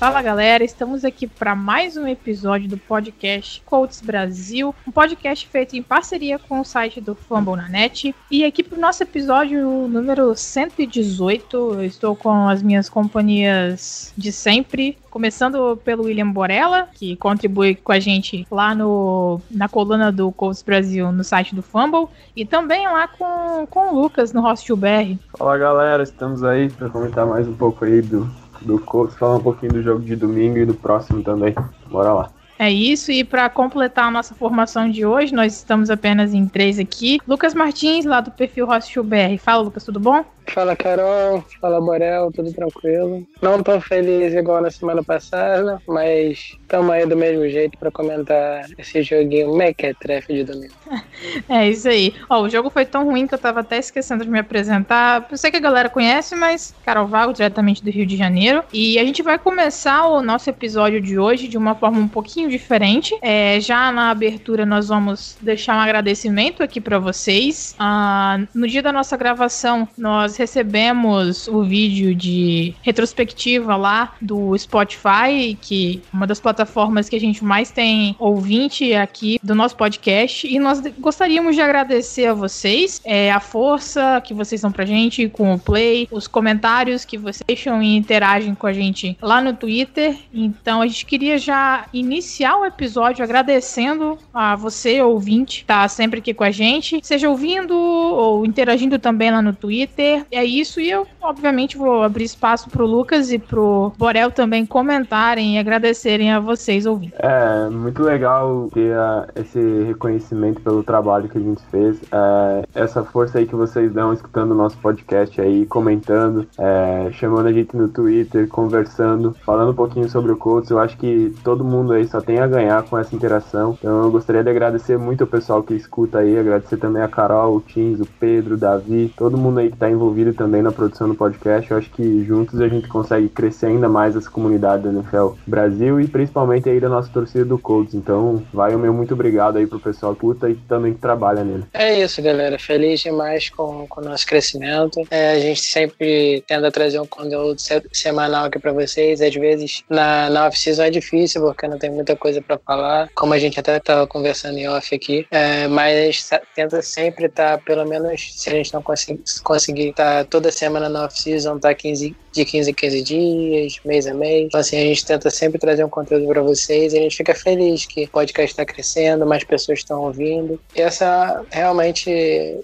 Fala 0.00 0.22
galera, 0.22 0.64
estamos 0.64 1.04
aqui 1.04 1.26
para 1.26 1.54
mais 1.54 1.94
um 1.94 2.06
episódio 2.06 2.66
do 2.66 2.78
podcast 2.78 3.62
Coaches 3.66 4.00
Brasil, 4.00 4.74
um 4.88 4.90
podcast 4.90 5.46
feito 5.46 5.76
em 5.76 5.82
parceria 5.82 6.38
com 6.38 6.58
o 6.58 6.64
site 6.64 7.02
do 7.02 7.14
Fumble 7.14 7.54
na 7.54 7.68
Net. 7.68 8.14
E 8.30 8.42
aqui 8.42 8.62
para 8.62 8.78
o 8.78 8.80
nosso 8.80 9.02
episódio 9.02 9.60
número 9.88 10.34
118, 10.34 11.74
eu 11.74 11.84
estou 11.84 12.16
com 12.16 12.48
as 12.48 12.62
minhas 12.62 12.88
companhias 12.88 14.10
de 14.16 14.32
sempre, 14.32 14.96
começando 15.10 15.76
pelo 15.84 16.04
William 16.04 16.30
Borella, 16.30 16.88
que 16.94 17.14
contribui 17.16 17.74
com 17.74 17.92
a 17.92 18.00
gente 18.00 18.46
lá 18.50 18.74
no, 18.74 19.38
na 19.50 19.68
coluna 19.68 20.10
do 20.10 20.32
Coaches 20.32 20.62
Brasil 20.62 21.12
no 21.12 21.22
site 21.22 21.54
do 21.54 21.60
Fumble, 21.62 22.08
e 22.34 22.46
também 22.46 22.86
lá 22.86 23.06
com, 23.06 23.66
com 23.66 23.90
o 23.90 24.00
Lucas 24.00 24.32
no 24.32 24.40
Hostel 24.40 24.78
BR. 24.78 25.18
Fala 25.36 25.58
galera, 25.58 26.02
estamos 26.02 26.42
aí 26.42 26.70
para 26.70 26.88
comentar 26.88 27.26
mais 27.26 27.46
um 27.46 27.54
pouco 27.54 27.84
aí 27.84 28.00
do 28.00 28.39
do 28.60 28.78
Colts, 28.78 29.16
falar 29.16 29.36
um 29.36 29.42
pouquinho 29.42 29.72
do 29.72 29.82
jogo 29.82 30.00
de 30.00 30.16
domingo 30.16 30.58
e 30.58 30.66
do 30.66 30.74
próximo 30.74 31.22
também. 31.22 31.54
Bora 31.90 32.12
lá. 32.12 32.30
É 32.60 32.70
isso, 32.70 33.10
e 33.10 33.24
para 33.24 33.48
completar 33.48 34.04
a 34.04 34.10
nossa 34.10 34.34
formação 34.34 34.90
de 34.90 35.06
hoje, 35.06 35.34
nós 35.34 35.54
estamos 35.56 35.88
apenas 35.88 36.34
em 36.34 36.46
três 36.46 36.78
aqui. 36.78 37.18
Lucas 37.26 37.54
Martins, 37.54 38.04
lá 38.04 38.20
do 38.20 38.30
perfil 38.30 38.66
Rossio 38.66 39.02
BR. 39.02 39.38
Fala, 39.38 39.62
Lucas, 39.62 39.82
tudo 39.82 39.98
bom? 39.98 40.22
Fala, 40.46 40.76
Carol. 40.76 41.42
Fala, 41.58 41.80
Morel. 41.80 42.30
Tudo 42.30 42.52
tranquilo. 42.52 43.26
Não 43.40 43.62
tô 43.62 43.80
feliz 43.80 44.34
igual 44.34 44.60
na 44.60 44.70
semana 44.70 45.02
passada, 45.02 45.80
mas 45.88 46.58
estamos 46.60 46.90
aí 46.90 47.06
do 47.06 47.16
mesmo 47.16 47.48
jeito 47.48 47.78
para 47.78 47.90
comentar 47.90 48.66
esse 48.76 49.02
joguinho 49.02 49.56
Mequetrefe 49.56 50.34
de 50.34 50.44
domingo. 50.44 50.74
é 51.48 51.68
isso 51.68 51.88
aí. 51.88 52.14
Ó, 52.28 52.42
o 52.42 52.48
jogo 52.48 52.70
foi 52.70 52.84
tão 52.84 53.04
ruim 53.04 53.26
que 53.26 53.34
eu 53.34 53.38
tava 53.38 53.60
até 53.60 53.78
esquecendo 53.78 54.24
de 54.24 54.30
me 54.30 54.38
apresentar. 54.38 55.26
Eu 55.30 55.36
sei 55.36 55.50
que 55.50 55.56
a 55.56 55.60
galera 55.60 55.88
conhece, 55.88 56.34
mas 56.34 56.74
Carol 56.84 57.06
Vago, 57.06 57.32
diretamente 57.32 57.82
do 57.82 57.90
Rio 57.90 58.06
de 58.06 58.16
Janeiro. 58.16 58.62
E 58.72 58.98
a 58.98 59.04
gente 59.04 59.22
vai 59.22 59.38
começar 59.38 60.06
o 60.06 60.22
nosso 60.22 60.48
episódio 60.50 61.00
de 61.00 61.18
hoje 61.18 61.48
de 61.48 61.58
uma 61.58 61.74
forma 61.74 61.98
um 61.98 62.08
pouquinho 62.08 62.48
diferente. 62.48 63.16
É, 63.22 63.60
já 63.60 63.90
na 63.92 64.10
abertura, 64.10 64.64
nós 64.64 64.88
vamos 64.88 65.36
deixar 65.40 65.76
um 65.76 65.80
agradecimento 65.80 66.62
aqui 66.62 66.80
para 66.80 66.98
vocês. 66.98 67.74
Ah, 67.78 68.40
no 68.54 68.66
dia 68.66 68.82
da 68.82 68.92
nossa 68.92 69.16
gravação, 69.16 69.88
nós 69.96 70.36
recebemos 70.36 71.48
o 71.48 71.62
vídeo 71.62 72.14
de 72.14 72.74
retrospectiva 72.82 73.76
lá 73.76 74.14
do 74.20 74.56
Spotify, 74.56 75.56
que 75.60 76.02
é 76.12 76.16
uma 76.16 76.26
das 76.26 76.40
plataformas 76.40 77.08
que 77.08 77.16
a 77.16 77.20
gente 77.20 77.44
mais 77.44 77.70
tem 77.70 78.14
ouvinte 78.18 78.94
aqui 78.94 79.38
do 79.42 79.54
nosso 79.54 79.76
podcast. 79.76 80.46
E 80.46 80.58
nós 80.58 80.80
gostaríamos 81.10 81.56
de 81.56 81.60
agradecer 81.60 82.26
a 82.26 82.34
vocês 82.34 83.00
é, 83.04 83.32
a 83.32 83.40
força 83.40 84.20
que 84.24 84.32
vocês 84.32 84.60
dão 84.60 84.70
pra 84.70 84.84
gente 84.84 85.28
com 85.28 85.52
o 85.52 85.58
Play, 85.58 86.06
os 86.08 86.28
comentários 86.28 87.04
que 87.04 87.18
vocês 87.18 87.42
deixam 87.48 87.82
e 87.82 87.96
interagem 87.96 88.54
com 88.54 88.64
a 88.64 88.72
gente 88.72 89.18
lá 89.20 89.40
no 89.42 89.52
Twitter. 89.52 90.16
Então 90.32 90.80
a 90.80 90.86
gente 90.86 91.04
queria 91.04 91.36
já 91.36 91.84
iniciar 91.92 92.58
o 92.58 92.64
episódio 92.64 93.24
agradecendo 93.24 94.16
a 94.32 94.54
você, 94.54 95.02
ouvinte, 95.02 95.64
tá 95.64 95.88
sempre 95.88 96.20
aqui 96.20 96.32
com 96.32 96.44
a 96.44 96.52
gente, 96.52 97.00
seja 97.02 97.28
ouvindo 97.28 97.76
ou 97.76 98.46
interagindo 98.46 98.96
também 98.96 99.32
lá 99.32 99.42
no 99.42 99.52
Twitter 99.52 100.24
é 100.30 100.44
isso. 100.44 100.80
E 100.80 100.88
eu, 100.88 101.08
obviamente, 101.20 101.76
vou 101.76 102.04
abrir 102.04 102.22
espaço 102.22 102.70
pro 102.70 102.86
Lucas 102.86 103.32
e 103.32 103.38
pro 103.40 103.92
Borel 103.98 104.30
também 104.30 104.64
comentarem 104.64 105.56
e 105.56 105.58
agradecerem 105.58 106.30
a 106.30 106.38
vocês 106.38 106.86
ouvindo. 106.86 107.14
É, 107.18 107.68
muito 107.68 108.00
legal 108.00 108.70
ter 108.72 108.94
a, 108.94 109.26
esse 109.34 109.58
reconhecimento 109.88 110.60
pelo 110.60 110.84
trabalho 110.84 110.99
que 111.28 111.38
a 111.38 111.40
gente 111.40 111.62
fez. 111.70 112.00
É, 112.12 112.64
essa 112.74 113.02
força 113.02 113.38
aí 113.38 113.46
que 113.46 113.54
vocês 113.54 113.92
dão 113.92 114.12
escutando 114.12 114.52
o 114.52 114.54
nosso 114.54 114.76
podcast 114.78 115.40
aí, 115.40 115.66
comentando, 115.66 116.46
é, 116.58 117.10
chamando 117.12 117.46
a 117.46 117.52
gente 117.52 117.76
no 117.76 117.88
Twitter, 117.88 118.48
conversando, 118.48 119.34
falando 119.44 119.72
um 119.72 119.74
pouquinho 119.74 120.08
sobre 120.08 120.32
o 120.32 120.36
Colts. 120.36 120.70
Eu 120.70 120.78
acho 120.78 120.96
que 120.96 121.34
todo 121.42 121.64
mundo 121.64 121.92
aí 121.92 122.06
só 122.06 122.20
tem 122.20 122.38
a 122.38 122.46
ganhar 122.46 122.82
com 122.84 122.98
essa 122.98 123.14
interação. 123.14 123.76
Então 123.78 124.04
eu 124.04 124.10
gostaria 124.10 124.42
de 124.42 124.50
agradecer 124.50 124.98
muito 124.98 125.22
ao 125.22 125.26
pessoal 125.26 125.62
que 125.62 125.74
escuta 125.74 126.18
aí, 126.18 126.38
agradecer 126.38 126.76
também 126.76 127.02
a 127.02 127.08
Carol, 127.08 127.56
o 127.56 127.60
Tins, 127.60 128.00
o 128.00 128.06
Pedro, 128.06 128.54
o 128.54 128.58
Davi, 128.58 129.12
todo 129.16 129.36
mundo 129.36 129.60
aí 129.60 129.70
que 129.70 129.76
tá 129.76 129.90
envolvido 129.90 130.32
também 130.32 130.62
na 130.62 130.72
produção 130.72 131.08
do 131.08 131.14
podcast. 131.14 131.70
Eu 131.70 131.78
acho 131.78 131.90
que 131.90 132.24
juntos 132.24 132.60
a 132.60 132.68
gente 132.68 132.88
consegue 132.88 133.28
crescer 133.28 133.66
ainda 133.66 133.88
mais 133.88 134.16
essa 134.16 134.30
comunidade 134.30 134.84
da 134.84 134.90
NFL 134.90 135.30
Brasil 135.46 136.00
e 136.00 136.06
principalmente 136.06 136.68
aí 136.68 136.80
da 136.80 136.88
nossa 136.88 137.10
torcida 137.10 137.44
do 137.44 137.58
Colts. 137.58 137.94
Então, 137.94 138.42
vai 138.52 138.74
o 138.74 138.78
meu 138.78 138.92
muito 138.92 139.14
obrigado 139.14 139.56
aí 139.56 139.66
pro 139.66 139.78
pessoal 139.78 140.14
que 140.14 140.26
luta 140.26 140.48
e 140.48 140.54
também 140.54 140.89
que 140.94 141.00
trabalha 141.00 141.44
nele. 141.44 141.64
É 141.72 142.00
isso, 142.00 142.22
galera. 142.22 142.58
Feliz 142.58 143.00
demais 143.00 143.48
com, 143.50 143.86
com 143.86 144.00
o 144.00 144.04
nosso 144.04 144.26
crescimento. 144.26 145.06
É, 145.10 145.32
a 145.32 145.40
gente 145.40 145.60
sempre 145.60 146.42
tenta 146.46 146.70
trazer 146.70 147.00
um 147.00 147.06
conteúdo 147.06 147.60
semanal 147.92 148.46
aqui 148.46 148.58
para 148.58 148.72
vocês. 148.72 149.20
Às 149.20 149.34
vezes, 149.34 149.82
na, 149.88 150.30
na 150.30 150.46
off-season 150.46 150.84
é 150.84 150.90
difícil, 150.90 151.42
porque 151.42 151.68
não 151.68 151.78
tem 151.78 151.90
muita 151.90 152.16
coisa 152.16 152.40
para 152.40 152.58
falar, 152.58 153.08
como 153.14 153.34
a 153.34 153.38
gente 153.38 153.58
até 153.58 153.76
estava 153.76 154.06
conversando 154.06 154.58
em 154.58 154.68
off 154.68 154.94
aqui. 154.94 155.26
É, 155.30 155.66
mas 155.68 156.30
tenta 156.54 156.82
sempre 156.82 157.26
estar, 157.26 157.58
tá, 157.58 157.64
pelo 157.64 157.86
menos, 157.86 158.34
se 158.34 158.50
a 158.50 158.52
gente 158.52 158.72
não 158.72 158.82
conseguir, 158.82 159.88
estar 159.90 160.18
tá 160.18 160.24
toda 160.24 160.50
semana 160.50 160.88
na 160.88 161.04
off-season, 161.04 161.58
tá 161.58 161.74
15, 161.74 162.14
de 162.32 162.44
15 162.44 162.70
em 162.70 162.74
15 162.74 163.02
dias, 163.02 163.80
mês 163.84 164.06
a 164.06 164.14
mês. 164.14 164.46
Então, 164.46 164.60
assim, 164.60 164.76
a 164.76 164.84
gente 164.84 165.04
tenta 165.04 165.30
sempre 165.30 165.58
trazer 165.58 165.84
um 165.84 165.88
conteúdo 165.88 166.26
para 166.26 166.42
vocês 166.42 166.92
e 166.92 166.98
a 166.98 167.02
gente 167.02 167.16
fica 167.16 167.34
feliz 167.34 167.86
que 167.86 168.04
o 168.04 168.08
podcast 168.08 168.52
está 168.52 168.64
crescendo, 168.64 169.26
mais 169.26 169.44
pessoas 169.44 169.80
estão 169.80 170.02
ouvindo. 170.02 170.60
E 170.74 170.80
essa, 170.80 171.44
realmente, 171.50 172.10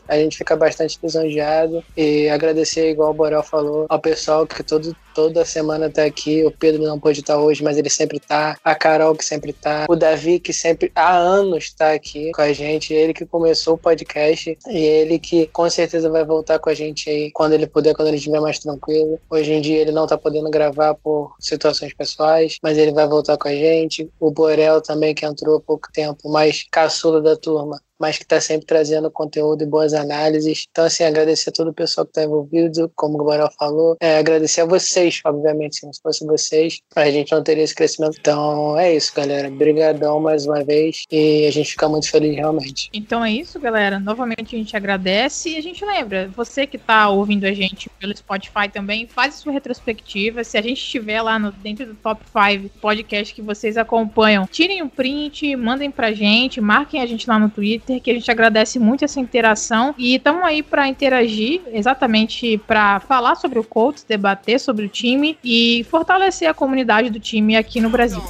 a 0.08 0.16
gente 0.16 0.38
fica 0.38 0.56
bastante 0.56 0.98
lisonjeado 1.02 1.82
e 1.96 2.28
agradecer, 2.28 2.90
igual 2.90 3.10
o 3.10 3.14
Borel 3.14 3.42
falou, 3.42 3.86
ao 3.88 3.98
pessoal 3.98 4.46
que 4.46 4.62
todo, 4.62 4.94
toda 5.16 5.46
semana 5.46 5.88
tá 5.88 6.04
aqui. 6.04 6.44
O 6.44 6.50
Pedro 6.50 6.82
não 6.82 7.00
pôde 7.00 7.20
estar 7.20 7.38
hoje, 7.38 7.64
mas 7.64 7.78
ele 7.78 7.88
sempre 7.88 8.20
tá. 8.20 8.54
A 8.62 8.74
Carol, 8.74 9.16
que 9.16 9.24
sempre 9.24 9.50
tá. 9.50 9.86
O 9.88 9.96
Davi, 9.96 10.38
que 10.38 10.52
sempre 10.52 10.92
há 10.94 11.16
anos 11.16 11.72
tá 11.72 11.92
aqui 11.92 12.30
com 12.32 12.42
a 12.42 12.52
gente. 12.52 12.92
Ele 12.92 13.14
que 13.14 13.24
começou 13.24 13.74
o 13.74 13.78
podcast 13.78 14.58
e 14.68 14.78
ele 14.78 15.18
que 15.18 15.46
com 15.46 15.70
certeza 15.70 16.10
vai 16.10 16.22
voltar 16.22 16.58
com 16.58 16.68
a 16.68 16.74
gente 16.74 17.08
aí 17.08 17.30
quando 17.32 17.54
ele 17.54 17.66
puder, 17.66 17.94
quando 17.94 18.08
ele 18.08 18.18
estiver 18.18 18.40
mais 18.40 18.58
tranquilo. 18.58 19.18
Hoje 19.30 19.54
em 19.54 19.60
dia 19.62 19.78
ele 19.78 19.90
não 19.90 20.06
tá 20.06 20.18
podendo 20.18 20.50
gravar 20.50 20.94
por 20.94 21.34
situações 21.40 21.94
pessoais, 21.94 22.58
mas 22.62 22.76
ele 22.76 22.92
vai 22.92 23.08
voltar 23.08 23.38
com 23.38 23.48
a 23.48 23.54
gente. 23.54 24.10
O 24.20 24.30
Borel 24.30 24.82
também, 24.82 25.14
que 25.14 25.24
entrou 25.24 25.56
há 25.56 25.60
pouco 25.62 25.88
tempo, 25.90 26.28
mais 26.28 26.66
caçula 26.70 27.22
da 27.22 27.34
turma, 27.34 27.80
mas 27.98 28.16
que 28.16 28.24
está 28.24 28.40
sempre 28.40 28.66
trazendo 28.66 29.10
conteúdo 29.10 29.62
e 29.62 29.66
boas 29.66 29.94
análises. 29.94 30.66
Então, 30.70 30.84
assim, 30.84 31.04
agradecer 31.04 31.50
a 31.50 31.52
todo 31.52 31.70
o 31.70 31.74
pessoal 31.74 32.04
que 32.04 32.10
está 32.10 32.24
envolvido, 32.24 32.90
como 32.94 33.14
o 33.14 33.24
Gabriel 33.24 33.50
falou. 33.58 33.96
É, 34.00 34.18
agradecer 34.18 34.62
a 34.62 34.66
vocês, 34.66 35.20
obviamente, 35.24 35.76
se 35.76 35.86
não 35.86 35.92
fosse 36.02 36.24
vocês, 36.26 36.80
a 36.94 37.10
gente 37.10 37.32
não 37.32 37.42
teria 37.42 37.64
esse 37.64 37.74
crescimento. 37.74 38.16
Então, 38.18 38.78
é 38.78 38.94
isso, 38.94 39.12
galera. 39.14 39.48
Obrigadão 39.48 40.20
mais 40.20 40.46
uma 40.46 40.62
vez 40.64 41.04
e 41.10 41.46
a 41.46 41.50
gente 41.50 41.70
fica 41.70 41.88
muito 41.88 42.10
feliz, 42.10 42.36
realmente. 42.36 42.90
Então 42.92 43.24
é 43.24 43.30
isso, 43.30 43.58
galera. 43.58 43.98
Novamente 43.98 44.54
a 44.54 44.58
gente 44.58 44.76
agradece 44.76 45.50
e 45.50 45.56
a 45.56 45.62
gente 45.62 45.84
lembra, 45.84 46.28
você 46.34 46.66
que 46.66 46.76
está 46.76 47.08
ouvindo 47.08 47.44
a 47.44 47.52
gente 47.52 47.88
pelo 47.98 48.16
Spotify 48.16 48.68
também, 48.72 49.06
faz 49.06 49.36
sua 49.36 49.52
retrospectiva. 49.52 50.44
Se 50.44 50.58
a 50.58 50.62
gente 50.62 50.78
estiver 50.78 51.22
lá 51.22 51.38
no, 51.38 51.52
dentro 51.52 51.86
do 51.86 51.94
Top 51.94 52.22
5 52.26 52.68
podcast 52.80 53.34
que 53.34 53.42
vocês 53.42 53.76
acompanham, 53.76 54.46
tirem 54.46 54.82
um 54.82 54.88
print, 54.88 55.54
mandem 55.56 55.90
pra 55.90 56.12
gente, 56.12 56.60
marquem 56.60 57.00
a 57.00 57.06
gente 57.06 57.28
lá 57.28 57.38
no 57.38 57.48
Twitter 57.48 57.85
Twitter, 57.86 58.00
que 58.00 58.10
a 58.10 58.14
gente 58.14 58.30
agradece 58.30 58.78
muito 58.78 59.04
essa 59.04 59.20
interação. 59.20 59.94
E 59.96 60.16
estamos 60.16 60.42
aí 60.42 60.62
para 60.62 60.88
interagir, 60.88 61.62
exatamente 61.72 62.58
para 62.58 63.00
falar 63.00 63.36
sobre 63.36 63.58
o 63.58 63.64
Colts, 63.64 64.04
debater 64.04 64.58
sobre 64.58 64.84
o 64.84 64.88
time 64.88 65.38
e 65.42 65.86
fortalecer 65.88 66.48
a 66.48 66.54
comunidade 66.54 67.10
do 67.10 67.20
time 67.20 67.56
aqui 67.56 67.80
no 67.80 67.88
Brasil. 67.88 68.22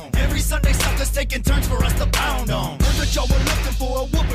He's 3.96 4.25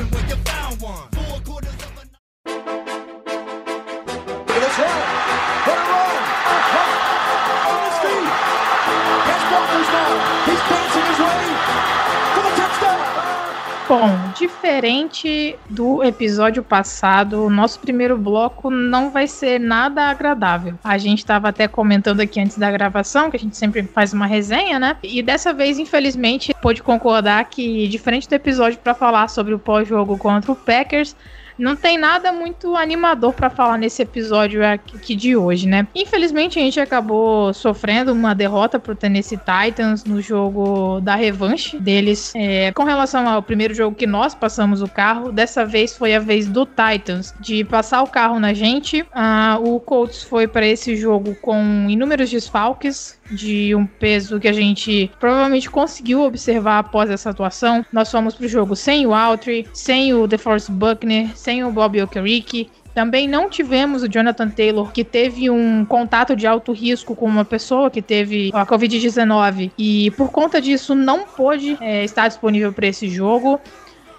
Bom, 13.92 14.08
diferente 14.34 15.54
do 15.68 16.02
episódio 16.02 16.62
passado, 16.62 17.44
o 17.44 17.50
nosso 17.50 17.78
primeiro 17.78 18.16
bloco 18.16 18.70
não 18.70 19.10
vai 19.10 19.28
ser 19.28 19.60
nada 19.60 20.04
agradável. 20.04 20.78
A 20.82 20.96
gente 20.96 21.18
estava 21.18 21.50
até 21.50 21.68
comentando 21.68 22.20
aqui 22.20 22.40
antes 22.40 22.56
da 22.56 22.70
gravação, 22.70 23.30
que 23.30 23.36
a 23.36 23.38
gente 23.38 23.54
sempre 23.54 23.82
faz 23.82 24.14
uma 24.14 24.24
resenha, 24.24 24.78
né? 24.78 24.96
E 25.02 25.22
dessa 25.22 25.52
vez, 25.52 25.78
infelizmente, 25.78 26.54
pôde 26.62 26.82
concordar 26.82 27.44
que, 27.50 27.86
diferente 27.86 28.26
do 28.26 28.34
episódio 28.34 28.78
para 28.78 28.94
falar 28.94 29.28
sobre 29.28 29.52
o 29.52 29.58
pós-jogo 29.58 30.16
contra 30.16 30.52
o 30.52 30.56
Packers, 30.56 31.14
não 31.62 31.76
tem 31.76 31.96
nada 31.96 32.32
muito 32.32 32.76
animador 32.76 33.32
para 33.32 33.48
falar 33.48 33.78
nesse 33.78 34.02
episódio 34.02 34.66
aqui 34.66 35.14
de 35.14 35.36
hoje, 35.36 35.68
né? 35.68 35.86
Infelizmente 35.94 36.58
a 36.58 36.62
gente 36.62 36.80
acabou 36.80 37.54
sofrendo 37.54 38.12
uma 38.12 38.34
derrota 38.34 38.78
pro 38.78 38.96
Tennessee 38.96 39.38
Titans 39.38 40.04
no 40.04 40.20
jogo 40.20 41.00
da 41.00 41.14
revanche 41.14 41.78
deles. 41.78 42.32
É, 42.34 42.72
com 42.72 42.82
relação 42.82 43.28
ao 43.28 43.42
primeiro 43.42 43.74
jogo 43.74 43.94
que 43.94 44.06
nós 44.06 44.34
passamos 44.34 44.82
o 44.82 44.88
carro, 44.88 45.30
dessa 45.30 45.64
vez 45.64 45.96
foi 45.96 46.14
a 46.14 46.18
vez 46.18 46.48
do 46.48 46.66
Titans 46.66 47.32
de 47.38 47.64
passar 47.64 48.02
o 48.02 48.08
carro 48.08 48.40
na 48.40 48.52
gente. 48.52 49.06
Ah, 49.12 49.58
o 49.60 49.78
Colts 49.78 50.24
foi 50.24 50.48
para 50.48 50.66
esse 50.66 50.96
jogo 50.96 51.36
com 51.36 51.86
inúmeros 51.88 52.28
desfalques 52.28 53.21
de 53.32 53.74
um 53.74 53.86
peso 53.86 54.38
que 54.38 54.48
a 54.48 54.52
gente 54.52 55.10
provavelmente 55.18 55.70
conseguiu 55.70 56.22
observar 56.22 56.78
após 56.78 57.10
essa 57.10 57.30
atuação. 57.30 57.84
Nós 57.92 58.10
fomos 58.10 58.34
pro 58.34 58.46
jogo 58.46 58.76
sem 58.76 59.06
o 59.06 59.14
Altry, 59.14 59.66
sem 59.72 60.14
o 60.14 60.26
DeForest 60.26 60.70
Buckner, 60.70 61.36
sem 61.36 61.64
o 61.64 61.70
Bobby 61.70 62.02
Okereke, 62.02 62.70
também 62.94 63.26
não 63.26 63.48
tivemos 63.48 64.02
o 64.02 64.08
Jonathan 64.08 64.50
Taylor, 64.50 64.92
que 64.92 65.02
teve 65.02 65.48
um 65.48 65.84
contato 65.84 66.36
de 66.36 66.46
alto 66.46 66.72
risco 66.72 67.16
com 67.16 67.26
uma 67.26 67.44
pessoa 67.44 67.90
que 67.90 68.02
teve 68.02 68.50
a 68.52 68.66
Covid-19 68.66 69.72
e 69.78 70.10
por 70.10 70.30
conta 70.30 70.60
disso 70.60 70.94
não 70.94 71.24
pôde 71.24 71.76
é, 71.80 72.04
estar 72.04 72.28
disponível 72.28 72.72
para 72.72 72.86
esse 72.86 73.08
jogo. 73.08 73.58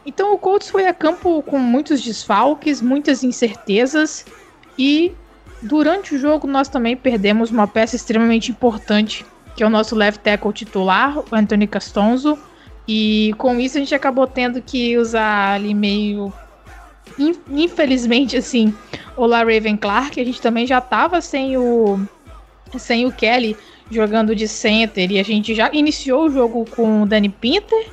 Então 0.06 0.34
o 0.34 0.38
Colts 0.38 0.70
foi 0.70 0.88
a 0.88 0.94
campo 0.94 1.44
com 1.44 1.60
muitos 1.60 2.02
desfalques, 2.02 2.82
muitas 2.82 3.24
incertezas 3.24 4.26
e 4.78 5.14
durante 5.64 6.16
o 6.16 6.20
jogo 6.20 6.48
nós 6.48 6.68
também 6.68 6.96
perdemos 6.96 7.50
uma 7.50 7.68
peça 7.68 7.96
extremamente 7.96 8.52
importante, 8.52 9.26
que 9.56 9.64
é 9.64 9.66
o 9.66 9.70
nosso 9.70 9.96
left 9.96 10.22
tackle 10.22 10.54
titular, 10.54 11.18
o 11.18 11.26
Anthony 11.32 11.68
Castonzo. 11.68 12.38
E 12.88 13.34
com 13.38 13.60
isso 13.60 13.78
a 13.78 13.80
gente 13.80 13.96
acabou 13.96 14.28
tendo 14.28 14.62
que 14.62 14.98
usar 14.98 15.54
ali 15.54 15.74
meio 15.74 16.34
infelizmente, 17.50 18.38
assim, 18.38 18.74
o 19.16 19.26
La 19.26 19.40
Raven 19.40 19.78
Clark, 19.78 20.20
a 20.20 20.26
gente 20.26 20.42
também 20.42 20.66
já 20.66 20.82
tava 20.82 21.22
sem 21.22 21.58
o, 21.58 22.00
sem 22.78 23.06
o 23.06 23.12
Kelly 23.12 23.56
jogando 23.92 24.36
de 24.36 24.48
center 24.48 25.12
e 25.12 25.20
a 25.20 25.24
gente 25.24 25.54
já 25.54 25.70
iniciou 25.72 26.26
o 26.26 26.30
jogo 26.30 26.66
com 26.72 27.04
o 27.04 27.06
Danny 27.06 27.30
Pinter. 27.30 27.88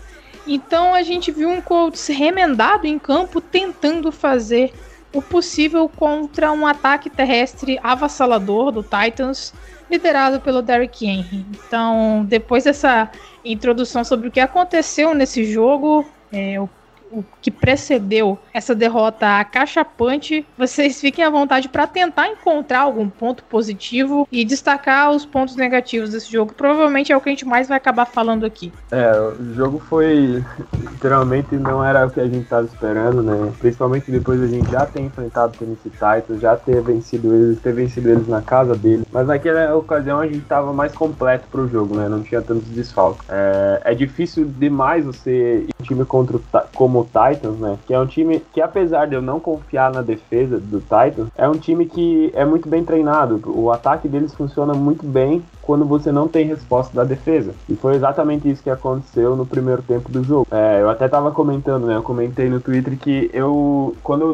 Então 0.47 0.95
a 0.95 1.03
gente 1.03 1.31
viu 1.31 1.49
um 1.49 1.61
Colts 1.61 2.07
remendado 2.07 2.87
em 2.87 2.99
campo 2.99 3.41
tentando 3.41 4.11
fazer 4.11 4.73
o 5.13 5.21
possível 5.21 5.89
contra 5.89 6.53
um 6.53 6.67
ataque 6.67 7.11
terrestre 7.11 7.79
avassalador 7.83 8.71
do 8.71 8.83
Titans, 8.83 9.53
liderado 9.91 10.41
pelo 10.41 10.63
Derrick 10.63 11.05
Henry. 11.05 11.45
Então, 11.67 12.25
depois 12.29 12.65
dessa 12.65 13.11
introdução 13.45 14.05
sobre 14.05 14.29
o 14.29 14.31
que 14.31 14.41
aconteceu 14.41 15.15
nesse 15.15 15.45
jogo, 15.45 16.07
é, 16.33 16.61
o 16.61 16.69
o 17.11 17.25
que 17.41 17.51
precedeu 17.51 18.39
essa 18.53 18.75
derrota 18.75 19.39
acachapante, 19.39 20.47
vocês 20.57 21.01
fiquem 21.01 21.25
à 21.25 21.31
vontade 21.31 21.69
para 21.69 21.87
tentar 21.87 22.29
encontrar 22.29 22.81
algum 22.81 23.09
ponto 23.09 23.43
positivo 23.45 24.27
e 24.31 24.45
destacar 24.45 25.11
os 25.11 25.25
pontos 25.25 25.57
negativos 25.57 26.11
desse 26.11 26.31
jogo. 26.31 26.55
Provavelmente 26.55 27.13
é 27.13 27.17
o 27.17 27.21
que 27.21 27.29
a 27.29 27.33
gente 27.33 27.47
mais 27.47 27.69
vai 27.69 27.77
acabar 27.77 28.07
falando 28.07 28.45
aqui. 28.47 28.73
É, 28.91 29.13
o 29.39 29.55
jogo 29.55 29.79
foi 29.79 30.45
literalmente 30.75 31.57
não 31.57 31.85
era 31.85 32.07
o 32.07 32.11
que 32.11 32.21
a 32.21 32.25
gente 32.25 32.43
estava 32.43 32.67
esperando, 32.67 33.23
né? 33.23 33.53
Principalmente 33.59 34.11
depois 34.11 34.43
a 34.43 34.47
gente 34.47 34.71
já 34.71 34.87
ter 34.87 35.01
enfrentado 35.01 35.55
o 35.55 35.57
Tennessee 35.59 35.91
Titans, 35.91 36.41
já 36.41 36.57
ter 36.57 36.81
vencido 36.83 37.35
eles, 37.35 37.61
ter 37.61 37.73
vencido 37.73 38.09
eles 38.11 38.29
na 38.29 38.43
casa 38.43 38.75
deles. 38.75 39.05
Mas 39.13 39.27
naquela 39.27 39.75
ocasião 39.75 40.21
a 40.21 40.27
gente 40.27 40.39
estava 40.39 40.73
mais 40.73 40.93
completo 40.93 41.47
pro 41.51 41.69
jogo, 41.69 41.97
né? 41.97 42.09
Não 42.09 42.23
tinha 42.23 42.41
tantos 42.41 42.69
desfalques. 42.69 43.25
É, 43.29 43.83
é 43.85 43.95
difícil 43.95 44.45
demais 44.59 45.05
você 45.05 45.67
ir 45.67 45.81
time 45.83 46.05
contra 46.05 46.37
o, 46.37 46.43
como 46.75 47.00
o 47.01 47.05
Titans, 47.05 47.59
né? 47.59 47.79
Que 47.87 47.95
é 47.95 47.99
um 47.99 48.07
time 48.07 48.41
que, 48.53 48.61
apesar 48.61 49.07
de 49.07 49.15
eu 49.15 49.23
não 49.23 49.41
confiar 49.41 49.93
na 49.93 50.03
defesa 50.03 50.59
do 50.59 50.81
Titans, 50.81 51.29
é 51.37 51.49
um 51.49 51.57
time 51.57 51.87
que 51.87 52.31
é 52.35 52.45
muito 52.45 52.69
bem 52.69 52.85
treinado. 52.85 53.41
O 53.47 53.71
ataque 53.71 54.09
deles 54.09 54.35
funciona 54.35 54.75
muito 54.75 55.05
bem 55.07 55.43
quando 55.63 55.85
você 55.85 56.11
não 56.11 56.29
tem 56.29 56.47
resposta 56.47 56.95
da 56.95 57.05
defesa. 57.05 57.55
E 57.69 57.77
foi 57.77 57.95
exatamente 57.95 58.51
isso 58.51 58.63
que 58.63 58.71
aconteceu 58.71 59.37
no 59.37 59.47
primeiro 59.47 59.83
tempo 59.83 60.11
do 60.11 60.23
jogo. 60.23 60.47
É, 60.51 60.81
eu 60.81 60.91
até 60.91 61.09
tava 61.09 61.31
comentando, 61.31 61.87
né? 61.87 61.97
Eu 61.97 62.03
comentei 62.03 62.49
no 62.49 62.61
Twitter 62.61 62.99
que 62.99 63.31
eu, 63.33 63.95
quando 64.03 64.33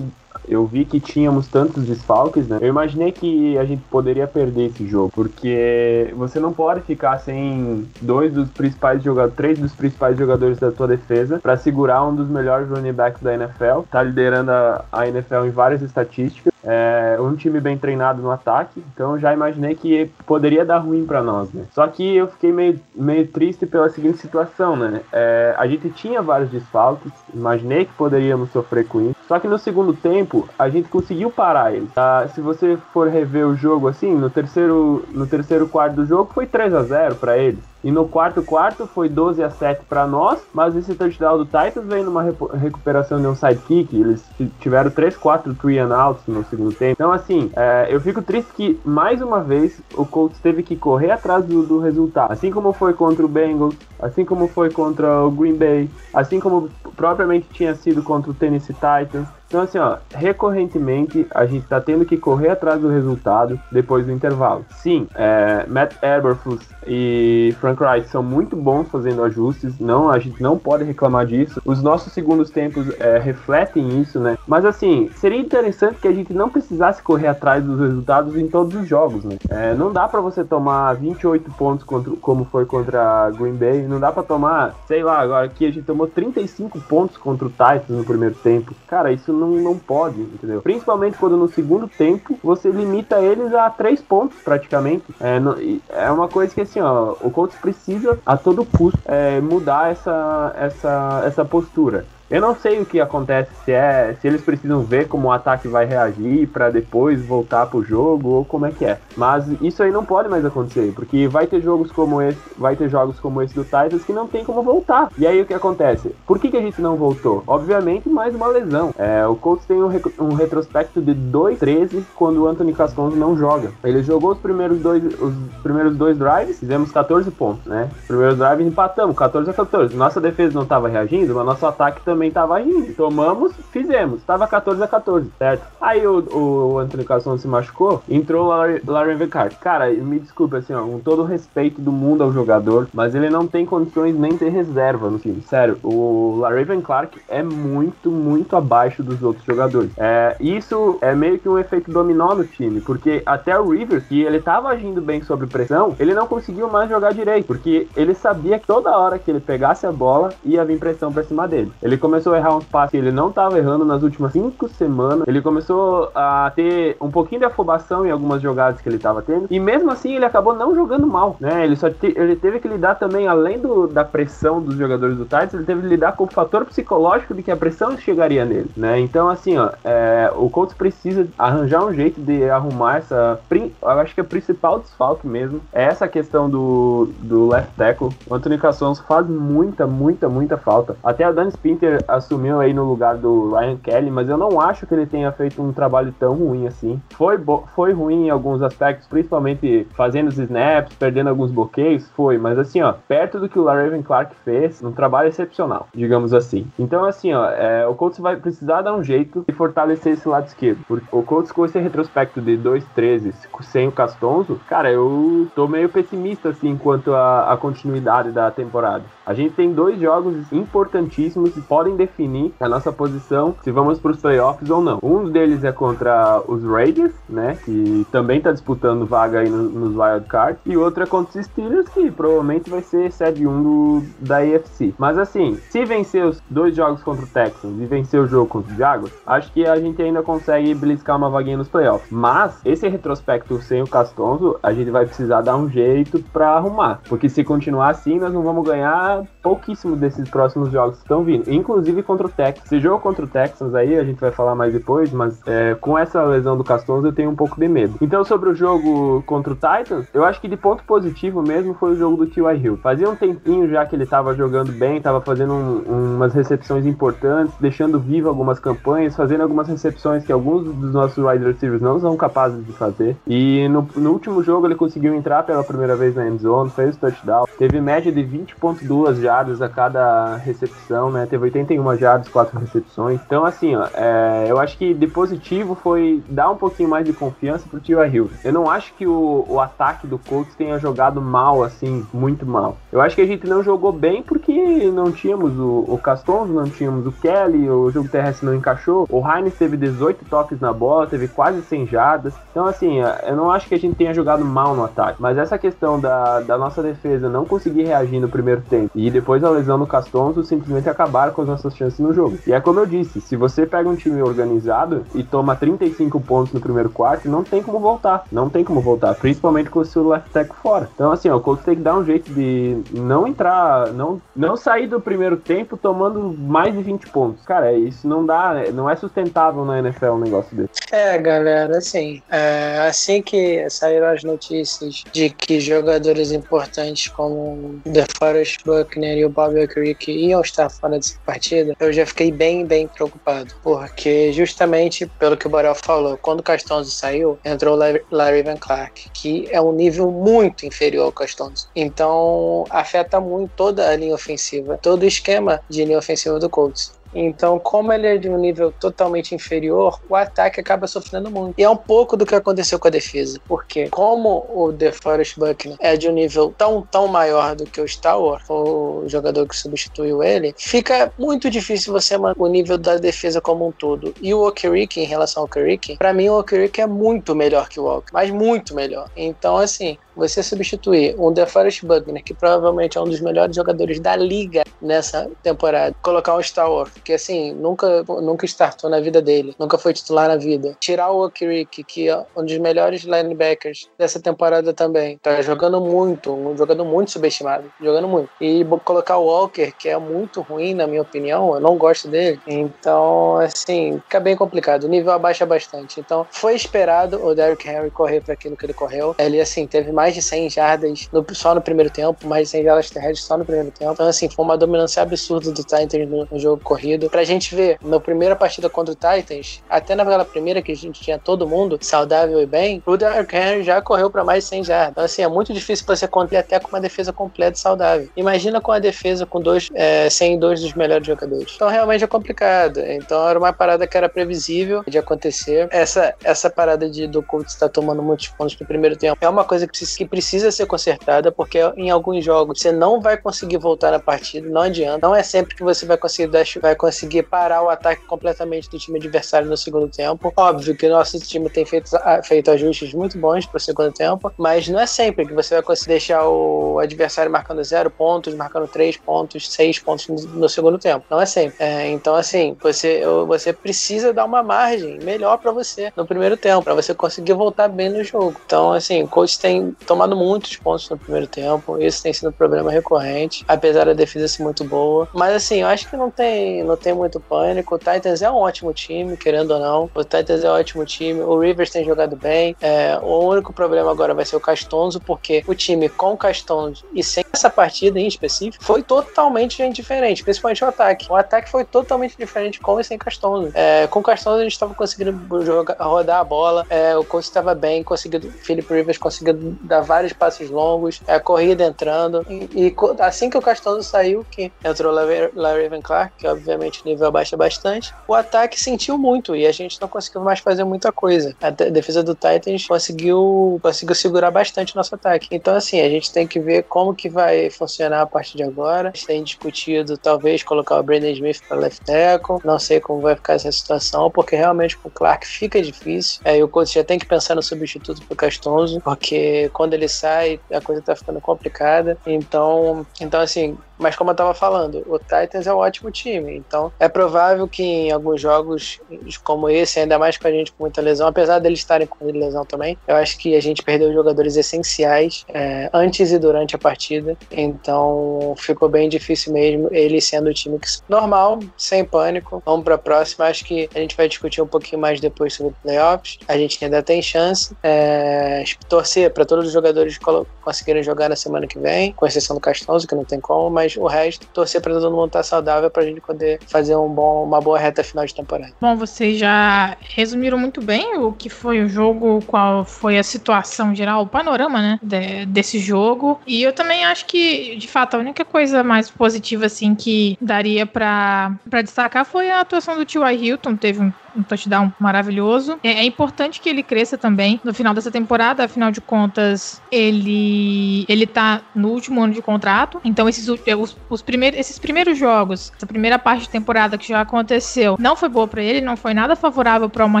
eu 0.48 0.66
vi 0.66 0.84
que 0.84 1.00
tínhamos 1.00 1.48
tantos 1.48 1.84
desfalques, 1.84 2.48
né? 2.48 2.58
Eu 2.60 2.68
imaginei 2.68 3.12
que 3.12 3.56
a 3.58 3.64
gente 3.64 3.82
poderia 3.90 4.26
perder 4.26 4.66
esse 4.66 4.86
jogo, 4.86 5.10
porque 5.14 6.12
você 6.16 6.40
não 6.40 6.52
pode 6.52 6.80
ficar 6.82 7.18
sem 7.18 7.86
dois 8.00 8.32
dos 8.32 8.48
principais 8.50 9.02
jogadores, 9.02 9.36
três 9.36 9.58
dos 9.58 9.72
principais 9.72 10.16
jogadores 10.16 10.58
da 10.58 10.70
tua 10.70 10.88
defesa 10.88 11.38
para 11.38 11.56
segurar 11.56 12.04
um 12.04 12.14
dos 12.14 12.28
melhores 12.28 12.68
running 12.68 12.92
backs 12.92 13.22
da 13.22 13.34
NFL. 13.34 13.82
Tá 13.90 14.02
liderando 14.02 14.50
a, 14.50 14.84
a 14.92 15.08
NFL 15.08 15.46
em 15.46 15.50
várias 15.50 15.82
estatísticas. 15.82 16.52
É 16.64 17.16
um 17.20 17.34
time 17.34 17.60
bem 17.60 17.76
treinado 17.76 18.22
no 18.22 18.30
ataque, 18.30 18.82
então 18.94 19.18
já 19.18 19.32
imaginei 19.32 19.74
que 19.74 20.08
poderia 20.24 20.64
dar 20.64 20.78
ruim 20.78 21.04
para 21.04 21.20
nós, 21.20 21.52
né? 21.52 21.64
Só 21.72 21.86
que 21.88 22.16
eu 22.16 22.28
fiquei 22.28 22.52
meio, 22.52 22.78
meio 22.94 23.26
triste 23.26 23.66
pela 23.66 23.88
seguinte 23.88 24.18
situação, 24.18 24.76
né? 24.76 25.00
É, 25.12 25.56
a 25.58 25.66
gente 25.66 25.90
tinha 25.90 26.22
vários 26.22 26.50
desfalques, 26.50 27.12
imaginei 27.34 27.84
que 27.84 27.92
poderíamos 27.94 28.52
sofrer 28.52 28.86
com 28.86 29.00
isso. 29.00 29.16
Só 29.32 29.40
que 29.40 29.48
no 29.48 29.58
segundo 29.58 29.94
tempo 29.94 30.46
a 30.58 30.68
gente 30.68 30.90
conseguiu 30.90 31.30
parar 31.30 31.74
ele. 31.74 31.88
Tá? 31.94 32.28
Se 32.34 32.42
você 32.42 32.76
for 32.92 33.08
rever 33.08 33.46
o 33.46 33.56
jogo 33.56 33.88
assim, 33.88 34.14
no 34.14 34.28
terceiro, 34.28 35.06
no 35.10 35.26
terceiro 35.26 35.66
quarto 35.66 35.94
do 35.94 36.04
jogo 36.04 36.30
foi 36.34 36.46
3 36.46 36.74
a 36.74 36.82
0 36.82 37.14
para 37.14 37.38
eles. 37.38 37.71
E 37.84 37.90
no 37.90 38.06
quarto 38.06 38.42
quarto 38.42 38.86
foi 38.86 39.08
12 39.08 39.42
a 39.42 39.50
7 39.50 39.84
para 39.88 40.06
nós, 40.06 40.40
mas 40.54 40.76
esse 40.76 40.94
touchdown 40.94 41.38
do 41.38 41.44
Titans 41.44 41.84
veio 41.86 42.04
numa 42.04 42.22
recuperação 42.54 43.20
de 43.20 43.26
um 43.26 43.34
sidekick. 43.34 43.96
Eles 43.96 44.24
tiveram 44.60 44.90
3, 44.90 45.16
4 45.16 45.54
three 45.54 45.78
and 45.78 45.94
outs 45.94 46.22
no 46.26 46.44
segundo 46.44 46.72
tempo. 46.72 46.92
Então, 46.92 47.12
assim, 47.12 47.50
é, 47.56 47.88
eu 47.90 48.00
fico 48.00 48.22
triste 48.22 48.52
que 48.52 48.80
mais 48.84 49.20
uma 49.20 49.40
vez 49.40 49.80
o 49.94 50.06
Colts 50.06 50.38
teve 50.40 50.62
que 50.62 50.76
correr 50.76 51.10
atrás 51.10 51.44
do, 51.44 51.64
do, 51.64 51.80
resultado. 51.80 52.32
Assim 52.32 52.50
como 52.50 52.72
foi 52.72 52.92
contra 52.92 53.24
o 53.24 53.28
Bengals, 53.28 53.74
assim 53.98 54.24
como 54.24 54.46
foi 54.46 54.70
contra 54.70 55.24
o 55.24 55.30
Green 55.30 55.56
Bay, 55.56 55.90
assim 56.14 56.38
como 56.38 56.68
propriamente 56.96 57.48
tinha 57.52 57.74
sido 57.74 58.02
contra 58.02 58.30
o 58.30 58.34
Tennessee 58.34 58.74
Titans. 58.74 59.26
Então, 59.52 59.60
assim, 59.60 59.76
ó, 59.76 59.98
recorrentemente 60.14 61.26
a 61.30 61.44
gente 61.44 61.66
tá 61.66 61.78
tendo 61.78 62.06
que 62.06 62.16
correr 62.16 62.48
atrás 62.48 62.80
do 62.80 62.88
resultado 62.88 63.60
depois 63.70 64.06
do 64.06 64.10
intervalo. 64.10 64.64
Sim, 64.70 65.06
é, 65.14 65.66
Matt 65.68 65.92
Eberflus 66.02 66.62
e 66.86 67.54
Frank 67.60 67.82
Wright 67.82 68.08
são 68.08 68.22
muito 68.22 68.56
bons 68.56 68.88
fazendo 68.88 69.22
ajustes, 69.22 69.78
não, 69.78 70.08
a 70.08 70.18
gente 70.18 70.42
não 70.42 70.56
pode 70.56 70.84
reclamar 70.84 71.26
disso. 71.26 71.60
Os 71.66 71.82
nossos 71.82 72.14
segundos 72.14 72.48
tempos 72.48 72.98
é, 72.98 73.18
refletem 73.18 74.00
isso, 74.00 74.18
né? 74.18 74.38
Mas, 74.46 74.64
assim, 74.64 75.10
seria 75.16 75.38
interessante 75.38 76.00
que 76.00 76.08
a 76.08 76.12
gente 76.14 76.32
não 76.32 76.48
precisasse 76.48 77.02
correr 77.02 77.26
atrás 77.26 77.62
dos 77.62 77.78
resultados 77.78 78.34
em 78.34 78.48
todos 78.48 78.74
os 78.74 78.88
jogos, 78.88 79.22
né? 79.22 79.36
É, 79.50 79.74
não 79.74 79.92
dá 79.92 80.08
para 80.08 80.22
você 80.22 80.42
tomar 80.42 80.94
28 80.94 81.50
pontos 81.58 81.84
contra, 81.84 82.10
como 82.22 82.46
foi 82.46 82.64
contra 82.64 83.26
a 83.26 83.30
Green 83.30 83.52
Bay, 83.52 83.82
não 83.82 84.00
dá 84.00 84.10
para 84.10 84.22
tomar, 84.22 84.74
sei 84.88 85.02
lá, 85.02 85.20
agora 85.20 85.44
aqui 85.44 85.66
a 85.66 85.70
gente 85.70 85.84
tomou 85.84 86.06
35 86.06 86.80
pontos 86.80 87.18
contra 87.18 87.46
o 87.46 87.50
Titans 87.50 87.98
no 87.98 88.02
primeiro 88.02 88.34
tempo. 88.36 88.74
Cara, 88.88 89.12
isso 89.12 89.30
não, 89.41 89.41
não 89.46 89.78
pode, 89.78 90.20
entendeu? 90.20 90.62
Principalmente 90.62 91.18
quando 91.18 91.36
no 91.36 91.48
segundo 91.48 91.88
tempo 91.88 92.38
você 92.42 92.70
limita 92.70 93.20
eles 93.20 93.54
a 93.54 93.70
três 93.70 94.00
pontos 94.00 94.38
praticamente. 94.42 95.04
É, 95.20 95.38
no, 95.38 95.56
é 95.88 96.10
uma 96.10 96.28
coisa 96.28 96.54
que 96.54 96.60
assim, 96.60 96.80
ó, 96.80 97.14
o 97.20 97.30
Colts 97.30 97.56
precisa 97.58 98.18
a 98.24 98.36
todo 98.36 98.64
custo 98.64 98.98
é, 99.04 99.40
mudar 99.40 99.90
essa, 99.90 100.54
essa, 100.56 101.22
essa 101.26 101.44
postura. 101.44 102.06
Eu 102.32 102.40
não 102.40 102.56
sei 102.56 102.80
o 102.80 102.86
que 102.86 102.98
acontece, 102.98 103.50
se 103.62 103.72
é 103.72 104.16
se 104.18 104.26
eles 104.26 104.40
precisam 104.40 104.80
ver 104.80 105.06
como 105.06 105.28
o 105.28 105.32
ataque 105.32 105.68
vai 105.68 105.84
reagir 105.84 106.46
para 106.46 106.70
depois 106.70 107.22
voltar 107.22 107.66
pro 107.66 107.84
jogo 107.84 108.30
ou 108.30 108.44
como 108.44 108.64
é 108.64 108.70
que 108.70 108.86
é. 108.86 108.98
Mas 109.14 109.46
isso 109.60 109.82
aí 109.82 109.90
não 109.90 110.02
pode 110.02 110.30
mais 110.30 110.42
acontecer, 110.42 110.92
porque 110.94 111.28
vai 111.28 111.46
ter 111.46 111.60
jogos 111.60 111.92
como 111.92 112.22
esse, 112.22 112.38
vai 112.56 112.74
ter 112.74 112.88
jogos 112.88 113.20
como 113.20 113.42
esse 113.42 113.54
do 113.54 113.64
Titans 113.64 114.02
que 114.02 114.14
não 114.14 114.26
tem 114.26 114.46
como 114.46 114.62
voltar. 114.62 115.10
E 115.18 115.26
aí 115.26 115.42
o 115.42 115.44
que 115.44 115.52
acontece? 115.52 116.14
Por 116.26 116.38
que, 116.38 116.50
que 116.50 116.56
a 116.56 116.62
gente 116.62 116.80
não 116.80 116.96
voltou? 116.96 117.44
Obviamente 117.46 118.08
mais 118.08 118.34
uma 118.34 118.46
lesão. 118.46 118.94
É, 118.98 119.26
o 119.26 119.36
Colts 119.36 119.66
tem 119.66 119.82
um, 119.82 119.90
um 120.18 120.32
retrospecto 120.32 121.02
de 121.02 121.14
2-13 121.14 122.02
quando 122.16 122.42
o 122.42 122.48
Anthony 122.48 122.72
Castonzo 122.72 123.14
não 123.14 123.36
joga. 123.36 123.72
Ele 123.84 124.02
jogou 124.02 124.32
os 124.32 124.38
primeiros 124.38 124.78
dois 124.80 125.04
os 125.20 125.34
primeiros 125.62 125.94
dois 125.98 126.16
drives, 126.16 126.58
fizemos 126.58 126.90
14 126.90 127.30
pontos, 127.30 127.66
né? 127.66 127.90
Os 128.00 128.06
primeiros 128.06 128.38
drives 128.38 128.66
empatamos, 128.66 129.14
14 129.14 129.50
a 129.50 129.52
14. 129.52 129.94
Nossa 129.94 130.18
defesa 130.18 130.54
não 130.54 130.62
estava 130.62 130.88
reagindo, 130.88 131.34
mas 131.34 131.44
nosso 131.44 131.66
ataque 131.66 132.00
também 132.02 132.21
também 132.22 132.30
tava 132.30 132.60
indo. 132.60 132.94
Tomamos, 132.94 133.52
fizemos. 133.72 134.22
Tava 134.22 134.46
14 134.46 134.82
a 134.82 134.86
14, 134.86 135.30
certo? 135.38 135.66
Aí 135.80 136.06
o, 136.06 136.74
o 136.74 136.78
Anthony 136.78 137.04
Casson 137.04 137.36
se 137.36 137.48
machucou, 137.48 138.02
entrou 138.08 138.46
o 138.46 138.90
Larry 138.90 139.14
Vecart. 139.14 139.56
Cara, 139.58 139.90
me 139.90 140.20
desculpe, 140.20 140.56
assim, 140.56 140.72
ó, 140.72 140.82
com 140.82 141.00
todo 141.00 141.22
o 141.22 141.24
respeito 141.24 141.80
do 141.80 141.90
mundo 141.90 142.22
ao 142.22 142.32
jogador, 142.32 142.88
mas 142.92 143.14
ele 143.14 143.28
não 143.28 143.46
tem 143.46 143.66
condições 143.66 144.16
nem 144.16 144.36
ter 144.36 144.50
reserva 144.50 145.10
no 145.10 145.18
time. 145.18 145.42
Sério, 145.42 145.78
o 145.82 146.40
Raven 146.42 146.80
Clark 146.80 147.20
é 147.28 147.42
muito, 147.42 148.10
muito 148.10 148.54
abaixo 148.54 149.02
dos 149.02 149.22
outros 149.22 149.44
jogadores. 149.44 149.90
É, 149.96 150.36
isso 150.38 150.98
é 151.00 151.14
meio 151.14 151.38
que 151.38 151.48
um 151.48 151.58
efeito 151.58 151.90
dominó 151.90 152.34
no 152.34 152.44
time, 152.44 152.80
porque 152.80 153.22
até 153.26 153.58
o 153.58 153.70
Rivers, 153.70 154.04
que 154.04 154.22
ele 154.22 154.40
tava 154.40 154.68
agindo 154.68 155.00
bem 155.00 155.22
sob 155.22 155.46
pressão, 155.46 155.96
ele 155.98 156.14
não 156.14 156.26
conseguiu 156.26 156.68
mais 156.68 156.88
jogar 156.88 157.12
direito, 157.12 157.46
porque 157.46 157.88
ele 157.96 158.14
sabia 158.14 158.58
que 158.58 158.66
toda 158.66 158.96
hora 158.96 159.18
que 159.18 159.30
ele 159.30 159.40
pegasse 159.40 159.86
a 159.86 159.92
bola 159.92 160.32
ia 160.44 160.64
vir 160.64 160.78
pressão 160.78 161.12
pra 161.12 161.24
cima 161.24 161.48
dele. 161.48 161.72
Ele 161.82 161.96
começou 161.96 162.11
começou 162.12 162.34
a 162.34 162.36
errar 162.36 162.54
uns 162.54 162.64
passes 162.66 162.90
que 162.90 162.98
ele 162.98 163.10
não 163.10 163.30
estava 163.30 163.56
errando 163.56 163.86
nas 163.86 164.02
últimas 164.02 164.32
cinco 164.32 164.68
semanas. 164.68 165.26
Ele 165.26 165.40
começou 165.40 166.10
a 166.14 166.52
ter 166.54 166.94
um 167.00 167.10
pouquinho 167.10 167.38
de 167.38 167.46
afobação 167.46 168.04
em 168.04 168.10
algumas 168.10 168.42
jogadas 168.42 168.82
que 168.82 168.88
ele 168.88 168.96
estava 168.96 169.22
tendo. 169.22 169.46
E 169.50 169.58
mesmo 169.58 169.90
assim 169.90 170.14
ele 170.14 170.26
acabou 170.26 170.54
não 170.54 170.74
jogando 170.74 171.06
mal, 171.06 171.36
né? 171.40 171.64
Ele 171.64 171.74
só 171.74 171.88
te, 171.88 172.12
ele 172.14 172.36
teve 172.36 172.60
que 172.60 172.68
lidar 172.68 172.96
também, 172.96 173.26
além 173.26 173.58
do, 173.58 173.86
da 173.86 174.04
pressão 174.04 174.60
dos 174.60 174.76
jogadores 174.76 175.16
do 175.16 175.24
Titans, 175.24 175.54
ele 175.54 175.64
teve 175.64 175.80
que 175.80 175.86
lidar 175.86 176.12
com 176.12 176.24
o 176.24 176.26
fator 176.30 176.66
psicológico 176.66 177.32
de 177.32 177.42
que 177.42 177.50
a 177.50 177.56
pressão 177.56 177.96
chegaria 177.96 178.44
nele, 178.44 178.70
né? 178.76 179.00
Então, 179.00 179.30
assim, 179.30 179.56
ó, 179.56 179.70
é, 179.82 180.30
o 180.36 180.50
Colts 180.50 180.74
precisa 180.74 181.26
arranjar 181.38 181.82
um 181.82 181.94
jeito 181.94 182.20
de 182.20 182.44
arrumar 182.50 182.98
essa. 182.98 183.40
Eu 183.50 183.88
acho 183.88 184.14
que 184.14 184.20
a 184.20 184.24
principal 184.24 184.80
desfalque 184.80 185.26
mesmo 185.26 185.62
é 185.72 185.84
essa 185.84 186.06
questão 186.06 186.50
do, 186.50 187.08
do 187.20 187.48
left 187.48 187.72
tackle. 187.74 188.10
O 188.28 188.34
Anthony 188.34 188.58
Cassons 188.58 188.98
faz 189.00 189.26
muita, 189.26 189.86
muita, 189.86 190.28
muita 190.28 190.58
falta. 190.58 190.94
Até 191.02 191.24
a 191.24 191.32
Dan 191.32 191.50
Spinter 191.50 192.01
assumiu 192.08 192.60
aí 192.60 192.72
no 192.72 192.84
lugar 192.84 193.16
do 193.16 193.54
Ryan 193.54 193.76
Kelly, 193.76 194.10
mas 194.10 194.28
eu 194.28 194.36
não 194.36 194.60
acho 194.60 194.86
que 194.86 194.94
ele 194.94 195.06
tenha 195.06 195.30
feito 195.32 195.62
um 195.62 195.72
trabalho 195.72 196.14
tão 196.18 196.34
ruim 196.34 196.66
assim. 196.66 197.00
Foi, 197.10 197.38
foi 197.74 197.92
ruim 197.92 198.26
em 198.26 198.30
alguns 198.30 198.62
aspectos, 198.62 199.06
principalmente 199.06 199.86
fazendo 199.94 200.28
os 200.28 200.38
snaps, 200.38 200.94
perdendo 200.94 201.28
alguns 201.28 201.50
bloqueios, 201.50 202.08
foi, 202.10 202.38
mas 202.38 202.58
assim, 202.58 202.82
ó, 202.82 202.94
perto 203.06 203.38
do 203.38 203.48
que 203.48 203.58
o 203.58 203.64
Raven 203.64 204.02
Clark 204.02 204.34
fez, 204.44 204.82
um 204.82 204.92
trabalho 204.92 205.28
excepcional, 205.28 205.88
digamos 205.94 206.34
assim. 206.34 206.66
Então, 206.78 207.04
assim, 207.04 207.32
ó, 207.32 207.48
é, 207.50 207.86
o 207.86 207.94
Colts 207.94 208.18
vai 208.18 208.36
precisar 208.36 208.82
dar 208.82 208.94
um 208.94 209.02
jeito 209.02 209.44
de 209.46 209.54
fortalecer 209.54 210.14
esse 210.14 210.28
lado 210.28 210.46
esquerdo. 210.46 210.80
Porque 210.86 211.06
o 211.10 211.22
Colts 211.22 211.52
com 211.52 211.64
esse 211.64 211.78
retrospecto 211.78 212.40
de 212.40 212.56
2-13 212.58 213.32
sem 213.62 213.88
o 213.88 213.92
Castonzo, 213.92 214.60
cara, 214.68 214.90
eu 214.90 215.46
tô 215.54 215.68
meio 215.68 215.88
pessimista, 215.88 216.50
assim, 216.50 216.76
quanto 216.76 217.14
à 217.14 217.56
continuidade 217.60 218.30
da 218.30 218.50
temporada. 218.50 219.04
A 219.24 219.34
gente 219.34 219.54
tem 219.54 219.72
dois 219.72 220.00
jogos 220.00 220.52
importantíssimos 220.52 221.52
que 221.52 221.60
podem 221.82 221.96
definir 221.96 222.54
a 222.60 222.68
nossa 222.68 222.92
posição 222.92 223.56
se 223.60 223.72
vamos 223.72 223.98
para 223.98 224.12
os 224.12 224.20
playoffs 224.20 224.70
ou 224.70 224.80
não. 224.80 225.00
Um 225.02 225.28
deles 225.28 225.64
é 225.64 225.72
contra 225.72 226.40
os 226.46 226.62
Raiders, 226.62 227.12
né, 227.28 227.58
que 227.64 228.06
também 228.12 228.38
está 228.38 228.52
disputando 228.52 229.04
vaga 229.04 229.40
aí 229.40 229.50
no, 229.50 229.64
nos 229.64 229.96
wild 229.96 230.26
cards, 230.28 230.60
e 230.64 230.76
outro 230.76 231.02
é 231.02 231.06
contra 231.06 231.40
os 231.40 231.46
Steelers, 231.46 231.88
que 231.88 232.08
provavelmente 232.12 232.70
vai 232.70 232.82
ser 232.82 233.10
sede 233.10 233.48
1 233.48 233.62
do, 233.62 234.02
da 234.20 234.38
AFC. 234.38 234.94
Mas 234.96 235.18
assim, 235.18 235.58
se 235.70 235.84
vencer 235.84 236.24
os 236.24 236.40
dois 236.48 236.76
jogos 236.76 237.02
contra 237.02 237.24
o 237.24 237.28
Texans 237.28 237.80
e 237.80 237.84
vencer 237.84 238.20
o 238.20 238.28
jogo 238.28 238.46
contra 238.46 238.72
o 238.72 238.76
Jaguars, 238.76 239.12
acho 239.26 239.52
que 239.52 239.66
a 239.66 239.76
gente 239.76 240.00
ainda 240.00 240.22
consegue 240.22 240.72
beliscar 240.74 241.16
uma 241.16 241.28
vaguinha 241.28 241.56
nos 241.56 241.68
playoffs. 241.68 242.08
Mas 242.12 242.60
esse 242.64 242.86
retrospecto 242.86 243.60
sem 243.60 243.82
o 243.82 243.88
Castonzo, 243.88 244.56
a 244.62 244.72
gente 244.72 244.90
vai 244.90 245.04
precisar 245.04 245.40
dar 245.40 245.56
um 245.56 245.68
jeito 245.68 246.22
para 246.32 246.50
arrumar, 246.50 247.00
porque 247.08 247.28
se 247.28 247.42
continuar 247.42 247.90
assim, 247.90 248.20
nós 248.20 248.32
não 248.32 248.42
vamos 248.42 248.64
ganhar 248.64 249.24
pouquíssimo 249.42 249.96
desses 249.96 250.30
próximos 250.30 250.70
jogos 250.70 250.96
que 250.96 251.02
estão 251.02 251.24
vindo, 251.24 251.50
inclusive 251.50 251.71
contra 252.02 252.26
o 252.26 252.30
Texans. 252.30 252.66
Esse 252.66 252.80
jogo 252.80 253.00
contra 253.00 253.24
o 253.24 253.28
Texans 253.28 253.74
aí, 253.74 253.96
a 253.96 254.04
gente 254.04 254.20
vai 254.20 254.30
falar 254.30 254.54
mais 254.54 254.72
depois, 254.72 255.10
mas 255.12 255.40
é, 255.46 255.74
com 255.74 255.98
essa 255.98 256.22
lesão 256.24 256.56
do 256.56 256.64
Castonzo 256.64 257.08
eu 257.08 257.12
tenho 257.12 257.30
um 257.30 257.36
pouco 257.36 257.58
de 257.58 257.68
medo. 257.68 257.94
Então, 258.00 258.24
sobre 258.24 258.50
o 258.50 258.54
jogo 258.54 259.22
contra 259.26 259.52
o 259.52 259.56
Titans, 259.56 260.06
eu 260.12 260.24
acho 260.24 260.40
que 260.40 260.48
de 260.48 260.56
ponto 260.56 260.84
positivo 260.84 261.42
mesmo 261.42 261.74
foi 261.74 261.92
o 261.92 261.96
jogo 261.96 262.16
do 262.16 262.26
T.Y. 262.26 262.56
Hill. 262.56 262.76
Fazia 262.78 263.08
um 263.08 263.16
tempinho 263.16 263.68
já 263.68 263.84
que 263.84 263.96
ele 263.96 264.04
estava 264.04 264.34
jogando 264.34 264.72
bem, 264.72 264.96
estava 264.96 265.20
fazendo 265.20 265.52
um, 265.52 266.16
umas 266.16 266.32
recepções 266.34 266.86
importantes, 266.86 267.54
deixando 267.60 267.98
vivo 267.98 268.28
algumas 268.28 268.58
campanhas, 268.58 269.16
fazendo 269.16 269.42
algumas 269.42 269.68
recepções 269.68 270.24
que 270.24 270.32
alguns 270.32 270.64
dos 270.64 270.92
nossos 270.92 271.18
wide 271.18 271.44
receivers 271.44 271.82
não 271.82 271.98
são 272.00 272.16
capazes 272.16 272.64
de 272.64 272.72
fazer. 272.72 273.16
E 273.26 273.68
no, 273.68 273.86
no 273.96 274.12
último 274.12 274.42
jogo 274.42 274.66
ele 274.66 274.74
conseguiu 274.74 275.14
entrar 275.14 275.42
pela 275.42 275.64
primeira 275.64 275.96
vez 275.96 276.14
na 276.14 276.26
end 276.26 276.42
zone, 276.42 276.70
fez 276.70 276.96
o 276.96 276.98
touchdown, 276.98 277.44
teve 277.58 277.80
média 277.80 278.10
de 278.10 278.20
20.2 278.22 278.92
duas 278.92 279.18
jardas 279.18 279.62
a 279.62 279.68
cada 279.68 280.36
recepção, 280.36 281.10
né? 281.10 281.26
Teve 281.26 281.44
81 281.62 281.96
jardas, 281.96 282.28
quatro 282.28 282.58
recepções. 282.58 283.20
Então, 283.24 283.44
assim, 283.44 283.74
ó, 283.74 283.86
é, 283.94 284.46
eu 284.48 284.58
acho 284.58 284.76
que 284.76 284.92
de 284.94 285.06
positivo 285.06 285.74
foi 285.74 286.22
dar 286.28 286.50
um 286.50 286.56
pouquinho 286.56 286.88
mais 286.88 287.04
de 287.04 287.12
confiança 287.12 287.66
pro 287.68 287.80
Tio 287.80 288.04
Hill. 288.04 288.30
Eu 288.44 288.52
não 288.52 288.70
acho 288.70 288.92
que 288.94 289.06
o, 289.06 289.44
o 289.48 289.60
ataque 289.60 290.06
do 290.06 290.18
Colts 290.18 290.54
tenha 290.54 290.78
jogado 290.78 291.20
mal, 291.20 291.62
assim, 291.62 292.06
muito 292.12 292.46
mal. 292.46 292.76
Eu 292.92 293.00
acho 293.00 293.16
que 293.16 293.22
a 293.22 293.26
gente 293.26 293.46
não 293.46 293.62
jogou 293.62 293.92
bem 293.92 294.22
porque 294.22 294.90
não 294.90 295.10
tínhamos 295.10 295.58
o, 295.58 295.84
o 295.88 295.98
Castonzo, 295.98 296.52
não 296.52 296.68
tínhamos 296.68 297.06
o 297.06 297.12
Kelly, 297.12 297.68
o 297.68 297.90
jogo 297.90 298.08
terrestre 298.08 298.46
não 298.46 298.54
encaixou. 298.54 299.06
O 299.10 299.22
Heinz 299.26 299.54
teve 299.54 299.76
18 299.76 300.24
toques 300.26 300.60
na 300.60 300.72
bola, 300.72 301.06
teve 301.06 301.28
quase 301.28 301.62
100 301.62 301.86
jardas. 301.86 302.34
Então, 302.50 302.66
assim, 302.66 302.98
eu 303.00 303.36
não 303.36 303.50
acho 303.50 303.68
que 303.68 303.74
a 303.74 303.78
gente 303.78 303.96
tenha 303.96 304.14
jogado 304.14 304.44
mal 304.44 304.74
no 304.74 304.84
ataque. 304.84 305.20
Mas 305.20 305.38
essa 305.38 305.58
questão 305.58 305.98
da, 305.98 306.40
da 306.40 306.58
nossa 306.58 306.82
defesa 306.82 307.28
não 307.28 307.44
conseguir 307.44 307.84
reagir 307.84 308.20
no 308.20 308.28
primeiro 308.28 308.62
tempo 308.62 308.90
e 308.94 309.10
depois 309.10 309.42
a 309.42 309.50
lesão 309.50 309.78
no 309.78 309.86
Castonzo 309.86 310.44
simplesmente 310.44 310.88
acabaram 310.88 311.32
com 311.32 311.42
as 311.42 311.48
nossas 311.52 311.76
chances 311.76 311.98
no 311.98 312.12
jogo. 312.12 312.38
E 312.46 312.52
é 312.52 312.60
como 312.60 312.80
eu 312.80 312.86
disse, 312.86 313.20
se 313.20 313.36
você 313.36 313.66
pega 313.66 313.88
um 313.88 313.96
time 313.96 314.22
organizado 314.22 315.06
e 315.14 315.22
toma 315.22 315.54
35 315.54 316.20
pontos 316.20 316.52
no 316.52 316.60
primeiro 316.60 316.90
quarto, 316.90 317.28
não 317.28 317.44
tem 317.44 317.62
como 317.62 317.78
voltar. 317.78 318.24
Não 318.32 318.48
tem 318.48 318.64
como 318.64 318.80
voltar, 318.80 319.14
principalmente 319.14 319.70
com 319.70 319.80
o 319.80 319.84
seu 319.84 320.08
left 320.08 320.30
tackle 320.30 320.56
fora. 320.62 320.88
Então 320.94 321.12
assim, 321.12 321.28
ó, 321.28 321.36
o 321.36 321.40
Colts 321.40 321.64
tem 321.64 321.76
que 321.76 321.82
dar 321.82 321.96
um 321.96 322.04
jeito 322.04 322.32
de 322.32 322.78
não 322.92 323.26
entrar, 323.26 323.92
não, 323.92 324.20
não 324.34 324.56
sair 324.56 324.86
do 324.86 325.00
primeiro 325.00 325.36
tempo 325.36 325.76
tomando 325.76 326.34
mais 326.38 326.74
de 326.74 326.82
20 326.82 327.08
pontos. 327.08 327.44
Cara, 327.44 327.72
isso 327.72 328.06
não 328.06 328.24
dá, 328.24 328.54
não 328.72 328.88
é 328.88 328.96
sustentável 328.96 329.64
na 329.64 329.78
NFL 329.78 330.06
um 330.06 330.18
negócio 330.18 330.56
desse. 330.56 330.72
É, 330.90 331.18
galera, 331.18 331.78
assim, 331.78 332.22
é, 332.30 332.86
assim 332.88 333.22
que 333.22 333.68
saíram 333.70 334.08
as 334.08 334.22
notícias 334.22 335.04
de 335.12 335.30
que 335.30 335.60
jogadores 335.60 336.32
importantes 336.32 337.08
como 337.08 337.80
The 337.84 338.06
Forest 338.18 338.64
Buckner 338.64 339.18
e 339.18 339.24
o 339.24 339.30
Bobby 339.30 339.66
Creek 339.66 340.10
iam 340.10 340.40
estar 340.40 340.68
fora 340.68 340.96
dessa 340.96 341.18
partida, 341.42 341.76
eu 341.80 341.92
já 341.92 342.06
fiquei 342.06 342.30
bem, 342.30 342.64
bem 342.64 342.86
preocupado. 342.86 343.52
Porque 343.62 344.32
justamente 344.32 345.06
pelo 345.18 345.36
que 345.36 345.46
o 345.46 345.50
Borel 345.50 345.74
falou, 345.74 346.16
quando 346.16 346.40
o 346.40 346.42
Castonzo 346.42 346.90
saiu, 346.90 347.38
entrou 347.44 347.76
Larry 348.10 348.42
Van 348.42 348.56
Clark, 348.56 349.10
que 349.10 349.48
é 349.50 349.60
um 349.60 349.72
nível 349.72 350.10
muito 350.10 350.64
inferior 350.64 351.06
ao 351.06 351.12
Castonzo. 351.12 351.68
Então 351.74 352.64
afeta 352.70 353.20
muito 353.20 353.50
toda 353.56 353.88
a 353.90 353.96
linha 353.96 354.14
ofensiva, 354.14 354.78
todo 354.80 355.02
o 355.02 355.06
esquema 355.06 355.60
de 355.68 355.84
linha 355.84 355.98
ofensiva 355.98 356.38
do 356.38 356.48
Colts. 356.48 356.92
Então, 357.14 357.58
como 357.58 357.92
ele 357.92 358.06
é 358.06 358.16
de 358.16 358.28
um 358.28 358.38
nível 358.38 358.72
totalmente 358.72 359.34
inferior, 359.34 359.98
o 360.08 360.14
ataque 360.14 360.60
acaba 360.60 360.86
sofrendo 360.86 361.30
muito. 361.30 361.54
E 361.58 361.62
é 361.62 361.68
um 361.68 361.76
pouco 361.76 362.16
do 362.16 362.26
que 362.26 362.34
aconteceu 362.34 362.78
com 362.78 362.88
a 362.88 362.90
defesa. 362.90 363.38
Porque, 363.46 363.88
como 363.88 364.46
o 364.48 364.72
DeForest 364.72 365.38
Buckner 365.38 365.76
é 365.80 365.96
de 365.96 366.08
um 366.08 366.12
nível 366.12 366.54
tão, 366.56 366.86
tão 366.90 367.08
maior 367.08 367.54
do 367.54 367.64
que 367.64 367.80
o 367.80 367.88
Star 367.88 368.18
o 368.48 369.04
jogador 369.08 369.46
que 369.46 369.56
substituiu 369.56 370.22
ele, 370.22 370.54
fica 370.58 371.12
muito 371.18 371.50
difícil 371.50 371.92
você 371.92 372.16
manter 372.16 372.40
o 372.40 372.46
nível 372.46 372.78
da 372.78 372.96
defesa 372.96 373.40
como 373.40 373.66
um 373.66 373.72
todo. 373.72 374.14
E 374.20 374.34
o 374.34 374.46
Okereke, 374.46 375.00
em 375.00 375.06
relação 375.06 375.42
ao 375.42 375.46
Okereke, 375.46 375.96
para 375.96 376.12
mim 376.12 376.28
o 376.28 376.38
Okereke 376.38 376.80
é 376.80 376.86
muito 376.86 377.34
melhor 377.34 377.68
que 377.68 377.80
o 377.80 377.84
Walker, 377.84 378.12
mas 378.12 378.30
muito 378.30 378.74
melhor. 378.74 379.08
Então, 379.16 379.56
assim, 379.56 379.98
você 380.14 380.42
substituir 380.42 381.14
um 381.18 381.32
DeForest 381.32 381.84
Buckner, 381.84 382.22
que 382.22 382.34
provavelmente 382.34 382.98
é 382.98 383.00
um 383.00 383.08
dos 383.08 383.20
melhores 383.20 383.54
jogadores 383.54 384.00
da 384.00 384.16
liga 384.16 384.62
nessa 384.80 385.30
temporada, 385.42 385.94
colocar 386.02 386.36
um 386.36 386.42
Star 386.42 386.68
que 387.04 387.12
assim, 387.12 387.52
nunca, 387.52 388.02
nunca 388.02 388.46
startou 388.46 388.88
na 388.88 389.00
vida 389.00 389.20
dele, 389.20 389.54
nunca 389.58 389.78
foi 389.78 389.92
titular 389.92 390.28
na 390.28 390.36
vida. 390.36 390.76
Tirar 390.80 391.10
o 391.10 391.24
Okiriki, 391.24 391.84
que 391.84 392.08
é 392.08 392.24
um 392.36 392.44
dos 392.44 392.58
melhores 392.58 393.02
linebackers 393.02 393.88
dessa 393.98 394.20
temporada 394.20 394.72
também. 394.72 395.18
Tá 395.18 395.40
jogando 395.42 395.80
muito, 395.80 396.32
um 396.32 396.56
jogador 396.56 396.84
muito 396.84 397.10
subestimado, 397.10 397.70
jogando 397.80 398.08
muito. 398.08 398.30
E 398.40 398.64
colocar 398.84 399.18
o 399.18 399.26
Walker, 399.26 399.72
que 399.72 399.88
é 399.88 399.98
muito 399.98 400.40
ruim, 400.40 400.74
na 400.74 400.86
minha 400.86 401.02
opinião, 401.02 401.54
eu 401.54 401.60
não 401.60 401.76
gosto 401.76 402.08
dele. 402.08 402.40
Então, 402.46 403.36
assim, 403.38 404.00
fica 404.04 404.20
bem 404.20 404.36
complicado. 404.36 404.84
O 404.84 404.88
nível 404.88 405.12
abaixa 405.12 405.46
bastante. 405.46 406.00
Então, 406.00 406.26
foi 406.30 406.54
esperado 406.54 407.24
o 407.24 407.34
Derrick 407.34 407.68
Henry 407.68 407.90
correr 407.90 408.20
para 408.20 408.34
aquilo 408.34 408.56
que 408.56 408.66
ele 408.66 408.74
correu. 408.74 409.14
Ele, 409.18 409.40
assim, 409.40 409.66
teve 409.66 409.92
mais 409.92 410.01
de 410.14 410.22
100 410.22 410.50
jardas 410.50 411.08
no, 411.12 411.24
só 411.32 411.54
no 411.54 411.60
primeiro 411.60 411.90
tempo, 411.90 412.26
mais 412.26 412.48
de 412.48 412.50
100 412.50 412.64
jardas 412.64 412.90
terrestres 412.90 413.24
só 413.24 413.36
no 413.36 413.44
primeiro 413.44 413.70
tempo. 413.70 413.92
Então, 413.92 414.06
assim, 414.06 414.28
foi 414.28 414.44
uma 414.44 414.56
dominância 414.56 415.02
absurda 415.02 415.50
do 415.50 415.62
Titans 415.62 416.08
no, 416.08 416.26
no 416.30 416.38
jogo 416.38 416.62
corrido. 416.62 417.08
Pra 417.08 417.24
gente 417.24 417.54
ver, 417.54 417.78
na 417.82 418.00
primeira 418.00 418.36
partida 418.36 418.68
contra 418.68 418.92
o 418.92 418.96
Titans, 418.96 419.62
até 419.68 419.94
naquela 419.94 420.24
primeira 420.24 420.62
que 420.62 420.72
a 420.72 420.76
gente 420.76 421.00
tinha 421.00 421.18
todo 421.18 421.46
mundo 421.46 421.78
saudável 421.80 422.40
e 422.40 422.46
bem, 422.46 422.82
o 422.86 422.96
Derrick 422.96 423.34
Henry 423.34 423.62
já 423.62 423.80
correu 423.80 424.10
para 424.10 424.24
mais 424.24 424.44
de 424.44 424.50
100 424.50 424.64
jardas. 424.64 424.90
Então, 424.92 425.04
assim, 425.04 425.22
é 425.22 425.28
muito 425.28 425.52
difícil 425.52 425.84
você 425.86 426.06
conter 426.06 426.36
até 426.36 426.58
com 426.58 426.68
uma 426.68 426.80
defesa 426.80 427.12
completa 427.12 427.56
e 427.56 427.60
saudável. 427.60 428.08
Imagina 428.16 428.60
com 428.60 428.72
a 428.72 428.78
defesa 428.78 429.24
com 429.26 429.40
dois, 429.40 429.70
é, 429.74 430.08
sem 430.10 430.38
dois 430.38 430.60
dos 430.60 430.74
melhores 430.74 431.06
jogadores. 431.06 431.52
Então, 431.54 431.68
realmente 431.68 432.04
é 432.04 432.06
complicado. 432.06 432.80
Então, 432.80 433.28
era 433.28 433.38
uma 433.38 433.52
parada 433.52 433.86
que 433.86 433.96
era 433.96 434.08
previsível 434.08 434.82
de 434.86 434.98
acontecer. 434.98 435.68
Essa, 435.70 436.14
essa 436.24 436.50
parada 436.50 436.88
de, 436.88 437.06
do 437.06 437.22
Colts 437.22 437.54
estar 437.54 437.68
tá 437.68 437.72
tomando 437.72 438.02
muitos 438.02 438.28
pontos 438.28 438.58
no 438.58 438.66
primeiro 438.66 438.96
tempo 438.96 439.18
é 439.20 439.28
uma 439.28 439.44
coisa 439.44 439.66
que 439.66 439.76
que 439.96 440.06
precisa 440.06 440.50
ser 440.50 440.66
consertada, 440.66 441.30
porque 441.30 441.58
em 441.76 441.90
alguns 441.90 442.24
jogos 442.24 442.60
você 442.60 442.72
não 442.72 443.00
vai 443.00 443.16
conseguir 443.16 443.58
voltar 443.58 443.90
na 443.90 443.98
partida, 443.98 444.48
não 444.48 444.62
adianta. 444.62 445.06
Não 445.06 445.14
é 445.14 445.22
sempre 445.22 445.54
que 445.54 445.62
você 445.62 445.86
vai 445.86 445.96
conseguir, 445.96 446.30
vai 446.60 446.74
conseguir 446.74 447.22
parar 447.24 447.62
o 447.62 447.68
ataque 447.68 448.04
completamente 448.06 448.70
do 448.70 448.78
time 448.78 448.98
adversário 448.98 449.48
no 449.48 449.56
segundo 449.56 449.88
tempo. 449.88 450.32
Óbvio 450.36 450.76
que 450.76 450.88
nosso 450.88 451.18
time 451.20 451.48
tem 451.50 451.64
feito, 451.64 451.90
feito 452.24 452.50
ajustes 452.50 452.92
muito 452.94 453.18
bons 453.18 453.46
para 453.46 453.56
o 453.56 453.60
segundo 453.60 453.92
tempo, 453.92 454.32
mas 454.36 454.68
não 454.68 454.80
é 454.80 454.86
sempre 454.86 455.26
que 455.26 455.34
você 455.34 455.54
vai 455.54 455.62
conseguir 455.62 455.90
deixar 455.90 456.26
o 456.26 456.78
adversário 456.78 457.30
marcando 457.30 457.62
zero 457.62 457.90
pontos, 457.90 458.34
marcando 458.34 458.66
três 458.68 458.96
pontos, 458.96 459.50
seis 459.50 459.78
pontos 459.78 460.06
no 460.06 460.48
segundo 460.48 460.78
tempo. 460.78 461.04
Não 461.10 461.20
é 461.20 461.26
sempre. 461.26 461.56
É, 461.58 461.90
então, 461.90 462.14
assim, 462.14 462.56
você, 462.60 463.02
você 463.26 463.52
precisa 463.52 464.12
dar 464.12 464.24
uma 464.24 464.42
margem 464.42 464.98
melhor 465.00 465.38
para 465.38 465.52
você 465.52 465.92
no 465.96 466.06
primeiro 466.06 466.36
tempo, 466.36 466.62
para 466.62 466.74
você 466.74 466.94
conseguir 466.94 467.34
voltar 467.34 467.68
bem 467.68 467.88
no 467.88 468.02
jogo. 468.02 468.36
Então, 468.44 468.72
assim, 468.72 469.02
o 469.02 469.08
coach 469.08 469.38
tem 469.38 469.76
tomado 469.82 470.16
muitos 470.16 470.56
pontos 470.56 470.88
no 470.88 470.98
primeiro 470.98 471.26
tempo. 471.26 471.80
Isso 471.80 472.02
tem 472.02 472.12
sido 472.12 472.28
um 472.28 472.32
problema 472.32 472.70
recorrente, 472.70 473.44
apesar 473.46 473.86
da 473.86 473.92
defesa 473.92 474.28
ser 474.28 474.42
muito 474.42 474.64
boa. 474.64 475.08
Mas, 475.12 475.34
assim, 475.34 475.62
eu 475.62 475.68
acho 475.68 475.88
que 475.88 475.96
não 475.96 476.10
tem, 476.10 476.62
não 476.62 476.76
tem 476.76 476.92
muito 476.92 477.20
pânico. 477.20 477.74
O 477.74 477.78
Titans 477.78 478.22
é 478.22 478.30
um 478.30 478.36
ótimo 478.36 478.72
time, 478.72 479.16
querendo 479.16 479.52
ou 479.52 479.60
não. 479.60 479.90
O 479.94 480.04
Titans 480.04 480.44
é 480.44 480.50
um 480.50 480.54
ótimo 480.54 480.84
time. 480.84 481.20
O 481.20 481.38
Rivers 481.38 481.70
tem 481.70 481.84
jogado 481.84 482.16
bem. 482.16 482.56
É, 482.60 482.98
o 483.02 483.18
único 483.26 483.52
problema 483.52 483.90
agora 483.90 484.14
vai 484.14 484.24
ser 484.24 484.36
o 484.36 484.40
Castonzo, 484.40 485.00
porque 485.00 485.42
o 485.46 485.54
time 485.54 485.88
com 485.88 486.12
o 486.12 486.16
Castonzo 486.16 486.84
e 486.94 487.02
sem 487.02 487.24
essa 487.32 487.48
partida 487.48 487.98
em 487.98 488.06
específico 488.06 488.62
foi 488.62 488.82
totalmente 488.82 489.66
diferente, 489.70 490.22
principalmente 490.22 490.64
o 490.64 490.68
ataque. 490.68 491.06
O 491.10 491.16
ataque 491.16 491.50
foi 491.50 491.64
totalmente 491.64 492.16
diferente 492.16 492.60
com 492.60 492.78
e 492.78 492.84
sem 492.84 492.98
Castonzo. 492.98 493.50
É, 493.54 493.86
com 493.86 494.00
o 494.00 494.02
Castonzo 494.02 494.40
a 494.40 494.42
gente 494.42 494.52
estava 494.52 494.74
conseguindo 494.74 495.44
jogar, 495.44 495.76
rodar 495.80 496.20
a 496.20 496.24
bola, 496.24 496.66
é, 496.68 496.96
o 496.96 497.04
coach 497.04 497.24
estava 497.24 497.54
bem, 497.54 497.82
conseguiu, 497.82 498.20
Philip 498.20 498.72
Rivers 498.72 498.98
conseguiu 498.98 499.56
dar 499.72 499.80
vários 499.80 500.12
passos 500.12 500.50
longos, 500.50 501.00
é, 501.06 501.14
a 501.14 501.20
corrida 501.20 501.64
entrando. 501.64 502.24
E, 502.28 502.66
e, 502.66 502.76
assim 503.00 503.30
que 503.30 503.38
o 503.38 503.42
Castonzo 503.42 503.82
saiu, 503.82 504.24
que 504.30 504.52
entrou 504.62 504.92
Van 504.94 505.80
Clark, 505.82 506.12
que 506.18 506.28
obviamente 506.28 506.82
o 506.82 506.88
nível 506.88 507.08
abaixa 507.08 507.36
bastante, 507.36 507.94
o 508.06 508.14
ataque 508.14 508.60
sentiu 508.60 508.98
muito 508.98 509.34
e 509.34 509.46
a 509.46 509.52
gente 509.52 509.80
não 509.80 509.88
conseguiu 509.88 510.20
mais 510.20 510.40
fazer 510.40 510.64
muita 510.64 510.92
coisa. 510.92 511.34
A 511.40 511.50
defesa 511.50 512.02
do 512.02 512.14
Titans 512.14 512.66
conseguiu, 512.66 513.58
conseguiu 513.62 513.94
segurar 513.94 514.30
bastante 514.30 514.74
o 514.74 514.76
nosso 514.76 514.94
ataque. 514.94 515.28
Então, 515.30 515.54
assim, 515.54 515.80
a 515.80 515.88
gente 515.88 516.12
tem 516.12 516.26
que 516.26 516.38
ver 516.38 516.64
como 516.64 516.94
que 516.94 517.08
vai 517.08 517.48
funcionar 517.50 518.02
a 518.02 518.06
partir 518.06 518.36
de 518.36 518.42
agora. 518.42 518.90
A 518.90 518.92
gente 518.92 519.06
tem 519.06 519.22
discutido, 519.22 519.96
talvez, 519.96 520.42
colocar 520.42 520.78
o 520.78 520.82
Brandon 520.82 521.08
Smith 521.08 521.40
para 521.48 521.56
left 521.56 521.84
tackle. 521.84 522.38
Não 522.44 522.58
sei 522.58 522.80
como 522.80 523.00
vai 523.00 523.14
ficar 523.14 523.34
essa 523.34 523.50
situação, 523.50 524.10
porque 524.10 524.36
realmente 524.36 524.76
com 524.76 524.88
o 524.88 524.90
Clark 524.90 525.26
fica 525.26 525.60
difícil. 525.62 526.20
Aí 526.24 526.40
é, 526.40 526.44
o 526.44 526.48
coach 526.48 526.74
já 526.74 526.84
tem 526.84 526.98
que 526.98 527.06
pensar 527.06 527.34
no 527.34 527.42
substituto 527.42 528.02
pro 528.06 528.16
Castonzo, 528.16 528.80
porque 528.80 529.50
quando 529.62 529.74
ele 529.74 529.86
sai, 529.86 530.40
a 530.52 530.60
coisa 530.60 530.82
tá 530.82 530.96
ficando 530.96 531.20
complicada. 531.20 531.96
Então, 532.04 532.84
então 533.00 533.20
assim, 533.20 533.56
mas 533.82 533.96
como 533.96 534.10
eu 534.10 534.12
estava 534.12 534.32
falando, 534.32 534.84
o 534.86 534.98
Titans 534.98 535.46
é 535.46 535.52
um 535.52 535.58
ótimo 535.58 535.90
time. 535.90 536.36
Então 536.36 536.72
é 536.78 536.88
provável 536.88 537.46
que 537.48 537.62
em 537.62 537.90
alguns 537.92 538.20
jogos 538.20 538.80
como 539.22 539.48
esse, 539.48 539.80
ainda 539.80 539.98
mais 539.98 540.16
com 540.16 540.28
a 540.28 540.30
gente 540.30 540.52
com 540.52 540.64
muita 540.64 540.80
lesão, 540.80 541.08
apesar 541.08 541.38
deles 541.38 541.58
estarem 541.58 541.86
com 541.86 542.04
lesão 542.06 542.44
também, 542.44 542.78
eu 542.86 542.96
acho 542.96 543.18
que 543.18 543.34
a 543.36 543.42
gente 543.42 543.62
perdeu 543.62 543.92
jogadores 543.92 544.36
essenciais 544.36 545.24
é, 545.28 545.68
antes 545.72 546.12
e 546.12 546.18
durante 546.18 546.54
a 546.54 546.58
partida. 546.58 547.16
Então 547.30 548.34
ficou 548.38 548.68
bem 548.68 548.88
difícil 548.88 549.32
mesmo 549.32 549.68
ele 549.72 550.00
sendo 550.00 550.30
o 550.30 550.34
time 550.34 550.58
que 550.58 550.68
normal, 550.88 551.40
sem 551.56 551.84
pânico. 551.84 552.42
Vamos 552.44 552.64
para 552.64 552.76
a 552.76 552.78
próxima. 552.78 553.26
Acho 553.26 553.44
que 553.44 553.68
a 553.74 553.78
gente 553.78 553.96
vai 553.96 554.08
discutir 554.08 554.40
um 554.40 554.46
pouquinho 554.46 554.80
mais 554.80 555.00
depois 555.00 555.34
sobre 555.34 555.54
playoffs. 555.62 556.18
A 556.28 556.36
gente 556.36 556.62
ainda 556.64 556.82
tem 556.82 557.02
chance. 557.02 557.56
É, 557.62 558.44
torcer 558.68 559.12
para 559.12 559.24
todos 559.24 559.46
os 559.46 559.52
jogadores 559.52 559.98
conseguirem 560.42 560.82
jogar 560.82 561.08
na 561.08 561.16
semana 561.16 561.46
que 561.46 561.58
vem, 561.58 561.92
com 561.92 562.06
exceção 562.06 562.36
do 562.36 562.40
Castonzo, 562.40 562.86
que 562.86 562.94
não 562.94 563.04
tem 563.04 563.20
como, 563.20 563.50
mas 563.50 563.71
mas 563.72 563.76
o 563.76 563.86
resto, 563.86 564.26
torcer 564.28 564.60
para 564.60 564.74
todo 564.74 564.90
mundo 564.90 565.06
estar 565.06 565.20
tá 565.20 565.22
saudável 565.22 565.70
para 565.70 565.82
a 565.82 565.86
gente 565.86 566.00
poder 566.00 566.40
fazer 566.46 566.76
um 566.76 566.88
bom, 566.88 567.24
uma 567.24 567.40
boa 567.40 567.58
reta 567.58 567.82
final 567.82 568.04
de 568.04 568.14
temporada. 568.14 568.52
Bom, 568.60 568.76
vocês 568.76 569.18
já 569.18 569.76
resumiram 569.80 570.38
muito 570.38 570.60
bem 570.60 570.98
o 570.98 571.12
que 571.12 571.28
foi 571.28 571.62
o 571.62 571.68
jogo, 571.68 572.22
qual 572.26 572.64
foi 572.64 572.98
a 572.98 573.02
situação 573.02 573.74
geral, 573.74 574.02
o 574.02 574.06
panorama, 574.06 574.60
né, 574.60 574.80
de, 574.82 575.26
desse 575.26 575.58
jogo. 575.58 576.20
E 576.26 576.42
eu 576.42 576.52
também 576.52 576.84
acho 576.84 577.06
que, 577.06 577.56
de 577.56 577.68
fato, 577.68 577.96
a 577.96 578.00
única 578.00 578.24
coisa 578.24 578.62
mais 578.62 578.90
positiva, 578.90 579.46
assim, 579.46 579.74
que 579.74 580.16
daria 580.20 580.66
para 580.66 581.38
destacar 581.62 582.04
foi 582.04 582.30
a 582.30 582.40
atuação 582.40 582.76
do 582.76 582.84
T.Y. 582.84 583.14
Hilton. 583.14 583.56
Teve 583.56 583.80
um 583.82 583.92
um 584.16 584.22
touchdown 584.22 584.72
maravilhoso. 584.78 585.58
É, 585.62 585.70
é, 585.70 585.84
importante 585.84 586.40
que 586.40 586.48
ele 586.48 586.62
cresça 586.62 586.96
também 586.96 587.40
no 587.44 587.52
final 587.52 587.74
dessa 587.74 587.90
temporada, 587.90 588.44
afinal 588.44 588.70
de 588.70 588.80
contas, 588.80 589.60
ele 589.70 590.84
ele 590.88 591.06
tá 591.06 591.42
no 591.54 591.68
último 591.68 592.02
ano 592.02 592.12
de 592.12 592.22
contrato. 592.22 592.80
Então, 592.84 593.08
esses, 593.08 593.28
é, 593.46 593.56
os, 593.56 593.76
os 593.88 594.02
primeiros, 594.02 594.38
esses 594.38 594.58
primeiros 594.58 594.98
jogos, 594.98 595.52
essa 595.56 595.66
primeira 595.66 595.98
parte 595.98 596.22
de 596.22 596.28
temporada 596.28 596.78
que 596.78 596.88
já 596.88 597.00
aconteceu, 597.00 597.76
não 597.78 597.96
foi 597.96 598.08
boa 598.08 598.26
para 598.26 598.42
ele, 598.42 598.60
não 598.60 598.76
foi 598.76 598.94
nada 598.94 599.16
favorável 599.16 599.68
para 599.68 599.84
uma 599.84 600.00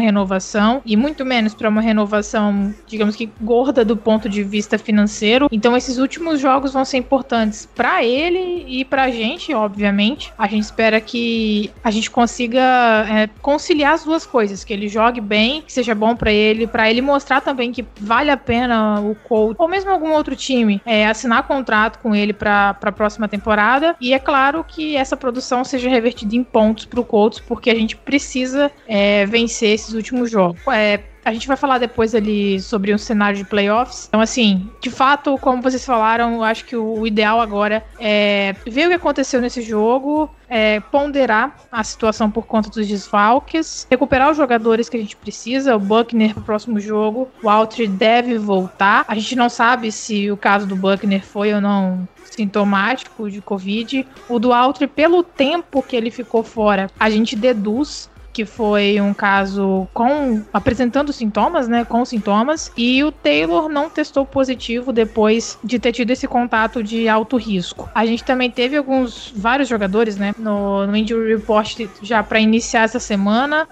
renovação 0.00 0.82
e 0.84 0.96
muito 0.96 1.24
menos 1.24 1.54
para 1.54 1.68
uma 1.68 1.80
renovação, 1.80 2.74
digamos 2.86 3.16
que 3.16 3.30
gorda 3.40 3.84
do 3.84 3.96
ponto 3.96 4.28
de 4.28 4.42
vista 4.42 4.78
financeiro. 4.78 5.48
Então, 5.50 5.76
esses 5.76 5.98
últimos 5.98 6.40
jogos 6.40 6.72
vão 6.72 6.84
ser 6.84 6.98
importantes 6.98 7.68
para 7.74 8.04
ele 8.04 8.64
e 8.68 8.84
pra 8.84 9.10
gente, 9.10 9.54
obviamente. 9.54 10.32
A 10.38 10.46
gente 10.46 10.64
espera 10.64 11.00
que 11.00 11.70
a 11.82 11.90
gente 11.90 12.10
consiga 12.10 12.60
é, 13.08 13.28
conciliar 13.40 13.94
as 13.94 14.01
duas 14.04 14.26
coisas, 14.26 14.64
que 14.64 14.72
ele 14.72 14.88
jogue 14.88 15.20
bem, 15.20 15.62
que 15.62 15.72
seja 15.72 15.94
bom 15.94 16.14
para 16.14 16.32
ele, 16.32 16.66
para 16.66 16.90
ele 16.90 17.00
mostrar 17.00 17.40
também 17.40 17.72
que 17.72 17.84
vale 18.00 18.30
a 18.30 18.36
pena 18.36 19.00
o 19.00 19.14
Colts, 19.14 19.58
ou 19.58 19.68
mesmo 19.68 19.90
algum 19.90 20.12
outro 20.12 20.34
time, 20.36 20.80
é, 20.84 21.06
assinar 21.06 21.46
contrato 21.46 21.98
com 21.98 22.14
ele 22.14 22.32
para 22.32 22.76
a 22.80 22.92
próxima 22.92 23.28
temporada. 23.28 23.96
E 24.00 24.12
é 24.12 24.18
claro 24.18 24.64
que 24.64 24.96
essa 24.96 25.16
produção 25.16 25.64
seja 25.64 25.88
revertida 25.88 26.36
em 26.36 26.44
pontos 26.44 26.84
para 26.84 27.00
o 27.00 27.04
Colts, 27.04 27.40
porque 27.40 27.70
a 27.70 27.74
gente 27.74 27.96
precisa 27.96 28.70
é, 28.86 29.26
vencer 29.26 29.70
esses 29.70 29.94
últimos 29.94 30.30
jogos. 30.30 30.60
É, 30.68 31.00
a 31.24 31.32
gente 31.32 31.46
vai 31.46 31.56
falar 31.56 31.78
depois 31.78 32.14
ali 32.14 32.60
sobre 32.60 32.94
um 32.94 32.98
cenário 32.98 33.36
de 33.36 33.44
playoffs. 33.44 34.06
Então, 34.08 34.20
assim, 34.20 34.68
de 34.80 34.90
fato, 34.90 35.38
como 35.38 35.62
vocês 35.62 35.84
falaram, 35.84 36.34
eu 36.34 36.44
acho 36.44 36.64
que 36.64 36.76
o 36.76 37.06
ideal 37.06 37.40
agora 37.40 37.84
é 37.98 38.54
ver 38.66 38.86
o 38.86 38.88
que 38.88 38.94
aconteceu 38.94 39.40
nesse 39.40 39.62
jogo, 39.62 40.28
é, 40.48 40.80
ponderar 40.80 41.56
a 41.70 41.82
situação 41.84 42.30
por 42.30 42.46
conta 42.46 42.68
dos 42.68 42.86
desfalques, 42.86 43.86
recuperar 43.90 44.30
os 44.30 44.36
jogadores 44.36 44.88
que 44.88 44.96
a 44.96 45.00
gente 45.00 45.16
precisa. 45.16 45.76
O 45.76 45.80
Buckner 45.80 46.34
pro 46.34 46.42
próximo 46.42 46.80
jogo, 46.80 47.28
o 47.42 47.48
Altry 47.48 47.86
deve 47.86 48.36
voltar. 48.38 49.04
A 49.08 49.14
gente 49.14 49.36
não 49.36 49.48
sabe 49.48 49.90
se 49.92 50.30
o 50.30 50.36
caso 50.36 50.66
do 50.66 50.76
Buckner 50.76 51.24
foi 51.24 51.54
ou 51.54 51.60
não 51.60 52.06
sintomático 52.24 53.30
de 53.30 53.40
Covid. 53.40 54.06
O 54.28 54.38
do 54.38 54.52
Altry, 54.52 54.86
pelo 54.86 55.22
tempo 55.22 55.82
que 55.82 55.96
ele 55.96 56.10
ficou 56.10 56.42
fora, 56.42 56.90
a 56.98 57.08
gente 57.08 57.36
deduz 57.36 58.10
que 58.32 58.44
foi 58.44 59.00
um 59.00 59.12
caso 59.12 59.86
com 59.92 60.42
apresentando 60.52 61.12
sintomas, 61.12 61.68
né, 61.68 61.84
com 61.84 62.04
sintomas, 62.04 62.72
e 62.76 63.02
o 63.04 63.12
Taylor 63.12 63.68
não 63.68 63.90
testou 63.90 64.24
positivo 64.24 64.92
depois 64.92 65.58
de 65.62 65.78
ter 65.78 65.92
tido 65.92 66.10
esse 66.10 66.26
contato 66.26 66.82
de 66.82 67.08
alto 67.08 67.36
risco. 67.36 67.88
A 67.94 68.06
gente 68.06 68.24
também 68.24 68.50
teve 68.50 68.76
alguns 68.76 69.32
vários 69.36 69.68
jogadores, 69.68 70.16
né, 70.16 70.34
no, 70.38 70.86
no 70.86 70.96
injury 70.96 71.34
report 71.34 71.86
já 72.02 72.22
para 72.22 72.40
iniciar 72.40 72.82
essa 72.82 72.98
semana. 72.98 73.66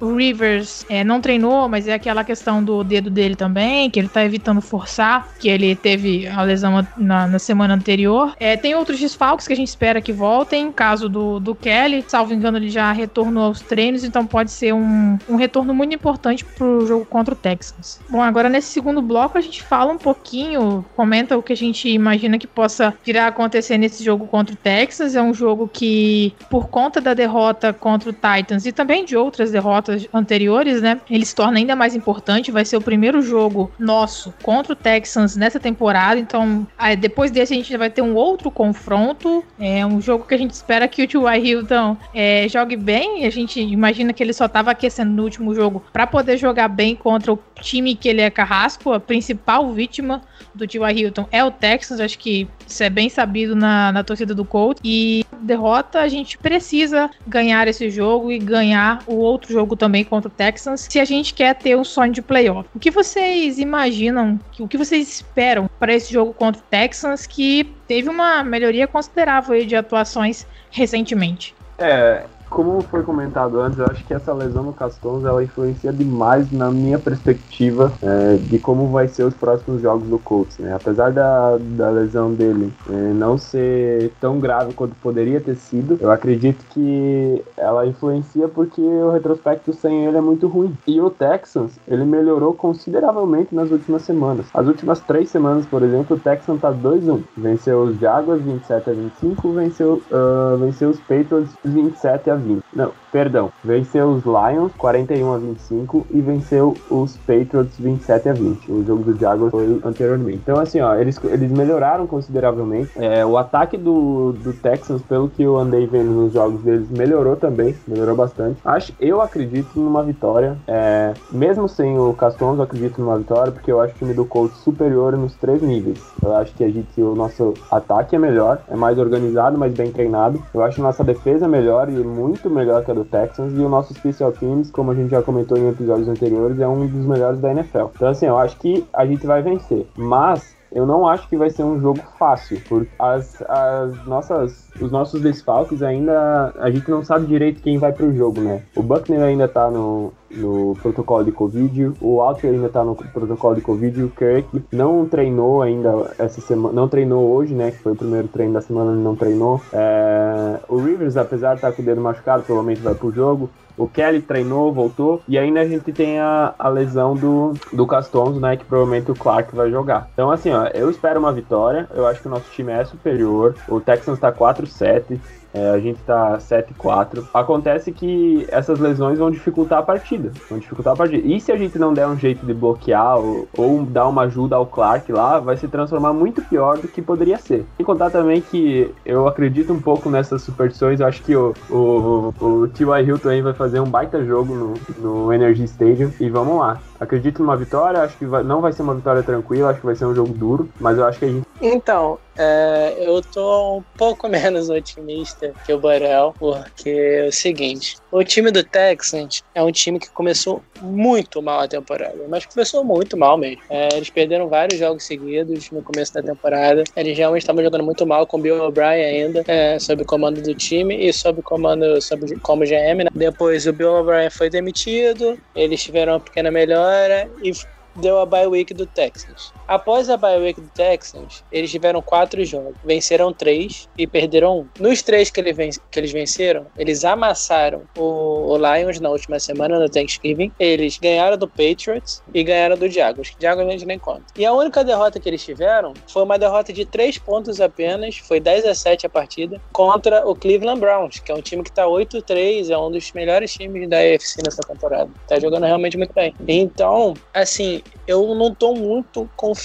o 0.00 0.14
Rivers 0.14 0.86
é, 0.88 1.04
não 1.04 1.20
treinou, 1.20 1.68
mas 1.68 1.86
é 1.88 1.94
aquela 1.94 2.24
questão 2.24 2.62
do 2.62 2.82
dedo 2.82 3.10
dele 3.10 3.36
também, 3.36 3.90
que 3.90 3.98
ele 3.98 4.08
tá 4.08 4.24
evitando 4.24 4.60
forçar, 4.60 5.28
que 5.38 5.48
ele 5.48 5.74
teve 5.74 6.26
a 6.26 6.42
lesão 6.42 6.86
na, 6.96 7.26
na 7.26 7.38
semana 7.38 7.74
anterior. 7.74 8.34
É, 8.38 8.56
tem 8.56 8.74
outros 8.74 8.98
desfalques 8.98 9.46
que 9.46 9.52
a 9.52 9.56
gente 9.56 9.68
espera 9.68 10.00
que 10.00 10.12
voltem, 10.12 10.72
caso 10.72 11.08
do, 11.08 11.38
do 11.40 11.54
Kelly, 11.54 12.04
salvo 12.06 12.32
engano, 12.32 12.58
ele 12.58 12.70
já 12.70 12.90
retornou 12.92 13.44
aos 13.44 13.60
treinos 13.60 14.04
então 14.06 14.26
pode 14.26 14.50
ser 14.50 14.72
um, 14.72 15.18
um 15.28 15.36
retorno 15.36 15.74
muito 15.74 15.94
importante 15.94 16.44
pro 16.44 16.86
jogo 16.86 17.04
contra 17.04 17.34
o 17.34 17.36
Texans. 17.36 18.00
Bom, 18.08 18.22
agora 18.22 18.48
nesse 18.48 18.68
segundo 18.68 19.02
bloco 19.02 19.38
a 19.38 19.40
gente 19.40 19.62
fala 19.62 19.92
um 19.92 19.98
pouquinho, 19.98 20.84
comenta 20.94 21.36
o 21.36 21.42
que 21.42 21.52
a 21.52 21.56
gente 21.56 21.88
imagina 21.88 22.38
que 22.38 22.46
possa 22.46 22.94
vir 23.04 23.18
a 23.18 23.26
acontecer 23.26 23.78
nesse 23.78 24.04
jogo 24.04 24.26
contra 24.26 24.54
o 24.54 24.58
Texas. 24.58 25.14
É 25.14 25.22
um 25.22 25.34
jogo 25.34 25.68
que, 25.72 26.34
por 26.50 26.68
conta 26.68 27.00
da 27.00 27.14
derrota 27.14 27.72
contra 27.72 28.10
o 28.10 28.12
Titans 28.12 28.66
e 28.66 28.72
também 28.72 29.04
de 29.04 29.16
outras 29.16 29.50
derrotas 29.50 30.06
anteriores, 30.12 30.80
né, 30.80 31.00
ele 31.10 31.24
se 31.24 31.34
torna 31.34 31.58
ainda 31.58 31.74
mais 31.74 31.94
importante. 31.94 32.50
Vai 32.50 32.64
ser 32.64 32.76
o 32.76 32.80
primeiro 32.80 33.22
jogo 33.22 33.70
nosso 33.78 34.32
contra 34.42 34.72
o 34.72 34.76
Texans 34.76 35.36
nessa 35.36 35.58
temporada, 35.58 36.18
então 36.20 36.66
depois 36.98 37.30
desse 37.30 37.52
a 37.52 37.56
gente 37.56 37.76
vai 37.76 37.90
ter 37.90 38.02
um 38.02 38.14
outro 38.14 38.50
confronto. 38.50 39.44
É 39.58 39.84
um 39.84 40.00
jogo 40.00 40.24
que 40.24 40.34
a 40.34 40.38
gente 40.38 40.52
espera 40.52 40.86
que 40.88 41.02
o 41.02 41.08
T.Y. 41.08 41.38
Hilton 41.38 41.96
é, 42.14 42.48
jogue 42.48 42.76
bem. 42.76 43.24
A 43.24 43.30
gente 43.30 43.60
imagina 43.60 43.95
imagina 43.96 44.12
que 44.12 44.22
ele 44.22 44.32
só 44.32 44.46
estava 44.46 44.70
aquecendo 44.70 45.10
no 45.10 45.22
último 45.22 45.54
jogo 45.54 45.82
para 45.92 46.06
poder 46.06 46.36
jogar 46.36 46.68
bem 46.68 46.94
contra 46.94 47.32
o 47.32 47.38
time 47.60 47.94
que 47.94 48.08
ele 48.08 48.20
é 48.20 48.30
carrasco, 48.30 48.92
a 48.92 49.00
principal 49.00 49.72
vítima 49.72 50.20
do 50.54 50.66
T.Y. 50.66 50.98
Hilton 50.98 51.26
é 51.32 51.42
o 51.42 51.50
Texans, 51.50 52.00
acho 52.00 52.18
que 52.18 52.48
isso 52.66 52.82
é 52.82 52.90
bem 52.90 53.08
sabido 53.08 53.56
na, 53.56 53.92
na 53.92 54.04
torcida 54.04 54.34
do 54.34 54.44
Colts. 54.44 54.80
E 54.84 55.24
derrota, 55.40 56.00
a 56.00 56.08
gente 56.08 56.36
precisa 56.38 57.10
ganhar 57.26 57.68
esse 57.68 57.90
jogo 57.90 58.30
e 58.30 58.38
ganhar 58.38 59.02
o 59.06 59.16
outro 59.16 59.52
jogo 59.52 59.76
também 59.76 60.04
contra 60.04 60.28
o 60.28 60.30
Texans, 60.30 60.86
se 60.90 61.00
a 61.00 61.04
gente 61.04 61.32
quer 61.32 61.54
ter 61.54 61.76
um 61.76 61.84
sonho 61.84 62.12
de 62.12 62.20
playoff. 62.20 62.68
O 62.74 62.78
que 62.78 62.90
vocês 62.90 63.58
imaginam, 63.58 64.38
o 64.58 64.68
que 64.68 64.76
vocês 64.76 65.08
esperam 65.08 65.70
para 65.78 65.94
esse 65.94 66.12
jogo 66.12 66.32
contra 66.34 66.60
o 66.60 66.64
Texans, 66.64 67.26
que 67.26 67.72
teve 67.86 68.08
uma 68.08 68.42
melhoria 68.42 68.86
considerável 68.86 69.64
de 69.64 69.76
atuações 69.76 70.46
recentemente? 70.70 71.54
É, 71.78 72.24
como 72.48 72.80
foi 72.82 73.02
comentado 73.02 73.60
antes, 73.60 73.78
eu 73.78 73.86
acho 73.86 74.04
que 74.04 74.14
essa 74.14 74.32
lesão 74.32 74.62
no 74.62 74.72
Castons 74.72 75.24
ela 75.24 75.42
influencia 75.42 75.92
demais 75.92 76.50
na 76.52 76.70
minha 76.70 76.98
perspectiva 76.98 77.92
é, 78.02 78.36
de 78.36 78.58
como 78.58 78.88
vai 78.88 79.08
ser 79.08 79.24
os 79.24 79.34
próximos 79.34 79.82
jogos 79.82 80.08
do 80.08 80.18
Colts. 80.18 80.58
Né? 80.58 80.74
Apesar 80.74 81.12
da, 81.12 81.58
da 81.58 81.90
lesão 81.90 82.32
dele 82.32 82.72
é, 82.88 82.92
não 82.92 83.36
ser 83.36 84.12
tão 84.20 84.38
grave 84.38 84.72
quanto 84.74 84.94
poderia 84.96 85.40
ter 85.40 85.56
sido, 85.56 85.98
eu 86.00 86.10
acredito 86.10 86.64
que 86.70 87.42
ela 87.56 87.86
influencia 87.86 88.48
porque 88.48 88.80
o 88.80 89.10
retrospecto 89.10 89.72
sem 89.72 90.06
ele 90.06 90.16
é 90.16 90.20
muito 90.20 90.46
ruim. 90.46 90.76
E 90.86 91.00
o 91.00 91.10
Texans, 91.10 91.72
ele 91.88 92.04
melhorou 92.04 92.54
consideravelmente 92.54 93.54
nas 93.54 93.70
últimas 93.70 94.02
semanas. 94.02 94.46
As 94.54 94.66
últimas 94.66 95.00
três 95.00 95.30
semanas, 95.30 95.66
por 95.66 95.82
exemplo, 95.82 96.16
o 96.16 96.20
Texans 96.20 96.60
tá 96.60 96.72
2-1. 96.72 97.22
Venceu 97.36 97.82
os 97.82 97.98
Jaguars 97.98 98.40
27 98.42 98.90
a 98.90 98.92
25, 98.92 99.52
venceu, 99.52 100.02
uh, 100.10 100.56
venceu 100.58 100.90
os 100.90 101.00
Patriots 101.00 101.50
27 101.64 102.30
a 102.30 102.35
20. 102.36 102.62
Não, 102.74 102.92
perdão. 103.10 103.50
Venceu 103.64 104.08
os 104.08 104.24
Lions 104.24 104.72
41 104.76 105.32
a 105.32 105.38
25 105.38 106.06
e 106.10 106.20
venceu 106.20 106.74
os 106.90 107.16
Patriots 107.16 107.78
27 107.78 108.28
a 108.28 108.32
20. 108.32 108.72
O 108.72 108.84
jogo 108.84 109.02
do 109.04 109.18
Jaguars 109.18 109.50
foi 109.50 109.80
anteriormente. 109.84 110.38
Então, 110.42 110.58
assim, 110.58 110.80
ó, 110.80 110.94
eles, 110.94 111.18
eles 111.24 111.50
melhoraram 111.50 112.06
consideravelmente. 112.06 112.90
É, 112.96 113.24
o 113.24 113.36
ataque 113.36 113.76
do, 113.76 114.32
do 114.32 114.52
Texans, 114.52 115.02
pelo 115.02 115.28
que 115.28 115.42
eu 115.42 115.56
andei 115.56 115.86
vendo 115.86 116.10
nos 116.10 116.32
jogos 116.32 116.62
deles, 116.62 116.90
melhorou 116.90 117.36
também. 117.36 117.74
Melhorou 117.86 118.16
bastante. 118.16 118.60
Acho, 118.64 118.92
eu 119.00 119.20
acredito 119.20 119.78
numa 119.78 120.02
vitória. 120.02 120.56
É, 120.66 121.14
mesmo 121.30 121.68
sem 121.68 121.98
o 121.98 122.12
Castons, 122.12 122.58
eu 122.58 122.64
acredito 122.64 123.00
numa 123.00 123.18
vitória, 123.18 123.52
porque 123.52 123.70
eu 123.70 123.80
acho 123.80 123.94
o 123.94 123.98
time 123.98 124.14
do 124.14 124.24
Colts 124.24 124.58
superior 124.58 125.16
nos 125.16 125.34
três 125.36 125.62
níveis. 125.62 126.00
Eu 126.22 126.36
acho 126.36 126.54
que 126.54 126.64
a 126.64 126.68
gente, 126.68 127.00
o 127.00 127.14
nosso 127.14 127.54
ataque 127.70 128.16
é 128.16 128.18
melhor, 128.18 128.60
é 128.68 128.76
mais 128.76 128.98
organizado, 128.98 129.58
mais 129.58 129.72
bem 129.72 129.90
treinado. 129.90 130.42
Eu 130.52 130.62
acho 130.62 130.82
nossa 130.82 131.02
defesa 131.02 131.48
melhor 131.48 131.88
e 131.88 131.92
muito 131.92 132.25
melhor 132.50 132.84
que 132.84 132.90
a 132.90 132.94
do 132.94 133.04
Texans 133.04 133.52
e 133.52 133.60
o 133.60 133.68
nosso 133.68 133.94
Special 133.94 134.32
Teams, 134.32 134.70
como 134.70 134.90
a 134.90 134.94
gente 134.94 135.10
já 135.10 135.22
comentou 135.22 135.56
em 135.58 135.68
episódios 135.68 136.08
anteriores, 136.08 136.58
é 136.58 136.66
um 136.66 136.86
dos 136.86 137.06
melhores 137.06 137.40
da 137.40 137.50
NFL. 137.50 137.86
Então, 137.94 138.08
assim, 138.08 138.26
eu 138.26 138.38
acho 138.38 138.56
que 138.58 138.84
a 138.92 139.06
gente 139.06 139.26
vai 139.26 139.42
vencer. 139.42 139.86
Mas 139.96 140.55
eu 140.76 140.84
não 140.84 141.08
acho 141.08 141.26
que 141.26 141.38
vai 141.38 141.48
ser 141.48 141.62
um 141.62 141.80
jogo 141.80 142.00
fácil, 142.18 142.60
porque 142.68 142.90
as, 142.98 143.42
as 143.48 144.04
nossas, 144.04 144.68
os 144.78 144.92
nossos 144.92 145.22
desfalques 145.22 145.82
ainda. 145.82 146.52
A 146.58 146.70
gente 146.70 146.90
não 146.90 147.02
sabe 147.02 147.24
direito 147.24 147.62
quem 147.62 147.78
vai 147.78 147.92
pro 147.92 148.14
jogo, 148.14 148.42
né? 148.42 148.62
O 148.76 148.82
Buckner 148.82 149.22
ainda 149.22 149.48
tá 149.48 149.70
no, 149.70 150.12
no 150.30 150.76
protocolo 150.82 151.24
de 151.24 151.32
Covid, 151.32 151.92
o 151.98 152.20
Alter 152.20 152.52
ainda 152.52 152.68
tá 152.68 152.84
no 152.84 152.94
protocolo 152.94 153.54
de 153.54 153.62
Covid, 153.62 154.02
o 154.02 154.10
Kirk 154.10 154.64
não 154.70 155.06
treinou 155.06 155.62
ainda 155.62 156.14
essa 156.18 156.42
semana, 156.42 156.74
não 156.74 156.86
treinou 156.88 157.26
hoje, 157.32 157.54
né? 157.54 157.70
Que 157.70 157.78
foi 157.78 157.92
o 157.92 157.96
primeiro 157.96 158.28
treino 158.28 158.52
da 158.52 158.60
semana, 158.60 158.92
ele 158.92 159.00
não 159.00 159.16
treinou. 159.16 159.62
É, 159.72 160.60
o 160.68 160.76
Rivers, 160.76 161.16
apesar 161.16 161.54
de 161.54 161.56
estar 161.56 161.70
tá 161.70 161.74
com 161.74 161.80
o 161.80 161.84
dedo 161.86 162.02
machucado, 162.02 162.42
provavelmente 162.42 162.82
vai 162.82 162.94
pro 162.94 163.10
jogo. 163.10 163.48
O 163.76 163.86
Kelly 163.86 164.22
treinou, 164.22 164.72
voltou. 164.72 165.22
E 165.28 165.38
ainda 165.38 165.60
a 165.60 165.66
gente 165.66 165.92
tem 165.92 166.18
a, 166.18 166.54
a 166.58 166.68
lesão 166.68 167.14
do, 167.14 167.54
do 167.72 167.86
Castonzo, 167.86 168.40
né? 168.40 168.56
Que 168.56 168.64
provavelmente 168.64 169.10
o 169.10 169.14
Clark 169.14 169.54
vai 169.54 169.70
jogar. 169.70 170.08
Então, 170.12 170.30
assim, 170.30 170.50
ó, 170.50 170.66
eu 170.68 170.90
espero 170.90 171.20
uma 171.20 171.32
vitória. 171.32 171.88
Eu 171.94 172.06
acho 172.06 172.20
que 172.20 172.28
o 172.28 172.30
nosso 172.30 172.50
time 172.50 172.72
é 172.72 172.84
superior. 172.84 173.54
O 173.68 173.80
Texans 173.80 174.18
tá 174.18 174.32
4-7. 174.32 175.18
É, 175.56 175.70
a 175.70 175.80
gente 175.80 175.98
tá 176.02 176.36
7-4. 176.36 177.24
Acontece 177.32 177.90
que 177.90 178.46
essas 178.50 178.78
lesões 178.78 179.18
vão 179.18 179.30
dificultar 179.30 179.78
a 179.78 179.82
partida. 179.82 180.30
Vão 180.50 180.58
dificultar 180.58 180.92
a 180.92 180.96
partida. 180.96 181.26
E 181.26 181.40
se 181.40 181.50
a 181.50 181.56
gente 181.56 181.78
não 181.78 181.94
der 181.94 182.06
um 182.06 182.18
jeito 182.18 182.44
de 182.44 182.52
bloquear 182.52 183.18
ou, 183.18 183.48
ou 183.56 183.82
dar 183.82 184.06
uma 184.06 184.22
ajuda 184.22 184.56
ao 184.56 184.66
Clark 184.66 185.10
lá, 185.10 185.40
vai 185.40 185.56
se 185.56 185.66
transformar 185.66 186.12
muito 186.12 186.42
pior 186.42 186.76
do 186.76 186.86
que 186.86 187.00
poderia 187.00 187.38
ser. 187.38 187.64
E 187.78 187.84
contar 187.84 188.10
também 188.10 188.42
que 188.42 188.92
eu 189.04 189.26
acredito 189.26 189.72
um 189.72 189.80
pouco 189.80 190.10
nessas 190.10 190.42
superstições. 190.42 191.00
Eu 191.00 191.06
acho 191.06 191.22
que 191.22 191.34
o, 191.34 191.54
o, 191.70 192.34
o 192.38 192.68
T.Y. 192.68 193.06
Hilton 193.06 193.42
vai 193.42 193.54
fazer 193.54 193.80
um 193.80 193.88
baita 193.88 194.22
jogo 194.24 194.54
no, 194.54 194.74
no 194.98 195.32
Energy 195.32 195.64
Stadium. 195.64 196.10
E 196.20 196.28
vamos 196.28 196.58
lá. 196.58 196.78
Acredito 197.00 197.42
numa 197.42 197.56
vitória. 197.56 198.02
Acho 198.02 198.16
que 198.18 198.26
vai, 198.26 198.42
não 198.42 198.60
vai 198.60 198.72
ser 198.72 198.82
uma 198.82 198.94
vitória 198.94 199.22
tranquila. 199.22 199.70
Acho 199.70 199.80
que 199.80 199.86
vai 199.86 199.96
ser 199.96 200.04
um 200.04 200.14
jogo 200.14 200.34
duro. 200.34 200.68
Mas 200.78 200.98
eu 200.98 201.06
acho 201.06 201.18
que 201.18 201.24
a 201.24 201.28
gente. 201.28 201.45
Então, 201.60 202.18
é, 202.36 202.94
eu 202.98 203.22
tô 203.22 203.78
um 203.78 203.82
pouco 203.96 204.28
menos 204.28 204.68
otimista 204.68 205.52
que 205.64 205.72
o 205.72 205.78
Borel, 205.78 206.34
porque 206.38 206.90
é 206.90 207.28
o 207.28 207.32
seguinte: 207.32 207.96
o 208.10 208.22
time 208.22 208.50
do 208.50 208.62
Texans 208.62 209.42
é 209.54 209.62
um 209.62 209.72
time 209.72 209.98
que 209.98 210.10
começou 210.10 210.62
muito 210.80 211.40
mal 211.40 211.60
a 211.60 211.68
temporada, 211.68 212.18
mas 212.28 212.44
começou 212.44 212.84
muito 212.84 213.16
mal 213.16 213.38
mesmo. 213.38 213.62
É, 213.70 213.88
eles 213.94 214.10
perderam 214.10 214.48
vários 214.48 214.78
jogos 214.78 215.04
seguidos 215.04 215.70
no 215.70 215.82
começo 215.82 216.12
da 216.12 216.22
temporada. 216.22 216.84
Eles 216.94 217.16
realmente 217.16 217.42
estavam 217.42 217.62
jogando 217.62 217.84
muito 217.84 218.06
mal 218.06 218.26
com 218.26 218.40
Bill 218.40 218.62
O'Brien 218.62 219.04
ainda, 219.04 219.44
é, 219.46 219.78
sob 219.78 220.04
comando 220.04 220.42
do 220.42 220.54
time 220.54 220.94
e 221.08 221.12
sob 221.12 221.40
comando 221.42 222.00
sob, 222.02 222.38
como 222.40 222.64
GM. 222.64 223.04
Né? 223.04 223.10
Depois 223.14 223.66
o 223.66 223.72
Bill 223.72 223.94
O'Brien 223.94 224.30
foi 224.30 224.50
demitido, 224.50 225.38
eles 225.54 225.82
tiveram 225.82 226.14
uma 226.14 226.20
pequena 226.20 226.50
melhora 226.50 227.30
e 227.42 227.50
deu 227.96 228.18
a 228.18 228.26
bye 228.26 228.46
week 228.46 228.74
do 228.74 228.86
Texans. 228.86 229.52
Após 229.68 230.08
a 230.08 230.16
bye 230.16 230.38
week 230.38 230.60
do 230.60 230.68
Texans, 230.68 231.42
eles 231.50 231.72
tiveram 231.72 232.00
quatro 232.00 232.44
jogos, 232.44 232.76
venceram 232.84 233.32
três 233.32 233.88
e 233.98 234.06
perderam 234.06 234.60
um. 234.60 234.68
Nos 234.78 235.02
três 235.02 235.28
que, 235.28 235.42
que 235.42 235.98
eles 235.98 236.12
venceram, 236.12 236.66
eles 236.78 237.04
amassaram 237.04 237.82
o, 237.98 238.52
o, 238.52 238.56
Lions 238.56 239.00
na 239.00 239.10
última 239.10 239.40
semana 239.40 239.80
no 239.80 239.88
Thanksgiving, 239.88 240.52
eles 240.60 240.98
ganharam 240.98 241.36
do 241.36 241.48
Patriots 241.48 242.22
e 242.32 242.44
ganharam 242.44 242.76
do 242.76 242.88
Jaguars, 242.88 243.34
Jaguars 243.40 243.68
a 243.68 243.72
gente 243.72 243.86
nem 243.86 243.98
conta. 243.98 244.22
E 244.36 244.46
a 244.46 244.52
única 244.52 244.84
derrota 244.84 245.18
que 245.18 245.28
eles 245.28 245.44
tiveram 245.44 245.94
foi 246.06 246.22
uma 246.22 246.38
derrota 246.38 246.72
de 246.72 246.84
três 246.84 247.18
pontos 247.18 247.60
apenas, 247.60 248.18
foi 248.18 248.38
10 248.38 248.66
a 248.66 248.74
7 248.74 249.06
a 249.06 249.10
partida, 249.10 249.60
contra 249.72 250.28
o 250.28 250.36
Cleveland 250.36 250.78
Browns, 250.78 251.18
que 251.18 251.32
é 251.32 251.34
um 251.34 251.42
time 251.42 251.64
que 251.64 251.72
tá 251.72 251.86
8-3, 251.86 252.70
é 252.70 252.78
um 252.78 252.90
dos 252.90 253.10
melhores 253.12 253.52
times 253.52 253.88
da 253.88 253.96
AFC 253.98 254.42
nessa 254.44 254.62
temporada. 254.62 255.10
Tá 255.26 255.40
jogando 255.40 255.64
realmente 255.64 255.96
muito 255.96 256.14
bem. 256.14 256.32
Então, 256.46 257.14
assim, 257.34 257.82
eu 258.06 258.32
não 258.36 258.54
tô 258.54 258.72
muito 258.72 259.28
confiante 259.36 259.55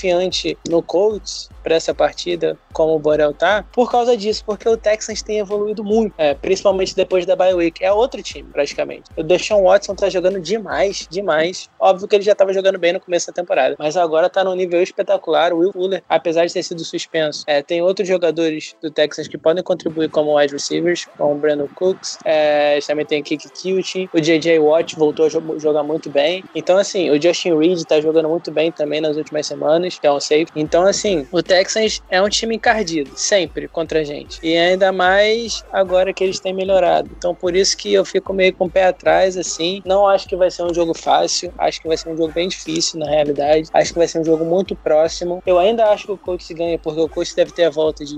no 0.69 0.81
Colts 0.83 1.51
para 1.63 1.75
essa 1.75 1.93
partida, 1.93 2.57
como 2.73 2.95
o 2.95 2.99
Borel 2.99 3.33
tá, 3.33 3.65
por 3.71 3.91
causa 3.91 4.15
disso, 4.15 4.43
porque 4.45 4.67
o 4.67 4.77
Texans 4.77 5.21
tem 5.21 5.39
evoluído 5.39 5.83
muito, 5.83 6.13
é, 6.17 6.33
principalmente 6.33 6.95
depois 6.95 7.25
da 7.25 7.35
bye 7.35 7.53
week. 7.53 7.83
É 7.83 7.91
outro 7.91 8.21
time, 8.21 8.49
praticamente. 8.51 9.03
O 9.15 9.23
Deshaun 9.23 9.63
Watson 9.63 9.95
tá 9.95 10.09
jogando 10.09 10.39
demais, 10.39 11.07
demais. 11.09 11.69
Óbvio 11.79 12.07
que 12.07 12.15
ele 12.15 12.23
já 12.23 12.35
tava 12.35 12.53
jogando 12.53 12.77
bem 12.77 12.93
no 12.93 12.99
começo 12.99 13.27
da 13.27 13.33
temporada, 13.33 13.75
mas 13.77 13.97
agora 13.97 14.29
tá 14.29 14.43
num 14.43 14.55
nível 14.55 14.81
espetacular. 14.81 15.53
O 15.53 15.59
Will 15.59 15.71
Fuller, 15.71 16.03
apesar 16.07 16.45
de 16.45 16.53
ter 16.53 16.63
sido 16.63 16.83
suspenso, 16.83 17.43
é, 17.47 17.61
tem 17.61 17.81
outros 17.81 18.07
jogadores 18.07 18.75
do 18.81 18.91
Texans 18.91 19.27
que 19.27 19.37
podem 19.37 19.63
contribuir 19.63 20.09
como 20.09 20.37
wide 20.37 20.53
receivers, 20.53 21.05
como 21.17 21.33
o 21.33 21.35
Brandon 21.35 21.67
Cooks, 21.75 22.17
é, 22.25 22.79
também 22.85 23.05
tem 23.05 23.21
o 23.21 23.23
Kiki 23.23 23.47
Cute, 23.49 24.09
o 24.13 24.19
JJ 24.19 24.59
Watt 24.59 24.95
voltou 24.95 25.25
a 25.25 25.29
jogar 25.59 25.83
muito 25.83 26.09
bem. 26.09 26.43
Então, 26.53 26.77
assim, 26.77 27.09
o 27.09 27.21
Justin 27.21 27.57
Reed 27.57 27.81
tá 27.83 28.01
jogando 28.01 28.27
muito 28.27 28.51
bem 28.51 28.71
também 28.71 28.99
nas 28.99 29.17
últimas 29.17 29.47
semanas, 29.47 29.97
que 29.97 30.05
é 30.05 30.11
um 30.11 30.19
safe. 30.19 30.47
Então, 30.55 30.85
assim, 30.85 31.27
o 31.31 31.41
Texans 31.51 32.01
é 32.09 32.21
um 32.21 32.29
time 32.29 32.55
encardido, 32.55 33.11
sempre 33.13 33.67
contra 33.67 33.99
a 33.99 34.03
gente. 34.05 34.39
E 34.41 34.55
ainda 34.55 34.89
mais 34.93 35.65
agora 35.69 36.13
que 36.13 36.23
eles 36.23 36.39
têm 36.39 36.53
melhorado. 36.53 37.09
Então, 37.17 37.35
por 37.35 37.53
isso 37.53 37.75
que 37.75 37.93
eu 37.93 38.05
fico 38.05 38.31
meio 38.31 38.53
com 38.53 38.67
o 38.67 38.69
pé 38.69 38.85
atrás, 38.85 39.35
assim. 39.35 39.81
Não 39.85 40.07
acho 40.07 40.29
que 40.29 40.35
vai 40.37 40.49
ser 40.49 40.63
um 40.63 40.73
jogo 40.73 40.97
fácil. 40.97 41.53
Acho 41.57 41.81
que 41.81 41.89
vai 41.89 41.97
ser 41.97 42.07
um 42.07 42.15
jogo 42.15 42.31
bem 42.31 42.47
difícil, 42.47 42.99
na 42.99 43.09
realidade. 43.09 43.67
Acho 43.73 43.91
que 43.91 43.99
vai 43.99 44.07
ser 44.07 44.19
um 44.19 44.23
jogo 44.23 44.45
muito 44.45 44.77
próximo. 44.77 45.43
Eu 45.45 45.59
ainda 45.59 45.87
acho 45.89 46.05
que 46.05 46.11
o 46.13 46.17
Colts 46.17 46.49
ganha, 46.51 46.79
porque 46.79 47.01
o 47.01 47.09
Colts 47.09 47.33
deve 47.33 47.51
ter 47.51 47.65
a 47.65 47.69
volta 47.69 48.05
de 48.05 48.17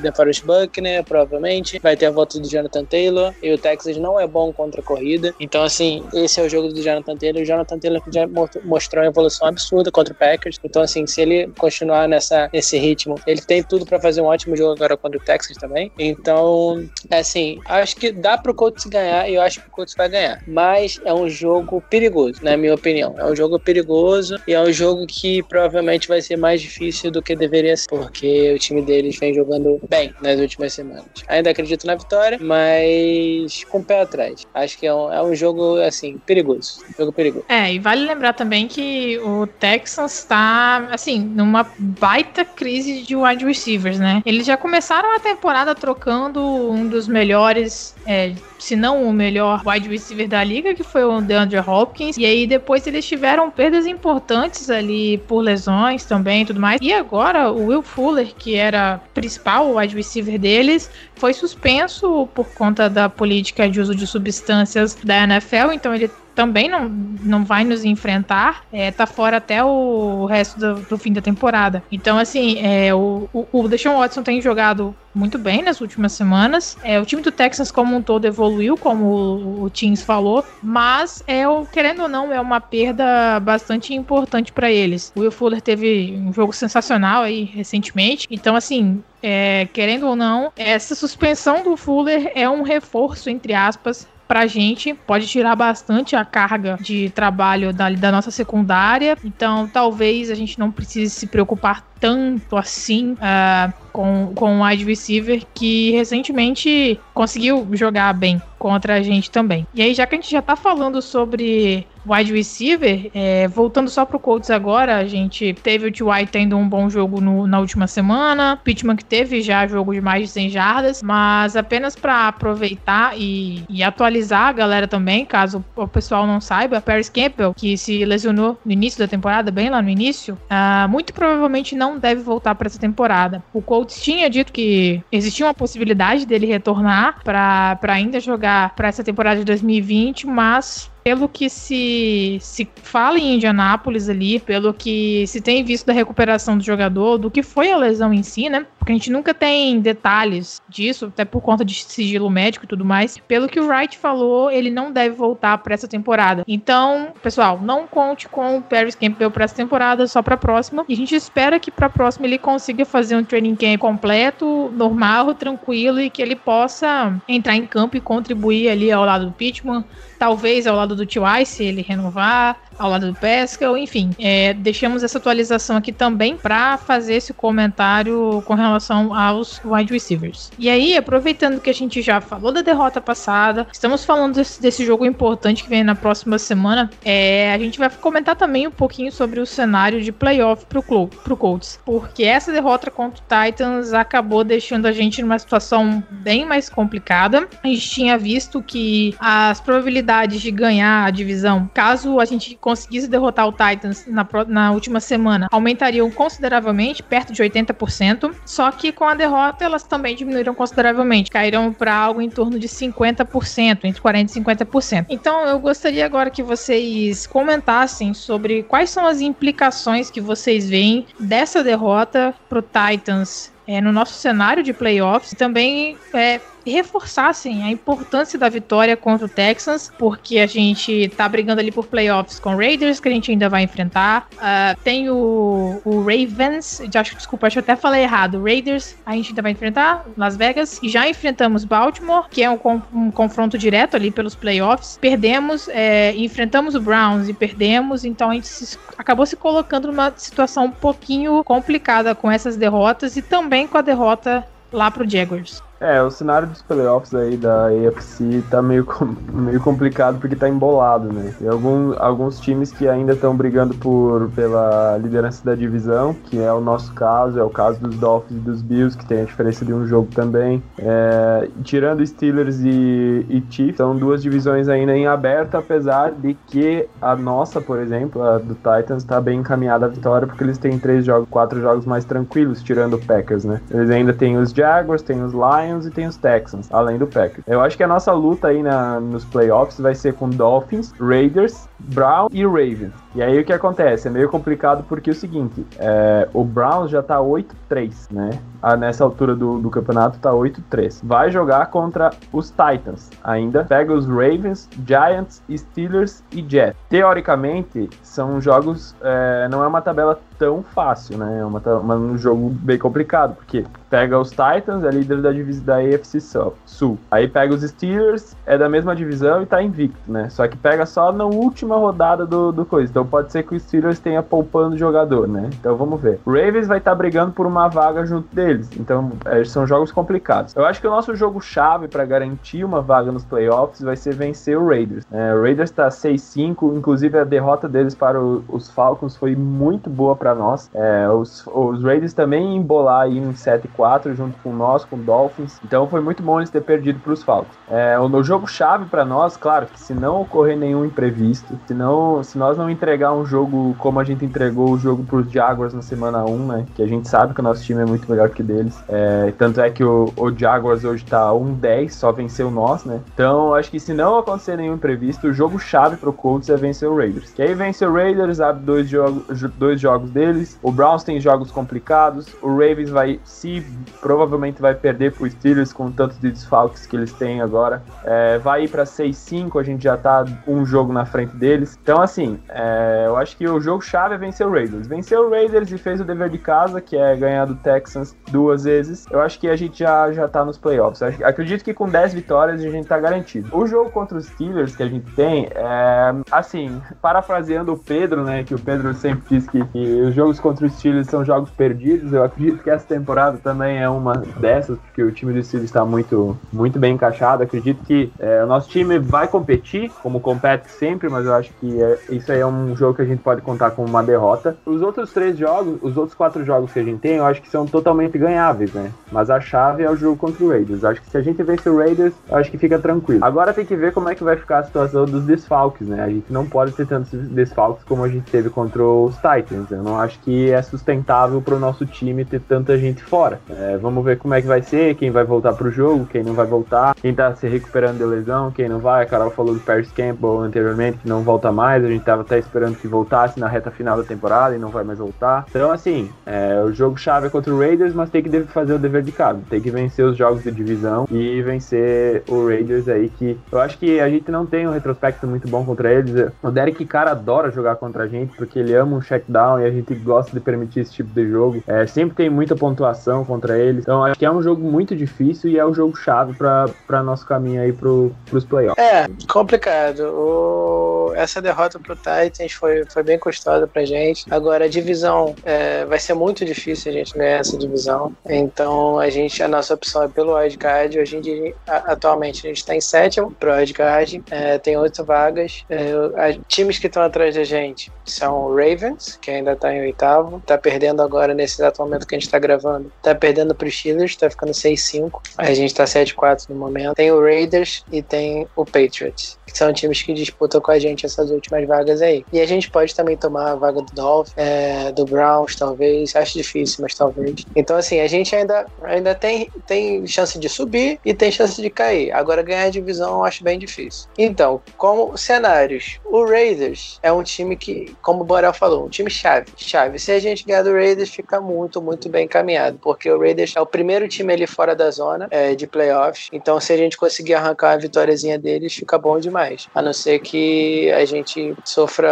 DeForest 0.00 0.44
Buckner, 0.44 1.04
provavelmente. 1.04 1.78
Vai 1.78 1.96
ter 1.96 2.06
a 2.06 2.10
volta 2.10 2.40
do 2.40 2.48
Jonathan 2.48 2.84
Taylor. 2.84 3.32
E 3.40 3.52
o 3.52 3.58
Texas 3.58 3.96
não 3.96 4.18
é 4.18 4.26
bom 4.26 4.52
contra 4.52 4.80
a 4.80 4.84
corrida. 4.84 5.32
Então, 5.38 5.62
assim, 5.62 6.04
esse 6.12 6.40
é 6.40 6.42
o 6.42 6.48
jogo 6.48 6.72
do 6.72 6.82
Jonathan 6.82 7.16
Taylor. 7.16 7.42
O 7.42 7.46
Jonathan 7.46 7.78
Taylor 7.78 8.02
já 8.12 8.26
mostrou 8.64 9.04
uma 9.04 9.08
evolução 9.08 9.46
absurda 9.46 9.92
contra 9.92 10.12
o 10.12 10.16
Packers. 10.16 10.58
Então, 10.64 10.82
assim, 10.82 11.06
se 11.06 11.20
ele 11.20 11.46
continuar 11.56 12.08
nessa, 12.08 12.50
nesse 12.52 12.71
ritmo, 12.78 13.14
ele 13.26 13.40
tem 13.40 13.62
tudo 13.62 13.86
para 13.86 14.00
fazer 14.00 14.20
um 14.20 14.26
ótimo 14.26 14.56
jogo 14.56 14.72
agora 14.72 14.96
contra 14.96 15.18
o 15.18 15.24
Texas 15.24 15.56
também. 15.56 15.90
Então, 15.98 16.88
assim, 17.10 17.60
acho 17.66 17.96
que 17.96 18.12
dá 18.12 18.36
pro 18.38 18.54
Colts 18.54 18.84
ganhar 18.86 19.28
e 19.28 19.34
eu 19.34 19.42
acho 19.42 19.60
que 19.60 19.68
o 19.68 19.70
Colts 19.70 19.94
vai 19.94 20.08
ganhar. 20.08 20.42
Mas 20.46 21.00
é 21.04 21.12
um 21.12 21.28
jogo 21.28 21.80
perigoso, 21.90 22.42
na 22.42 22.56
minha 22.56 22.74
opinião. 22.74 23.14
É 23.18 23.24
um 23.24 23.34
jogo 23.34 23.58
perigoso 23.58 24.36
e 24.46 24.54
é 24.54 24.60
um 24.60 24.72
jogo 24.72 25.06
que 25.06 25.42
provavelmente 25.44 26.08
vai 26.08 26.20
ser 26.20 26.36
mais 26.36 26.60
difícil 26.60 27.10
do 27.10 27.22
que 27.22 27.34
deveria 27.34 27.76
ser, 27.76 27.88
porque 27.88 28.52
o 28.54 28.58
time 28.58 28.82
deles 28.82 29.18
vem 29.18 29.34
jogando 29.34 29.80
bem 29.88 30.12
nas 30.22 30.38
últimas 30.40 30.72
semanas. 30.72 31.04
Ainda 31.28 31.50
acredito 31.50 31.86
na 31.86 31.94
vitória, 31.94 32.38
mas 32.40 33.64
com 33.64 33.78
o 33.78 33.84
pé 33.84 34.00
atrás. 34.00 34.46
Acho 34.54 34.78
que 34.78 34.86
é 34.86 34.94
um, 34.94 35.12
é 35.12 35.22
um 35.22 35.34
jogo, 35.34 35.76
assim, 35.80 36.18
perigoso. 36.18 36.82
Jogo 36.98 37.12
perigoso. 37.12 37.44
É, 37.48 37.72
e 37.72 37.78
vale 37.78 38.04
lembrar 38.04 38.32
também 38.32 38.66
que 38.68 39.18
o 39.18 39.46
Texans 39.46 40.18
está, 40.18 40.88
assim, 40.90 41.20
numa 41.20 41.66
baita 41.78 42.44
crise 42.62 43.02
de 43.02 43.16
wide 43.16 43.44
receivers, 43.44 43.98
né? 43.98 44.22
Eles 44.24 44.46
já 44.46 44.56
começaram 44.56 45.14
a 45.14 45.20
temporada 45.20 45.74
trocando 45.74 46.40
um 46.40 46.86
dos 46.86 47.08
melhores, 47.08 47.94
é, 48.06 48.34
se 48.58 48.76
não 48.76 49.02
o 49.02 49.12
melhor 49.12 49.62
wide 49.66 49.88
receiver 49.88 50.28
da 50.28 50.42
liga, 50.44 50.74
que 50.74 50.82
foi 50.82 51.04
o 51.04 51.20
DeAndre 51.20 51.58
Hopkins. 51.58 52.16
E 52.16 52.24
aí 52.24 52.46
depois 52.46 52.86
eles 52.86 53.06
tiveram 53.06 53.50
perdas 53.50 53.86
importantes 53.86 54.70
ali 54.70 55.18
por 55.18 55.40
lesões 55.40 56.04
também 56.04 56.42
e 56.42 56.46
tudo 56.46 56.60
mais. 56.60 56.80
E 56.80 56.92
agora 56.92 57.50
o 57.50 57.66
Will 57.66 57.82
Fuller, 57.82 58.32
que 58.38 58.54
era 58.54 59.00
principal 59.12 59.74
wide 59.74 59.96
receiver 59.96 60.38
deles, 60.38 60.90
foi 61.16 61.32
suspenso 61.32 62.28
por 62.34 62.46
conta 62.54 62.88
da 62.88 63.08
política 63.08 63.68
de 63.68 63.80
uso 63.80 63.94
de 63.94 64.06
substâncias 64.06 64.94
da 65.02 65.24
NFL, 65.24 65.72
então 65.72 65.94
ele 65.94 66.10
também 66.34 66.68
não, 66.68 66.88
não 66.88 67.44
vai 67.44 67.64
nos 67.64 67.84
enfrentar, 67.84 68.64
é, 68.72 68.90
tá 68.90 69.06
fora 69.06 69.36
até 69.36 69.62
o 69.64 70.26
resto 70.26 70.58
do, 70.58 70.74
do 70.82 70.98
fim 70.98 71.12
da 71.12 71.20
temporada. 71.20 71.82
Então, 71.90 72.18
assim, 72.18 72.58
é, 72.58 72.94
o, 72.94 73.28
o, 73.32 73.46
o 73.52 73.68
Deshaun 73.68 73.98
Watson 73.98 74.22
tem 74.22 74.40
jogado 74.40 74.94
muito 75.14 75.38
bem 75.38 75.62
nas 75.62 75.80
últimas 75.80 76.12
semanas. 76.12 76.76
É, 76.82 76.98
o 77.00 77.04
time 77.04 77.22
do 77.22 77.30
Texas 77.30 77.70
como 77.70 77.94
um 77.94 78.02
todo 78.02 78.24
evoluiu, 78.24 78.76
como 78.76 79.04
o, 79.04 79.64
o 79.64 79.70
Teams 79.70 80.02
falou, 80.02 80.44
mas 80.62 81.22
é 81.26 81.46
o, 81.46 81.66
querendo 81.66 82.02
ou 82.02 82.08
não, 82.08 82.32
é 82.32 82.40
uma 82.40 82.60
perda 82.60 83.38
bastante 83.40 83.94
importante 83.94 84.52
para 84.52 84.70
eles. 84.70 85.12
O 85.14 85.20
Will 85.20 85.30
Fuller 85.30 85.60
teve 85.60 86.18
um 86.18 86.32
jogo 86.32 86.52
sensacional 86.52 87.22
aí 87.22 87.44
recentemente, 87.44 88.26
então 88.30 88.56
assim, 88.56 89.02
é, 89.22 89.68
querendo 89.72 90.06
ou 90.06 90.16
não, 90.16 90.52
essa 90.56 90.94
suspensão 90.94 91.62
do 91.62 91.76
Fuller 91.76 92.32
é 92.34 92.48
um 92.48 92.62
reforço, 92.62 93.30
entre 93.30 93.54
aspas, 93.54 94.08
pra 94.32 94.46
gente, 94.46 94.94
pode 94.94 95.26
tirar 95.26 95.54
bastante 95.54 96.16
a 96.16 96.24
carga 96.24 96.78
de 96.80 97.10
trabalho 97.10 97.70
da, 97.70 97.90
da 97.90 98.10
nossa 98.10 98.30
secundária. 98.30 99.14
Então, 99.22 99.68
talvez 99.68 100.30
a 100.30 100.34
gente 100.34 100.58
não 100.58 100.72
precise 100.72 101.14
se 101.14 101.26
preocupar 101.26 101.91
tanto 102.02 102.56
assim 102.56 103.12
uh, 103.12 103.72
com, 103.92 104.32
com 104.34 104.58
o 104.58 104.66
wide 104.66 104.84
receiver 104.84 105.44
que 105.54 105.92
recentemente 105.92 106.98
conseguiu 107.14 107.68
jogar 107.74 108.12
bem 108.12 108.42
contra 108.58 108.94
a 108.94 109.02
gente 109.02 109.30
também. 109.30 109.66
E 109.74 109.82
aí, 109.82 109.94
já 109.94 110.06
que 110.06 110.14
a 110.14 110.18
gente 110.20 110.30
já 110.30 110.42
tá 110.42 110.56
falando 110.56 111.00
sobre 111.00 111.86
wide 112.06 112.32
receiver, 112.32 113.10
é, 113.14 113.46
voltando 113.48 113.88
só 113.88 114.04
pro 114.04 114.18
Colts 114.18 114.50
agora, 114.50 114.96
a 114.96 115.04
gente 115.04 115.54
teve 115.62 115.88
o 115.88 115.92
T.Y. 115.92 116.26
tendo 116.30 116.56
um 116.56 116.68
bom 116.68 116.88
jogo 116.88 117.20
no, 117.20 117.46
na 117.46 117.58
última 117.60 117.86
semana, 117.86 118.58
Pittman 118.62 118.96
que 118.96 119.04
teve 119.04 119.40
já 119.40 119.66
jogo 119.66 119.92
de 119.92 120.00
mais 120.00 120.22
de 120.22 120.28
100 120.28 120.50
jardas, 120.50 121.02
mas 121.02 121.56
apenas 121.56 121.94
para 121.94 122.28
aproveitar 122.28 123.16
e, 123.16 123.64
e, 123.68 123.82
atualizar 123.82 124.48
a 124.48 124.52
galera 124.52 124.88
também, 124.88 125.24
caso 125.24 125.64
o 125.76 125.88
pessoal 125.88 126.26
não 126.26 126.40
saiba, 126.40 126.80
Paris 126.80 127.08
Campbell, 127.08 127.54
que 127.54 127.76
se 127.76 128.04
lesionou 128.04 128.58
no 128.64 128.72
início 128.72 128.98
da 128.98 129.08
temporada, 129.08 129.50
bem 129.50 129.70
lá 129.70 129.80
no 129.80 129.88
início, 129.88 130.36
uh, 130.50 130.88
muito 130.88 131.12
provavelmente 131.12 131.74
não 131.76 131.91
deve 131.98 132.22
voltar 132.22 132.54
para 132.54 132.66
essa 132.66 132.78
temporada. 132.78 133.42
O 133.52 133.62
Colts 133.62 134.00
tinha 134.02 134.28
dito 134.28 134.52
que 134.52 135.02
existia 135.10 135.46
uma 135.46 135.54
possibilidade 135.54 136.26
dele 136.26 136.46
retornar 136.46 137.22
para 137.24 137.78
ainda 137.88 138.20
jogar 138.20 138.74
para 138.74 138.88
essa 138.88 139.04
temporada 139.04 139.40
de 139.40 139.44
2020, 139.44 140.26
mas 140.26 140.90
pelo 141.04 141.28
que 141.28 141.48
se, 141.50 142.38
se 142.40 142.68
fala 142.82 143.18
em 143.18 143.34
Indianápolis 143.34 144.08
ali, 144.08 144.38
pelo 144.38 144.72
que 144.72 145.26
se 145.26 145.40
tem 145.40 145.64
visto 145.64 145.86
da 145.86 145.92
recuperação 145.92 146.56
do 146.56 146.64
jogador, 146.64 147.18
do 147.18 147.30
que 147.30 147.42
foi 147.42 147.70
a 147.70 147.76
lesão 147.76 148.12
em 148.12 148.22
si, 148.22 148.48
né? 148.48 148.66
Porque 148.78 148.92
a 148.92 148.94
gente 148.94 149.10
nunca 149.10 149.34
tem 149.34 149.80
detalhes 149.80 150.60
disso, 150.68 151.06
até 151.06 151.24
por 151.24 151.40
conta 151.40 151.64
de 151.64 151.74
sigilo 151.74 152.30
médico 152.30 152.64
e 152.64 152.68
tudo 152.68 152.84
mais. 152.84 153.18
Pelo 153.18 153.48
que 153.48 153.60
o 153.60 153.66
Wright 153.66 153.98
falou, 153.98 154.50
ele 154.50 154.70
não 154.70 154.92
deve 154.92 155.14
voltar 155.14 155.58
para 155.58 155.74
essa 155.74 155.88
temporada. 155.88 156.44
Então, 156.46 157.12
pessoal, 157.22 157.60
não 157.60 157.86
conte 157.86 158.28
com 158.28 158.58
o 158.58 158.62
Paris 158.62 158.94
Campbell 158.94 159.30
para 159.30 159.44
essa 159.44 159.54
temporada, 159.54 160.06
só 160.06 160.22
para 160.22 160.34
a 160.34 160.38
próxima. 160.38 160.84
E 160.88 160.94
a 160.94 160.96
gente 160.96 161.14
espera 161.14 161.58
que 161.58 161.70
para 161.70 161.86
a 161.86 161.90
próxima 161.90 162.26
ele 162.26 162.38
consiga 162.38 162.84
fazer 162.84 163.16
um 163.16 163.24
training 163.24 163.56
camp 163.56 163.80
completo, 163.80 164.72
normal, 164.76 165.34
tranquilo 165.34 166.00
e 166.00 166.10
que 166.10 166.22
ele 166.22 166.36
possa 166.36 167.14
entrar 167.28 167.56
em 167.56 167.66
campo 167.66 167.96
e 167.96 168.00
contribuir 168.00 168.68
ali 168.68 168.90
ao 168.90 169.04
lado 169.04 169.26
do 169.26 169.32
Pittman, 169.32 169.84
talvez 170.22 170.68
ao 170.68 170.76
lado 170.76 170.94
do 170.94 171.04
se 171.48 171.64
ele 171.64 171.82
renovar, 171.82 172.56
ao 172.78 172.90
lado 172.90 173.06
do 173.06 173.14
Pesca, 173.18 173.66
enfim. 173.78 174.10
É, 174.18 174.54
deixamos 174.54 175.02
essa 175.02 175.18
atualização 175.18 175.76
aqui 175.76 175.92
também 175.92 176.36
para 176.36 176.76
fazer 176.76 177.14
esse 177.14 177.32
comentário 177.32 178.42
com 178.46 178.54
relação 178.54 179.14
aos 179.14 179.60
wide 179.64 179.92
receivers. 179.92 180.50
E 180.58 180.68
aí, 180.68 180.96
aproveitando 180.96 181.60
que 181.60 181.70
a 181.70 181.74
gente 181.74 182.02
já 182.02 182.20
falou 182.20 182.52
da 182.52 182.62
derrota 182.62 183.00
passada, 183.00 183.66
estamos 183.72 184.04
falando 184.04 184.34
desse, 184.34 184.60
desse 184.60 184.84
jogo 184.84 185.04
importante 185.04 185.62
que 185.62 185.68
vem 185.68 185.84
na 185.84 185.94
próxima 185.94 186.38
semana, 186.38 186.90
é, 187.04 187.52
a 187.52 187.58
gente 187.58 187.78
vai 187.78 187.90
comentar 187.90 188.36
também 188.36 188.66
um 188.66 188.70
pouquinho 188.70 189.12
sobre 189.12 189.40
o 189.40 189.46
cenário 189.46 190.02
de 190.02 190.12
playoff 190.12 190.66
pro, 190.66 190.82
pro 190.82 191.36
Colts, 191.36 191.78
porque 191.84 192.24
essa 192.24 192.52
derrota 192.52 192.90
contra 192.90 193.22
o 193.22 193.46
Titans 193.46 193.92
acabou 193.92 194.44
deixando 194.44 194.86
a 194.86 194.92
gente 194.92 195.22
numa 195.22 195.38
situação 195.38 196.02
bem 196.10 196.44
mais 196.44 196.68
complicada. 196.68 197.48
A 197.62 197.68
gente 197.68 197.88
tinha 197.88 198.18
visto 198.18 198.62
que 198.62 199.14
as 199.18 199.60
probabilidades 199.60 200.40
de 200.40 200.50
ganhar 200.50 201.04
a 201.04 201.10
divisão, 201.10 201.70
caso 201.72 202.20
a 202.20 202.24
gente 202.24 202.54
conseguisse 202.62 203.08
derrotar 203.08 203.48
o 203.48 203.52
Titans 203.52 204.06
na, 204.06 204.26
na 204.46 204.70
última 204.70 205.00
semana, 205.00 205.48
aumentariam 205.50 206.10
consideravelmente, 206.10 207.02
perto 207.02 207.32
de 207.32 207.42
80%. 207.42 208.32
Só 208.46 208.70
que 208.70 208.92
com 208.92 209.04
a 209.04 209.14
derrota, 209.14 209.64
elas 209.64 209.82
também 209.82 210.14
diminuíram 210.14 210.54
consideravelmente, 210.54 211.30
caíram 211.30 211.72
para 211.72 211.94
algo 211.94 212.22
em 212.22 212.30
torno 212.30 212.58
de 212.58 212.68
50%, 212.68 213.84
entre 213.84 214.00
40% 214.00 214.30
e 214.30 214.40
50%. 214.40 215.06
Então 215.10 215.44
eu 215.44 215.58
gostaria 215.58 216.06
agora 216.06 216.30
que 216.30 216.42
vocês 216.42 217.26
comentassem 217.26 218.14
sobre 218.14 218.62
quais 218.62 218.88
são 218.90 219.04
as 219.04 219.20
implicações 219.20 220.08
que 220.10 220.20
vocês 220.20 220.70
veem 220.70 221.06
dessa 221.18 221.64
derrota 221.64 222.32
pro 222.48 222.62
Titans 222.62 223.52
é, 223.66 223.80
no 223.80 223.92
nosso 223.92 224.14
cenário 224.14 224.62
de 224.62 224.72
playoffs, 224.72 225.34
também 225.36 225.96
é, 226.12 226.40
reforçassem 226.70 227.62
a 227.62 227.70
importância 227.70 228.38
da 228.38 228.48
vitória 228.48 228.96
contra 228.96 229.26
o 229.26 229.28
Texans, 229.28 229.90
porque 229.98 230.38
a 230.38 230.46
gente 230.46 231.08
tá 231.16 231.28
brigando 231.28 231.60
ali 231.60 231.72
por 231.72 231.86
playoffs 231.86 232.38
com 232.38 232.54
o 232.54 232.56
Raiders, 232.56 233.00
que 233.00 233.08
a 233.08 233.12
gente 233.12 233.30
ainda 233.30 233.48
vai 233.48 233.62
enfrentar. 233.62 234.28
Uh, 234.34 234.80
tem 234.82 235.10
o, 235.10 235.80
o 235.84 236.00
Ravens, 236.00 236.80
acho, 236.94 237.16
desculpa, 237.16 237.46
acho 237.46 237.54
que 237.54 237.60
até 237.60 237.76
falei 237.76 238.02
errado. 238.02 238.42
Raiders, 238.42 238.96
a 239.04 239.12
gente 239.12 239.30
ainda 239.30 239.42
vai 239.42 239.52
enfrentar, 239.52 240.04
Las 240.16 240.36
Vegas, 240.36 240.80
e 240.82 240.88
já 240.88 241.08
enfrentamos 241.08 241.64
Baltimore, 241.64 242.26
que 242.30 242.42
é 242.42 242.50
um, 242.50 242.58
um 242.92 243.10
confronto 243.10 243.58
direto 243.58 243.96
ali 243.96 244.10
pelos 244.10 244.34
playoffs. 244.34 244.98
Perdemos, 245.00 245.68
é, 245.68 246.14
enfrentamos 246.16 246.74
o 246.74 246.80
Browns 246.80 247.28
e 247.28 247.32
perdemos, 247.32 248.04
então 248.04 248.30
a 248.30 248.34
gente 248.34 248.48
se, 248.48 248.78
acabou 248.96 249.26
se 249.26 249.36
colocando 249.36 249.88
numa 249.88 250.12
situação 250.16 250.66
um 250.66 250.70
pouquinho 250.70 251.42
complicada 251.44 252.14
com 252.14 252.30
essas 252.30 252.56
derrotas 252.56 253.16
e 253.16 253.22
também 253.22 253.66
com 253.66 253.78
a 253.78 253.82
derrota 253.82 254.46
lá 254.72 254.90
pro 254.90 255.08
Jaguars. 255.08 255.62
É, 255.82 256.00
o 256.00 256.10
cenário 256.12 256.46
dos 256.46 256.62
playoffs 256.62 257.12
aí 257.12 257.36
da 257.36 257.66
AFC 257.66 258.40
tá 258.48 258.62
meio, 258.62 258.86
meio 259.32 259.60
complicado 259.60 260.18
porque 260.20 260.36
tá 260.36 260.48
embolado, 260.48 261.12
né? 261.12 261.34
Tem 261.36 261.48
algum, 261.48 261.92
alguns 261.98 262.38
times 262.38 262.70
que 262.70 262.86
ainda 262.86 263.14
estão 263.14 263.36
brigando 263.36 263.74
por, 263.74 264.30
pela 264.30 264.96
liderança 264.98 265.44
da 265.44 265.56
divisão, 265.56 266.14
que 266.14 266.40
é 266.40 266.52
o 266.52 266.60
nosso 266.60 266.94
caso, 266.94 267.36
é 267.36 267.42
o 267.42 267.50
caso 267.50 267.80
dos 267.80 267.96
Dolphins 267.96 268.36
e 268.38 268.40
dos 268.40 268.62
Bills, 268.62 268.96
que 268.96 269.04
tem 269.04 269.22
a 269.22 269.24
diferença 269.24 269.64
de 269.64 269.74
um 269.74 269.84
jogo 269.84 270.08
também. 270.14 270.62
É, 270.78 271.48
tirando 271.64 272.06
Steelers 272.06 272.60
e, 272.60 273.26
e 273.28 273.44
Chiefs, 273.50 273.78
são 273.78 273.96
duas 273.96 274.22
divisões 274.22 274.68
ainda 274.68 274.96
em 274.96 275.08
aberto, 275.08 275.56
apesar 275.56 276.12
de 276.12 276.34
que 276.46 276.88
a 277.00 277.16
nossa, 277.16 277.60
por 277.60 277.80
exemplo, 277.80 278.22
a 278.22 278.38
do 278.38 278.54
Titans, 278.54 279.02
tá 279.02 279.20
bem 279.20 279.40
encaminhada 279.40 279.86
à 279.86 279.88
vitória, 279.88 280.28
porque 280.28 280.44
eles 280.44 280.58
têm 280.58 280.78
três 280.78 281.04
jogos, 281.04 281.28
quatro 281.28 281.60
jogos 281.60 281.84
mais 281.84 282.04
tranquilos, 282.04 282.62
tirando 282.62 282.94
o 282.94 282.98
Packers, 283.04 283.44
né? 283.44 283.60
Eles 283.68 283.90
ainda 283.90 284.12
têm 284.12 284.36
os 284.38 284.52
Jaguars, 284.52 285.02
têm 285.02 285.22
os 285.24 285.32
Lions, 285.32 285.71
Lions 285.72 285.86
e 285.86 285.90
tem 285.90 286.06
os 286.06 286.16
Texans, 286.16 286.68
além 286.72 286.98
do 286.98 287.06
Packers. 287.06 287.42
Eu 287.46 287.60
acho 287.60 287.76
que 287.76 287.82
a 287.82 287.88
nossa 287.88 288.12
luta 288.12 288.48
aí 288.48 288.62
na, 288.62 289.00
nos 289.00 289.24
playoffs 289.24 289.80
vai 289.80 289.94
ser 289.94 290.14
com 290.14 290.28
Dolphins, 290.28 290.92
Raiders, 291.00 291.68
Brown 291.78 292.28
e 292.30 292.44
Ravens. 292.44 292.92
E 293.14 293.22
aí 293.22 293.38
o 293.38 293.44
que 293.44 293.52
acontece? 293.52 294.08
É 294.08 294.10
meio 294.10 294.28
complicado 294.28 294.84
porque 294.88 295.10
é 295.10 295.12
o 295.12 295.16
seguinte, 295.16 295.66
é, 295.78 296.28
o 296.32 296.42
Browns 296.42 296.90
já 296.90 297.02
tá 297.02 297.18
8-3, 297.18 298.06
né? 298.10 298.30
Ah, 298.62 298.76
nessa 298.76 299.04
altura 299.04 299.34
do, 299.34 299.58
do 299.58 299.68
campeonato 299.68 300.18
tá 300.18 300.30
8-3. 300.30 301.00
Vai 301.02 301.30
jogar 301.30 301.66
contra 301.66 302.10
os 302.32 302.50
Titans 302.50 303.10
ainda. 303.22 303.64
Pega 303.64 303.92
os 303.92 304.06
Ravens, 304.06 304.68
Giants, 304.86 305.42
Steelers 305.54 306.22
e 306.32 306.44
Jets. 306.48 306.76
Teoricamente, 306.88 307.90
são 308.02 308.40
jogos. 308.40 308.94
É, 309.02 309.48
não 309.50 309.62
é 309.62 309.66
uma 309.66 309.82
tabela 309.82 310.18
tão 310.38 310.62
fácil, 310.62 311.18
né? 311.18 311.38
É 311.38 311.44
uma, 311.44 311.60
uma, 311.60 311.94
um 311.94 312.18
jogo 312.18 312.50
bem 312.50 312.78
complicado, 312.78 313.36
porque 313.36 313.64
pega 313.88 314.18
os 314.18 314.30
Titans, 314.30 314.82
é 314.84 314.90
líder 314.90 315.22
da 315.22 315.30
divisão 315.30 315.64
da 315.64 315.76
AFC 315.76 316.18
Sul. 316.66 316.98
Aí 317.10 317.28
pega 317.28 317.54
os 317.54 317.62
Steelers, 317.62 318.36
é 318.44 318.58
da 318.58 318.68
mesma 318.68 318.96
divisão 318.96 319.42
e 319.42 319.46
tá 319.46 319.62
invicto, 319.62 320.10
né? 320.10 320.28
Só 320.30 320.48
que 320.48 320.56
pega 320.56 320.84
só 320.86 321.12
na 321.12 321.24
última 321.24 321.76
rodada 321.76 322.26
do, 322.26 322.50
do 322.50 322.64
coisa. 322.64 322.90
Então 322.90 323.01
pode 323.04 323.32
ser 323.32 323.42
que 323.42 323.54
o 323.54 323.60
Steelers 323.60 323.98
tenha 323.98 324.22
poupando 324.22 324.76
jogador, 324.76 325.28
né? 325.28 325.50
Então 325.58 325.76
vamos 325.76 326.00
ver. 326.00 326.18
O 326.24 326.32
Ravens 326.32 326.66
vai 326.66 326.78
estar 326.78 326.92
tá 326.92 326.94
brigando 326.94 327.32
por 327.32 327.46
uma 327.46 327.68
vaga 327.68 328.04
junto 328.04 328.34
deles. 328.34 328.70
Então 328.78 329.12
é, 329.24 329.44
são 329.44 329.66
jogos 329.66 329.92
complicados. 329.92 330.54
Eu 330.56 330.64
acho 330.64 330.80
que 330.80 330.86
o 330.86 330.90
nosso 330.90 331.14
jogo 331.14 331.40
chave 331.40 331.88
para 331.88 332.04
garantir 332.04 332.64
uma 332.64 332.80
vaga 332.80 333.12
nos 333.12 333.24
playoffs 333.24 333.80
vai 333.80 333.96
ser 333.96 334.14
vencer 334.14 334.58
o 334.58 334.66
Raiders. 334.66 335.04
É, 335.10 335.34
o 335.34 335.42
Raiders 335.42 335.70
tá 335.70 335.88
6-5, 335.88 336.76
inclusive 336.76 337.18
a 337.18 337.24
derrota 337.24 337.68
deles 337.68 337.94
para 337.94 338.20
o, 338.20 338.44
os 338.48 338.70
Falcons 338.70 339.16
foi 339.16 339.36
muito 339.36 339.88
boa 339.88 340.16
para 340.16 340.34
nós. 340.34 340.70
É, 340.74 341.08
os, 341.08 341.46
os 341.46 341.82
Raiders 341.82 342.12
também 342.12 342.56
embolar 342.56 343.02
aí 343.02 343.20
um 343.20 343.32
7-4 343.32 343.92
4 343.92 344.14
junto 344.14 344.38
com 344.42 344.52
nós, 344.52 344.84
com 344.84 344.96
o 344.96 344.98
Dolphins. 344.98 345.58
Então 345.64 345.86
foi 345.88 346.00
muito 346.00 346.22
bom 346.22 346.38
eles 346.38 346.50
ter 346.50 346.60
perdido 346.62 347.00
para 347.00 347.12
os 347.12 347.22
Falcons. 347.22 347.56
É, 347.68 347.98
o 347.98 348.22
jogo 348.22 348.46
chave 348.46 348.84
para 348.86 349.04
nós, 349.04 349.36
claro, 349.36 349.66
que 349.66 349.78
se 349.78 349.92
não 349.92 350.22
ocorrer 350.22 350.56
nenhum 350.56 350.84
imprevisto, 350.84 351.58
se, 351.66 351.74
não, 351.74 352.22
se 352.22 352.38
nós 352.38 352.56
não 352.56 352.70
entregar 352.92 353.14
um 353.14 353.24
jogo 353.24 353.74
como 353.78 353.98
a 353.98 354.04
gente 354.04 354.22
entregou 354.22 354.70
o 354.70 354.78
jogo 354.78 355.02
para 355.02 355.16
os 355.16 355.32
Jaguars 355.32 355.72
na 355.72 355.80
semana 355.80 356.24
1, 356.24 356.46
né, 356.46 356.66
que 356.74 356.82
a 356.82 356.86
gente 356.86 357.08
sabe 357.08 357.32
que 357.32 357.40
o 357.40 357.42
nosso 357.42 357.64
time 357.64 357.80
é 357.80 357.86
muito 357.86 358.10
melhor 358.10 358.28
que 358.28 358.42
deles. 358.42 358.78
É, 358.86 359.32
tanto 359.38 359.60
é 359.62 359.70
que 359.70 359.82
o, 359.82 360.12
o 360.14 360.30
Jaguars 360.30 360.84
hoje 360.84 361.04
tá 361.04 361.30
1-10, 361.30 361.90
só 361.90 362.12
venceu 362.12 362.50
nós, 362.50 362.84
né? 362.84 363.00
Então 363.14 363.54
acho 363.54 363.70
que 363.70 363.80
se 363.80 363.94
não 363.94 364.18
acontecer 364.18 364.56
nenhum 364.56 364.74
imprevisto, 364.74 365.28
o 365.28 365.32
jogo 365.32 365.58
chave 365.58 365.96
pro 365.96 366.12
Colts 366.12 366.50
é 366.50 366.56
vencer 366.56 366.88
o 366.88 366.96
Raiders. 366.96 367.30
Que 367.30 367.40
aí 367.40 367.54
vence 367.54 367.84
o 367.84 367.92
Raiders, 367.92 368.40
abre 368.40 368.62
dois, 368.62 368.88
jogo, 368.88 369.24
dois 369.58 369.80
jogos 369.80 370.10
deles. 370.10 370.58
O 370.62 370.70
Browns 370.70 371.02
tem 371.02 371.18
jogos 371.18 371.50
complicados. 371.50 372.26
O 372.42 372.50
Ravens 372.50 372.90
vai 372.90 373.20
se 373.24 373.64
provavelmente 374.00 374.60
vai 374.60 374.74
perder 374.74 375.12
pro 375.12 375.28
Steelers 375.30 375.72
com 375.72 375.90
tantos 375.90 376.18
de 376.18 376.30
desfalques 376.30 376.84
que 376.84 376.96
eles 376.96 377.12
têm 377.12 377.40
agora. 377.40 377.82
É, 378.04 378.38
vai 378.38 378.64
ir 378.64 378.68
para 378.68 378.84
6-5, 378.84 379.58
a 379.58 379.62
gente 379.62 379.84
já 379.84 379.96
tá 379.96 380.24
um 380.46 380.66
jogo 380.66 380.92
na 380.92 381.06
frente 381.06 381.34
deles. 381.36 381.78
Então, 381.82 382.02
assim, 382.02 382.38
é, 382.48 382.81
eu 383.06 383.16
acho 383.16 383.36
que 383.36 383.48
o 383.48 383.60
jogo 383.60 383.82
chave 383.82 384.14
é 384.14 384.18
vencer 384.18 384.46
o 384.46 384.50
Raiders. 384.50 384.86
Venceu 384.86 385.26
o 385.26 385.30
Raiders 385.30 385.70
e 385.70 385.78
fez 385.78 386.00
o 386.00 386.04
dever 386.04 386.28
de 386.28 386.38
casa, 386.38 386.80
que 386.80 386.96
é 386.96 387.16
ganhar 387.16 387.46
do 387.46 387.54
Texans 387.56 388.14
duas 388.30 388.64
vezes. 388.64 389.06
Eu 389.10 389.20
acho 389.20 389.38
que 389.38 389.48
a 389.48 389.56
gente 389.56 389.78
já, 389.78 390.12
já 390.12 390.28
tá 390.28 390.44
nos 390.44 390.58
playoffs. 390.58 391.02
Acredito 391.22 391.64
que 391.64 391.72
com 391.72 391.88
10 391.88 392.14
vitórias 392.14 392.60
a 392.60 392.70
gente 392.70 392.86
tá 392.86 392.98
garantido. 392.98 393.48
O 393.56 393.66
jogo 393.66 393.90
contra 393.90 394.18
os 394.18 394.26
Steelers 394.26 394.76
que 394.76 394.82
a 394.82 394.88
gente 394.88 395.10
tem, 395.14 395.48
é, 395.54 396.14
assim, 396.30 396.80
parafraseando 397.00 397.72
o 397.72 397.78
Pedro, 397.78 398.22
né, 398.24 398.44
que 398.44 398.54
o 398.54 398.58
Pedro 398.58 398.92
sempre 398.94 399.22
diz 399.28 399.48
que, 399.48 399.64
que 399.66 400.02
os 400.02 400.14
jogos 400.14 400.38
contra 400.38 400.66
os 400.66 400.72
Steelers 400.74 401.06
são 401.06 401.24
jogos 401.24 401.50
perdidos. 401.50 402.12
Eu 402.12 402.24
acredito 402.24 402.62
que 402.62 402.70
essa 402.70 402.86
temporada 402.86 403.38
também 403.38 403.62
também 403.62 403.78
é 403.78 403.88
uma 403.88 404.14
dessas, 404.40 404.78
porque 404.78 405.02
o 405.02 405.12
time 405.12 405.32
do 405.32 405.42
Steelers 405.42 405.70
está 405.70 405.84
muito, 405.84 406.36
muito 406.52 406.78
bem 406.78 406.94
encaixado. 406.94 407.42
Acredito 407.42 407.84
que 407.84 408.12
é, 408.18 408.42
o 408.42 408.46
nosso 408.46 408.68
time 408.68 408.98
vai 408.98 409.28
competir, 409.28 409.90
como 410.02 410.20
compete 410.20 410.70
sempre, 410.70 411.08
mas 411.08 411.24
eu 411.26 411.34
acho 411.34 411.52
que 411.54 411.80
é, 411.80 411.98
isso 412.10 412.32
aí 412.32 412.40
é 412.40 412.46
um 412.46 412.71
jogo 412.76 412.94
que 412.94 413.02
a 413.02 413.06
gente 413.06 413.22
pode 413.22 413.42
contar 413.42 413.70
como 413.72 413.88
uma 413.88 414.02
derrota. 414.02 414.56
Os 414.64 414.82
outros 414.82 415.12
três 415.12 415.36
jogos, 415.36 415.78
os 415.82 415.96
outros 415.96 416.14
quatro 416.14 416.44
jogos 416.44 416.72
que 416.72 416.78
a 416.78 416.84
gente 416.84 417.00
tem, 417.00 417.16
eu 417.16 417.24
acho 417.24 417.42
que 417.42 417.48
são 417.48 417.66
totalmente 417.66 418.18
ganháveis, 418.18 418.72
né? 418.72 418.90
Mas 419.10 419.30
a 419.30 419.40
chave 419.40 419.82
é 419.82 419.90
o 419.90 419.96
jogo 419.96 420.16
contra 420.16 420.44
o 420.44 420.48
Raiders. 420.48 420.82
Eu 420.82 420.90
acho 420.90 421.02
que 421.02 421.10
se 421.10 421.16
a 421.16 421.22
gente 421.22 421.42
vence 421.42 421.68
o 421.68 421.76
Raiders, 421.76 422.14
eu 422.28 422.36
acho 422.36 422.50
que 422.50 422.58
fica 422.58 422.78
tranquilo. 422.78 423.24
Agora 423.24 423.52
tem 423.52 423.64
que 423.64 423.76
ver 423.76 423.92
como 423.92 424.08
é 424.08 424.14
que 424.14 424.24
vai 424.24 424.36
ficar 424.36 424.58
a 424.58 424.64
situação 424.64 425.04
dos 425.04 425.24
desfalques, 425.24 425.86
né? 425.86 426.02
A 426.02 426.08
gente 426.08 426.32
não 426.32 426.46
pode 426.46 426.72
ter 426.72 426.86
tantos 426.86 427.12
desfalques 427.12 427.84
como 427.84 428.04
a 428.04 428.08
gente 428.08 428.30
teve 428.30 428.50
contra 428.50 428.82
os 428.82 429.14
Titans. 429.16 429.70
Eu 429.70 429.82
não 429.82 429.98
acho 429.98 430.18
que 430.20 430.50
é 430.50 430.62
sustentável 430.62 431.40
para 431.40 431.54
o 431.54 431.58
nosso 431.58 431.84
time 431.86 432.24
ter 432.24 432.40
tanta 432.40 432.76
gente 432.78 433.02
fora. 433.02 433.40
É, 433.50 433.76
vamos 433.76 434.04
ver 434.04 434.18
como 434.18 434.34
é 434.34 434.40
que 434.40 434.46
vai 434.46 434.62
ser, 434.62 434.94
quem 434.94 435.10
vai 435.10 435.24
voltar 435.24 435.52
pro 435.52 435.70
jogo, 435.70 436.06
quem 436.06 436.22
não 436.22 436.34
vai 436.34 436.46
voltar, 436.46 436.94
quem 436.94 437.14
tá 437.14 437.34
se 437.34 437.48
recuperando 437.48 437.98
de 437.98 438.04
lesão, 438.04 438.50
quem 438.50 438.68
não 438.68 438.78
vai. 438.78 439.02
A 439.02 439.06
Carol 439.06 439.30
falou 439.30 439.54
do 439.54 439.60
Paris 439.60 439.90
Campbell 439.92 440.40
anteriormente, 440.40 440.98
que 440.98 441.08
não 441.08 441.22
volta 441.22 441.50
mais. 441.50 441.84
A 441.84 441.88
gente 441.88 442.04
tava 442.04 442.22
até 442.22 442.38
esperando 442.38 442.61
que 442.70 442.86
voltasse 442.86 443.40
na 443.40 443.48
reta 443.48 443.70
final 443.70 443.96
da 443.96 444.04
temporada 444.04 444.54
e 444.54 444.58
não 444.58 444.68
vai 444.68 444.84
mais 444.84 444.98
voltar. 444.98 445.46
Então, 445.50 445.70
assim, 445.70 446.10
é, 446.24 446.62
o 446.62 446.72
jogo 446.72 446.96
chave 446.96 447.26
é 447.26 447.30
contra 447.30 447.52
o 447.52 447.58
Raiders, 447.58 447.94
mas 447.94 448.10
tem 448.10 448.22
que 448.22 448.42
fazer 448.44 448.74
o 448.74 448.78
dever 448.78 449.02
de 449.02 449.12
casa. 449.12 449.40
Tem 449.50 449.60
que 449.60 449.70
vencer 449.70 450.04
os 450.04 450.16
jogos 450.16 450.42
de 450.42 450.50
divisão 450.50 451.06
e 451.10 451.42
vencer 451.42 452.22
o 452.28 452.46
Raiders 452.46 452.88
aí, 452.88 453.08
que 453.08 453.38
eu 453.50 453.60
acho 453.60 453.78
que 453.78 454.00
a 454.00 454.08
gente 454.08 454.30
não 454.30 454.46
tem 454.46 454.68
um 454.68 454.72
retrospecto 454.72 455.26
muito 455.26 455.48
bom 455.48 455.64
contra 455.64 455.92
eles. 455.92 456.30
O 456.42 456.50
Derek 456.50 456.84
cara 456.84 457.12
adora 457.12 457.50
jogar 457.50 457.76
contra 457.76 458.04
a 458.04 458.06
gente, 458.06 458.36
porque 458.36 458.58
ele 458.58 458.74
ama 458.74 458.96
um 458.96 459.00
checkdown 459.00 459.60
e 459.60 459.64
a 459.64 459.70
gente 459.70 459.94
gosta 459.94 460.32
de 460.32 460.40
permitir 460.40 460.80
esse 460.80 460.92
tipo 460.92 461.10
de 461.10 461.28
jogo. 461.28 461.62
É, 461.66 461.86
sempre 461.86 462.14
tem 462.14 462.28
muita 462.28 462.54
pontuação 462.54 463.24
contra 463.24 463.58
eles. 463.58 463.82
Então 463.82 464.04
acho 464.04 464.18
que 464.18 464.26
é 464.26 464.30
um 464.30 464.42
jogo 464.42 464.62
muito 464.62 464.94
difícil 464.94 465.50
e 465.50 465.58
é 465.58 465.64
o 465.64 465.72
jogo 465.72 465.96
chave 465.96 466.34
para 466.34 467.02
nosso 467.02 467.26
caminho 467.26 467.62
aí 467.62 467.72
pro, 467.72 468.12
pros 468.26 468.44
playoffs. 468.44 468.84
É, 468.84 469.06
complicado. 469.26 470.00
O... 470.00 471.12
Essa 471.14 471.40
derrota 471.40 471.78
pro 471.78 471.96
Titans 471.96 472.51
foi, 472.54 472.84
foi 472.86 473.02
bem 473.02 473.18
custosa 473.18 473.66
pra 473.66 473.84
gente. 473.84 474.24
Agora 474.30 474.64
a 474.64 474.68
divisão 474.68 475.34
é, 475.44 475.84
vai 475.84 475.98
ser 475.98 476.14
muito 476.14 476.44
difícil 476.44 476.90
a 476.90 476.94
gente 476.94 477.14
ganhar 477.14 477.38
essa 477.38 477.56
divisão. 477.56 478.14
Então 478.28 478.98
a 478.98 479.10
gente, 479.10 479.42
a 479.42 479.48
nossa 479.48 479.74
opção 479.74 480.02
é 480.02 480.08
pelo 480.08 480.34
wildcard. 480.34 480.98
Hoje 480.98 481.16
em 481.16 481.20
dia, 481.20 481.54
atualmente, 481.66 482.46
a 482.46 482.48
gente 482.48 482.58
está 482.58 482.74
em 482.74 482.80
sétimo 482.80 483.30
pro 483.32 483.52
wildcard. 483.52 484.22
É, 484.30 484.58
tem 484.58 484.76
oito 484.76 485.04
vagas. 485.04 485.64
É, 485.68 485.92
a, 486.16 486.32
times 486.48 486.78
que 486.78 486.86
estão 486.86 487.02
atrás 487.02 487.34
da 487.34 487.44
gente 487.44 487.90
são 488.04 488.46
o 488.46 488.56
Ravens, 488.56 489.18
que 489.20 489.30
ainda 489.30 489.52
está 489.52 489.72
em 489.72 489.80
oitavo. 489.80 490.42
Tá 490.46 490.58
perdendo 490.58 491.02
agora 491.02 491.34
nesse 491.34 491.60
exato 491.60 491.82
momento 491.82 492.06
que 492.06 492.14
a 492.14 492.18
gente 492.18 492.26
está 492.26 492.38
gravando. 492.38 492.92
Tá 493.02 493.14
perdendo 493.14 493.54
pro 493.54 493.70
Steelers, 493.70 494.16
tá 494.16 494.28
ficando 494.28 494.52
6-5. 494.52 495.20
A 495.38 495.52
gente 495.54 495.74
tá 495.74 495.84
7-4 495.84 496.48
no 496.48 496.56
momento. 496.56 496.94
Tem 496.94 497.10
o 497.10 497.20
Raiders 497.20 497.84
e 497.90 498.02
tem 498.02 498.46
o 498.56 498.64
Patriots, 498.64 499.38
que 499.46 499.56
são 499.56 499.72
times 499.72 500.02
que 500.02 500.12
disputam 500.12 500.60
com 500.60 500.70
a 500.70 500.78
gente 500.78 501.06
essas 501.06 501.30
últimas 501.30 501.66
vagas 501.66 502.02
aí. 502.02 502.24
E 502.32 502.40
a 502.42 502.46
gente 502.46 502.70
pode 502.70 502.94
também 502.94 503.16
tomar 503.16 503.52
a 503.52 503.54
vaga 503.54 503.80
do 503.80 503.92
Dolphins, 503.94 504.34
é, 504.36 504.92
do 504.92 505.04
Browns, 505.04 505.56
talvez. 505.56 506.14
Acho 506.14 506.38
difícil, 506.38 506.78
mas 506.82 506.94
talvez. 506.94 507.44
Então, 507.54 507.76
assim, 507.76 508.00
a 508.00 508.06
gente 508.06 508.34
ainda, 508.34 508.66
ainda 508.82 509.14
tem, 509.14 509.50
tem 509.66 510.06
chance 510.06 510.38
de 510.38 510.48
subir 510.48 510.98
e 511.04 511.14
tem 511.14 511.30
chance 511.30 511.60
de 511.60 511.70
cair. 511.70 512.12
Agora, 512.12 512.42
ganhar 512.42 512.64
a 512.64 512.70
divisão 512.70 513.18
eu 513.18 513.24
acho 513.24 513.44
bem 513.44 513.58
difícil. 513.58 514.08
Então, 514.18 514.60
como 514.76 515.16
cenários, 515.16 516.00
o 516.04 516.24
Raiders 516.24 516.98
é 517.02 517.12
um 517.12 517.22
time 517.22 517.56
que, 517.56 517.94
como 518.02 518.22
o 518.22 518.24
Borel 518.24 518.52
falou, 518.52 518.86
um 518.86 518.88
time 518.88 519.10
chave. 519.10 519.46
Chave. 519.56 519.98
Se 519.98 520.12
a 520.12 520.18
gente 520.18 520.44
ganhar 520.44 520.62
do 520.62 520.72
Raiders, 520.72 521.10
fica 521.10 521.40
muito, 521.40 521.80
muito 521.80 522.08
bem 522.08 522.24
encaminhado, 522.24 522.78
porque 522.82 523.10
o 523.10 523.18
Raiders 523.18 523.54
é 523.56 523.60
o 523.60 523.66
primeiro 523.66 524.08
time 524.08 524.32
ali 524.32 524.46
fora 524.46 524.74
da 524.74 524.90
zona 524.90 525.28
é, 525.30 525.54
de 525.54 525.66
playoffs. 525.66 526.28
Então, 526.32 526.58
se 526.60 526.72
a 526.72 526.76
gente 526.76 526.96
conseguir 526.96 527.34
arrancar 527.34 527.72
a 527.72 527.76
vitóriazinha 527.76 528.38
deles, 528.38 528.74
fica 528.74 528.98
bom 528.98 529.18
demais. 529.18 529.68
A 529.74 529.82
não 529.82 529.92
ser 529.92 530.18
que 530.20 530.90
a 530.92 531.04
gente 531.04 531.54
sofra, 531.64 532.10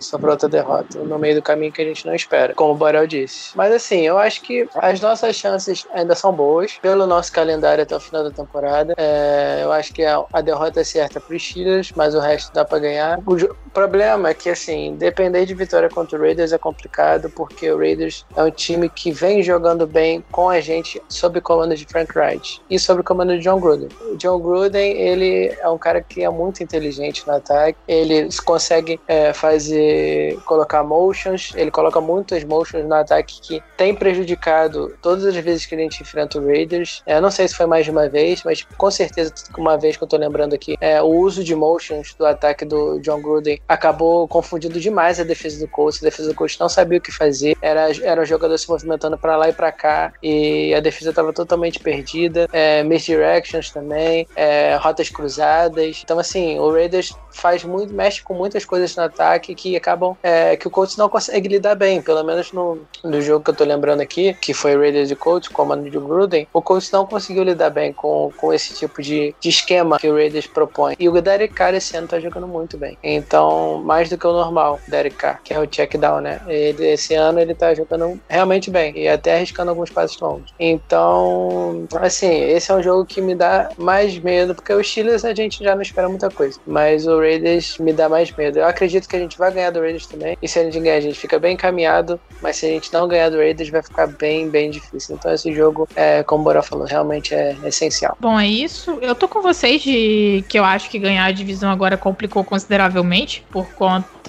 sofra 0.00 0.30
outra 0.30 0.48
derrota 0.48 0.98
no 0.98 1.18
meio 1.18 1.36
do 1.36 1.42
caminho 1.42 1.72
que 1.72 1.82
a 1.82 1.84
gente 1.84 2.06
não 2.06 2.14
espera, 2.14 2.54
como 2.54 2.72
o 2.72 2.76
Borel 2.76 3.06
disse. 3.06 3.56
Mas 3.56 3.72
assim, 3.72 4.00
eu 4.00 4.18
acho 4.18 4.42
que 4.42 4.68
as 4.74 5.00
nossas 5.00 5.36
chances 5.36 5.86
ainda 5.92 6.14
são 6.14 6.32
boas, 6.32 6.78
pelo 6.80 7.06
nosso 7.06 7.32
calendário 7.32 7.82
até 7.82 7.96
o 7.96 8.00
final 8.00 8.24
da 8.24 8.30
temporada. 8.30 8.94
É, 8.96 9.60
eu 9.62 9.72
acho 9.72 9.92
que 9.92 10.04
a, 10.04 10.24
a 10.32 10.40
derrota 10.40 10.80
é 10.80 10.84
certa 10.84 11.20
para 11.20 11.34
os 11.34 11.42
Steelers, 11.42 11.92
mas 11.94 12.14
o 12.14 12.20
resto 12.20 12.52
dá 12.52 12.64
para 12.64 12.78
ganhar. 12.78 13.18
O 13.26 13.70
problema 13.70 14.30
é 14.30 14.34
que, 14.34 14.48
assim, 14.48 14.94
depender 14.96 15.46
de 15.46 15.54
vitória 15.54 15.88
contra 15.88 16.18
o 16.18 16.20
Raiders 16.20 16.52
é 16.52 16.58
complicado, 16.58 17.30
porque 17.30 17.70
o 17.70 17.78
Raiders 17.78 18.24
é 18.36 18.42
um 18.42 18.50
time 18.50 18.88
que 18.88 19.12
vem 19.12 19.42
jogando 19.42 19.86
bem 19.86 20.24
com 20.30 20.48
a 20.48 20.60
gente 20.60 21.00
sob 21.08 21.38
o 21.38 21.42
comando 21.42 21.74
de 21.74 21.84
Frank 21.86 22.16
Wright 22.16 22.60
e 22.68 22.78
sob 22.78 23.00
o 23.00 23.04
comando 23.04 23.36
de 23.36 23.40
John 23.40 23.60
Gruden. 23.60 23.88
O 24.12 24.16
John 24.16 24.38
Gruden, 24.38 24.96
ele 24.96 25.56
é 25.60 25.68
um 25.68 25.78
cara 25.78 26.00
que 26.00 26.22
é 26.22 26.30
muito 26.30 26.62
inteligente 26.62 27.26
no 27.26 27.34
ataque, 27.34 27.78
ele 27.86 28.28
consegue 28.44 29.00
é, 29.06 29.32
fazer, 29.40 30.38
colocar 30.44 30.84
motions, 30.84 31.52
ele 31.56 31.70
coloca 31.70 32.00
muitas 32.00 32.44
motions 32.44 32.84
no 32.84 32.94
ataque 32.94 33.40
que 33.40 33.62
tem 33.76 33.94
prejudicado 33.94 34.94
todas 35.00 35.24
as 35.24 35.34
vezes 35.36 35.64
que 35.64 35.74
a 35.74 35.78
gente 35.78 36.02
enfrenta 36.02 36.38
o 36.38 36.46
Raiders. 36.46 37.02
É, 37.06 37.20
não 37.20 37.30
sei 37.30 37.48
se 37.48 37.54
foi 37.54 37.64
mais 37.64 37.86
de 37.86 37.90
uma 37.90 38.06
vez, 38.08 38.42
mas 38.44 38.66
com 38.76 38.90
certeza 38.90 39.32
uma 39.56 39.78
vez 39.78 39.96
que 39.96 40.04
eu 40.04 40.08
tô 40.08 40.18
lembrando 40.18 40.54
aqui, 40.54 40.76
é, 40.80 41.00
o 41.00 41.06
uso 41.06 41.42
de 41.42 41.54
motions 41.54 42.14
do 42.14 42.26
ataque 42.26 42.66
do 42.66 43.00
John 43.00 43.22
Gruden 43.22 43.60
acabou 43.66 44.28
confundindo 44.28 44.78
demais 44.78 45.18
a 45.18 45.24
defesa 45.24 45.64
do 45.64 45.70
Colts. 45.70 46.02
A 46.02 46.04
defesa 46.04 46.28
do 46.28 46.34
Colts 46.34 46.58
não 46.58 46.68
sabia 46.68 46.98
o 46.98 47.00
que 47.00 47.10
fazer, 47.10 47.56
era, 47.62 47.90
era 48.02 48.20
um 48.20 48.26
jogador 48.26 48.58
se 48.58 48.68
movimentando 48.68 49.16
para 49.16 49.36
lá 49.36 49.48
e 49.48 49.52
para 49.54 49.72
cá 49.72 50.12
e 50.22 50.74
a 50.74 50.80
defesa 50.80 51.10
estava 51.10 51.32
totalmente 51.32 51.80
perdida. 51.80 52.46
É, 52.52 52.82
misdirections 52.82 53.70
também, 53.70 54.26
é, 54.36 54.76
rotas 54.76 55.08
cruzadas. 55.08 56.02
Então, 56.04 56.18
assim, 56.18 56.58
o 56.58 56.70
Raiders 56.70 57.14
faz 57.30 57.64
muito, 57.64 57.94
mexe 57.94 58.22
com 58.22 58.34
muitas 58.34 58.64
coisas 58.64 58.94
no 58.96 59.04
ataque 59.04 59.29
ataque 59.30 59.54
que 59.54 59.76
acabam 59.76 60.16
é, 60.22 60.56
que 60.56 60.66
o 60.66 60.70
Colts 60.70 60.96
não 60.96 61.08
consegue 61.08 61.48
lidar 61.48 61.74
bem, 61.74 62.02
pelo 62.02 62.22
menos 62.24 62.52
no, 62.52 62.78
no 63.04 63.20
jogo 63.20 63.44
que 63.44 63.50
eu 63.50 63.54
tô 63.54 63.64
lembrando 63.64 64.00
aqui, 64.00 64.34
que 64.34 64.52
foi 64.52 64.76
Raiders 64.76 65.10
e 65.10 65.16
Colts, 65.16 65.48
comando 65.48 65.88
de 65.88 65.98
Gruden, 65.98 66.46
o 66.52 66.60
Colts 66.60 66.90
não 66.90 67.06
conseguiu 67.06 67.42
lidar 67.42 67.70
bem 67.70 67.92
com, 67.92 68.32
com 68.36 68.52
esse 68.52 68.74
tipo 68.74 69.02
de, 69.02 69.34
de 69.40 69.48
esquema 69.48 69.98
que 69.98 70.08
o 70.08 70.14
Raiders 70.14 70.46
propõe. 70.46 70.96
E 70.98 71.08
o 71.08 71.20
Derek 71.20 71.54
Carr 71.54 71.74
esse 71.74 71.96
ano 71.96 72.08
tá 72.08 72.18
jogando 72.18 72.46
muito 72.46 72.76
bem. 72.76 72.98
Então, 73.02 73.82
mais 73.84 74.08
do 74.08 74.18
que 74.18 74.26
o 74.26 74.32
normal, 74.32 74.80
Derek 74.88 75.16
Carr, 75.16 75.40
que 75.42 75.54
é 75.54 75.58
o 75.58 75.66
check 75.66 75.96
down, 75.96 76.20
né? 76.20 76.40
Ele, 76.48 76.88
esse 76.88 77.14
ano 77.14 77.38
ele 77.38 77.54
tá 77.54 77.74
jogando 77.74 78.20
realmente 78.28 78.70
bem 78.70 78.92
e 78.96 79.08
até 79.08 79.34
arriscando 79.36 79.70
alguns 79.70 79.90
passos 79.90 80.18
longos. 80.20 80.52
Então, 80.58 81.86
assim, 82.00 82.42
esse 82.44 82.70
é 82.70 82.74
um 82.74 82.82
jogo 82.82 83.04
que 83.04 83.20
me 83.20 83.34
dá 83.34 83.70
mais 83.76 84.18
medo, 84.18 84.54
porque 84.54 84.72
os 84.72 84.90
Steelers 84.90 85.24
a 85.24 85.34
gente 85.34 85.62
já 85.62 85.74
não 85.74 85.82
espera 85.82 86.08
muita 86.08 86.30
coisa, 86.30 86.58
mas 86.66 87.06
o 87.06 87.18
Raiders 87.18 87.78
me 87.78 87.92
dá 87.92 88.08
mais 88.08 88.30
medo. 88.32 88.58
Eu 88.58 88.66
acredito 88.66 89.08
que 89.08 89.16
a 89.16 89.19
gente 89.22 89.38
vai 89.38 89.52
ganhar 89.52 89.70
do 89.70 89.80
Raiders 89.80 90.06
também, 90.06 90.36
e 90.40 90.48
se 90.48 90.58
a 90.58 90.64
gente 90.64 90.78
ganhar, 90.80 90.96
a 90.96 91.00
gente 91.00 91.18
fica 91.18 91.38
bem 91.38 91.54
encaminhado, 91.54 92.20
mas 92.42 92.56
se 92.56 92.66
a 92.66 92.68
gente 92.68 92.92
não 92.92 93.08
ganhar 93.08 93.30
do 93.30 93.36
Raiders, 93.36 93.70
vai 93.70 93.82
ficar 93.82 94.06
bem, 94.06 94.48
bem 94.48 94.70
difícil. 94.70 95.16
Então, 95.16 95.32
esse 95.32 95.52
jogo, 95.52 95.88
é, 95.94 96.22
como 96.22 96.42
o 96.42 96.44
Bora 96.44 96.62
falou, 96.62 96.86
realmente 96.86 97.34
é 97.34 97.56
essencial. 97.64 98.16
Bom, 98.20 98.38
é 98.38 98.46
isso. 98.46 98.98
Eu 99.00 99.14
tô 99.14 99.28
com 99.28 99.42
vocês 99.42 99.82
de 99.82 100.44
que 100.48 100.58
eu 100.58 100.64
acho 100.64 100.90
que 100.90 100.98
ganhar 100.98 101.24
a 101.24 101.32
divisão 101.32 101.70
agora 101.70 101.96
complicou 101.96 102.44
consideravelmente 102.44 103.44
por 103.50 103.66
conta 103.74 104.20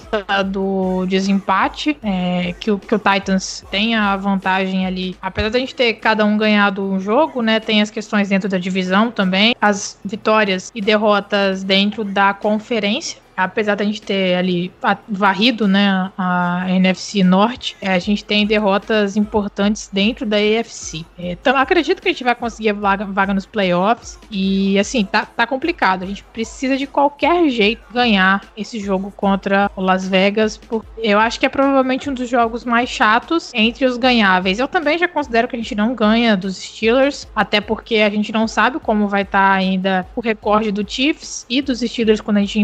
do 0.44 1.06
desempate, 1.06 1.96
é, 2.02 2.54
que, 2.60 2.70
o, 2.70 2.78
que 2.78 2.94
o 2.94 2.98
Titans 2.98 3.64
tem 3.70 3.94
a 3.94 4.14
vantagem 4.16 4.86
ali. 4.86 5.16
Apesar 5.22 5.48
da 5.48 5.58
gente 5.58 5.74
ter 5.74 5.94
cada 5.94 6.24
um 6.24 6.36
ganhado 6.36 6.82
um 6.82 7.00
jogo, 7.00 7.40
né? 7.40 7.58
Tem 7.58 7.80
as 7.80 7.90
questões 7.90 8.28
dentro 8.28 8.48
da 8.48 8.58
divisão 8.58 9.10
também, 9.10 9.54
as 9.60 9.98
vitórias 10.04 10.70
e 10.74 10.80
derrotas 10.80 11.64
dentro 11.64 12.04
da 12.04 12.34
conferência 12.34 13.21
apesar 13.36 13.74
da 13.74 13.84
gente 13.84 14.02
ter 14.02 14.34
ali 14.34 14.72
varrido 15.08 15.66
né, 15.66 16.10
a 16.16 16.66
NFC 16.68 17.22
Norte, 17.22 17.76
é, 17.80 17.94
a 17.94 17.98
gente 17.98 18.24
tem 18.24 18.46
derrotas 18.46 19.16
importantes 19.16 19.88
dentro 19.92 20.26
da 20.26 20.36
AFC. 20.36 21.04
Então, 21.18 21.56
acredito 21.56 22.00
que 22.00 22.08
a 22.08 22.12
gente 22.12 22.24
vai 22.24 22.34
conseguir 22.34 22.72
vaga, 22.72 23.04
vaga 23.04 23.34
nos 23.34 23.46
playoffs. 23.46 24.18
E 24.30 24.78
assim, 24.78 25.04
tá, 25.04 25.24
tá 25.24 25.46
complicado. 25.46 26.02
A 26.02 26.06
gente 26.06 26.24
precisa 26.24 26.76
de 26.76 26.86
qualquer 26.86 27.48
jeito 27.48 27.82
ganhar 27.92 28.42
esse 28.56 28.78
jogo 28.78 29.12
contra 29.16 29.70
o 29.76 29.80
Las 29.80 30.06
Vegas. 30.06 30.56
Porque 30.56 30.88
eu 31.00 31.18
acho 31.18 31.38
que 31.38 31.46
é 31.46 31.48
provavelmente 31.48 32.08
um 32.08 32.14
dos 32.14 32.28
jogos 32.28 32.64
mais 32.64 32.88
chatos 32.88 33.50
entre 33.54 33.84
os 33.84 33.96
ganháveis. 33.96 34.58
Eu 34.58 34.68
também 34.68 34.98
já 34.98 35.08
considero 35.08 35.48
que 35.48 35.56
a 35.56 35.58
gente 35.58 35.74
não 35.74 35.94
ganha 35.94 36.36
dos 36.36 36.56
Steelers, 36.56 37.28
até 37.34 37.60
porque 37.60 37.96
a 37.96 38.10
gente 38.10 38.32
não 38.32 38.46
sabe 38.48 38.78
como 38.78 39.08
vai 39.08 39.22
estar 39.22 39.50
tá 39.50 39.54
ainda 39.54 40.06
o 40.14 40.20
recorde 40.20 40.70
do 40.70 40.88
Chiefs 40.88 41.46
e 41.48 41.62
dos 41.62 41.80
Steelers 41.80 42.20
quando 42.20 42.38
a 42.38 42.40
gente 42.40 42.58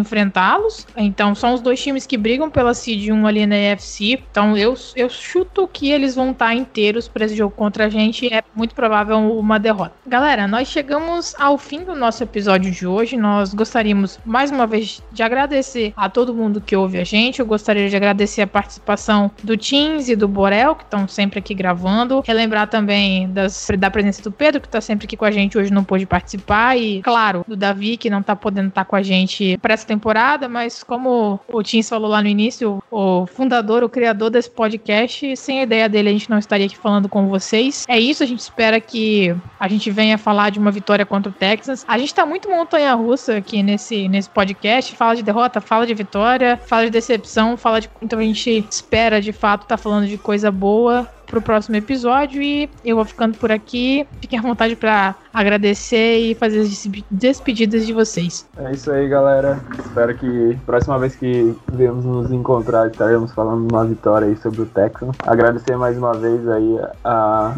Então 0.97 1.35
são 1.35 1.55
os 1.55 1.61
dois 1.61 1.83
times 1.83 2.07
que 2.07 2.17
brigam 2.17 2.51
pela 2.51 2.75
seed 2.75 3.11
1 3.11 3.27
ali 3.27 3.47
na 3.47 3.57
EFC. 3.57 4.23
Então 4.31 4.57
eu, 4.57 4.75
eu 4.97 5.09
chuto 5.09 5.69
que 5.69 5.91
eles 5.91 6.15
vão 6.15 6.31
estar 6.31 6.55
inteiros 6.55 7.09
para 7.09 7.25
esse 7.25 7.37
jogo 7.37 7.55
contra 7.55 7.87
a 7.87 7.89
gente. 7.89 8.33
É 8.33 8.43
muito 8.55 8.75
provável 8.75 9.19
uma 9.39 9.59
derrota. 9.59 9.95
Galera, 10.07 10.47
nós 10.47 10.69
chegamos 10.69 11.35
ao 11.39 11.59
fim 11.59 11.85
do 11.85 11.95
nosso 11.95 12.23
episódio 12.23 12.71
de 12.71 12.87
hoje. 12.87 13.17
Nós 13.17 13.55
gostaríamos 13.55 14.19
mais 14.25 14.51
uma 14.51 14.67
vez 14.67 15.03
de 15.13 15.23
agradecer 15.23 15.93
a 15.97 16.09
todo 16.09 16.35
mundo 16.35 16.61
que 16.61 16.77
ouve 16.77 16.99
a 16.99 17.05
gente. 17.05 17.41
Eu 17.41 17.47
gostaria 17.47 17.89
de 17.89 17.97
agradecer 17.97 18.43
a 18.43 18.47
participação 18.47 19.31
do 19.43 19.57
Teams 19.57 20.09
e 20.09 20.17
do 20.17 20.29
Borel, 20.29 20.75
que 20.75 20.85
estão 20.85 21.07
sempre 21.07 21.39
aqui 21.39 21.55
gravando. 21.55 22.23
Relembrar 22.27 22.69
também 22.69 23.29
das, 23.31 23.69
da 23.79 23.91
presença 23.91 24.23
do 24.23 24.33
Pedro, 24.33 24.61
que 24.61 24.67
está 24.67 24.81
sempre 24.81 25.07
aqui 25.07 25.17
com 25.17 25.25
a 25.25 25.31
gente 25.31 25.59
hoje, 25.59 25.73
não 25.73 25.85
pôde 25.85 26.07
participar. 26.07 26.77
E, 26.77 27.03
claro, 27.03 27.45
do 27.47 27.57
Davi, 27.57 27.97
que 27.97 28.11
não 28.11 28.21
está 28.21 28.35
podendo 28.35 28.69
estar 28.69 28.85
tá 28.85 28.89
com 28.89 28.97
a 28.97 29.03
gente 29.03 29.59
para 29.59 29.75
essa 29.75 29.87
temporada, 29.87 30.48
mas 30.49 30.83
como 30.83 31.39
o 31.49 31.63
Tins 31.63 31.89
falou 31.89 32.11
lá 32.11 32.23
no 32.23 32.29
início, 32.29 32.83
o 32.91 33.27
fundador, 33.27 33.83
o 33.83 33.89
criador 33.89 34.31
desse 34.31 34.51
podcast, 34.51 35.37
sem 35.37 35.61
a 35.61 35.63
ideia 35.63 35.89
dele 35.89 36.09
a 36.09 36.13
gente 36.13 36.31
não 36.31 36.39
estaria 36.39 36.67
aqui 36.67 36.77
falando 36.77 37.09
com 37.09 37.29
vocês. 37.29 37.85
É 37.89 37.99
isso, 37.99 38.23
a 38.23 38.27
gente 38.27 38.41
espera 38.41 38.81
que 38.81 39.35
a 39.59 39.69
gente 39.69 39.91
venha 39.91 40.19
falar 40.19 40.51
de 40.51 40.59
uma 40.59 40.71
vitória 40.71 41.05
contra 41.05 41.31
o 41.31 41.35
Texas. 41.35 41.85
A 41.87 41.99
gente 41.99 42.15
tá 42.15 42.25
muito 42.25 42.49
montanha-russa 42.49 43.37
aqui 43.37 43.63
nesse, 43.63 44.09
nesse 44.09 44.31
podcast, 44.31 44.95
fala 44.97 45.17
de 45.17 45.23
derrota, 45.23 45.61
fala 45.61 45.87
de 45.87 45.95
vitória, 45.95 46.57
fala 46.67 46.85
de 46.85 46.91
decepção, 46.91 47.57
fala 47.57 47.81
de... 47.81 47.91
Então 48.01 48.19
a 48.19 48.23
gente 48.23 48.67
espera, 48.71 49.21
de 49.21 49.33
fato, 49.33 49.67
tá 49.67 49.77
falando 49.77 50.07
de 50.07 50.19
coisa 50.19 50.51
boa 50.51 51.09
pro 51.29 51.43
próximo 51.43 51.77
episódio 51.77 52.43
e 52.43 52.69
eu 52.85 52.97
vou 52.97 53.05
ficando 53.05 53.37
por 53.39 53.53
aqui. 53.53 54.07
Fiquem 54.21 54.39
à 54.39 54.43
vontade 54.43 54.75
para 54.75 55.15
agradecer 55.33 56.19
e 56.19 56.35
fazer 56.35 56.61
as 56.61 56.89
despedidas 57.11 57.87
de 57.87 57.93
vocês. 57.93 58.49
É 58.57 58.73
isso 58.73 58.91
aí, 58.91 59.09
galera. 59.09 59.59
Espero 59.79 60.15
que 60.17 60.59
próxima 60.67 60.99
vez 60.99 61.15
que 61.15 61.55
viemos 61.73 62.05
nos 62.05 62.33
encontrar 62.33 62.89
estaremos 62.89 63.33
falando 63.33 63.71
uma 63.71 63.85
vitória 63.85 64.29
aí 64.29 64.37
sobre 64.37 64.63
o 64.63 64.67
Texan. 64.67 65.11
Agradecer 65.27 65.77
mais 65.77 65.97
uma 65.97 66.15
vez 66.15 66.47
aí 66.49 66.79
a, 67.05 67.55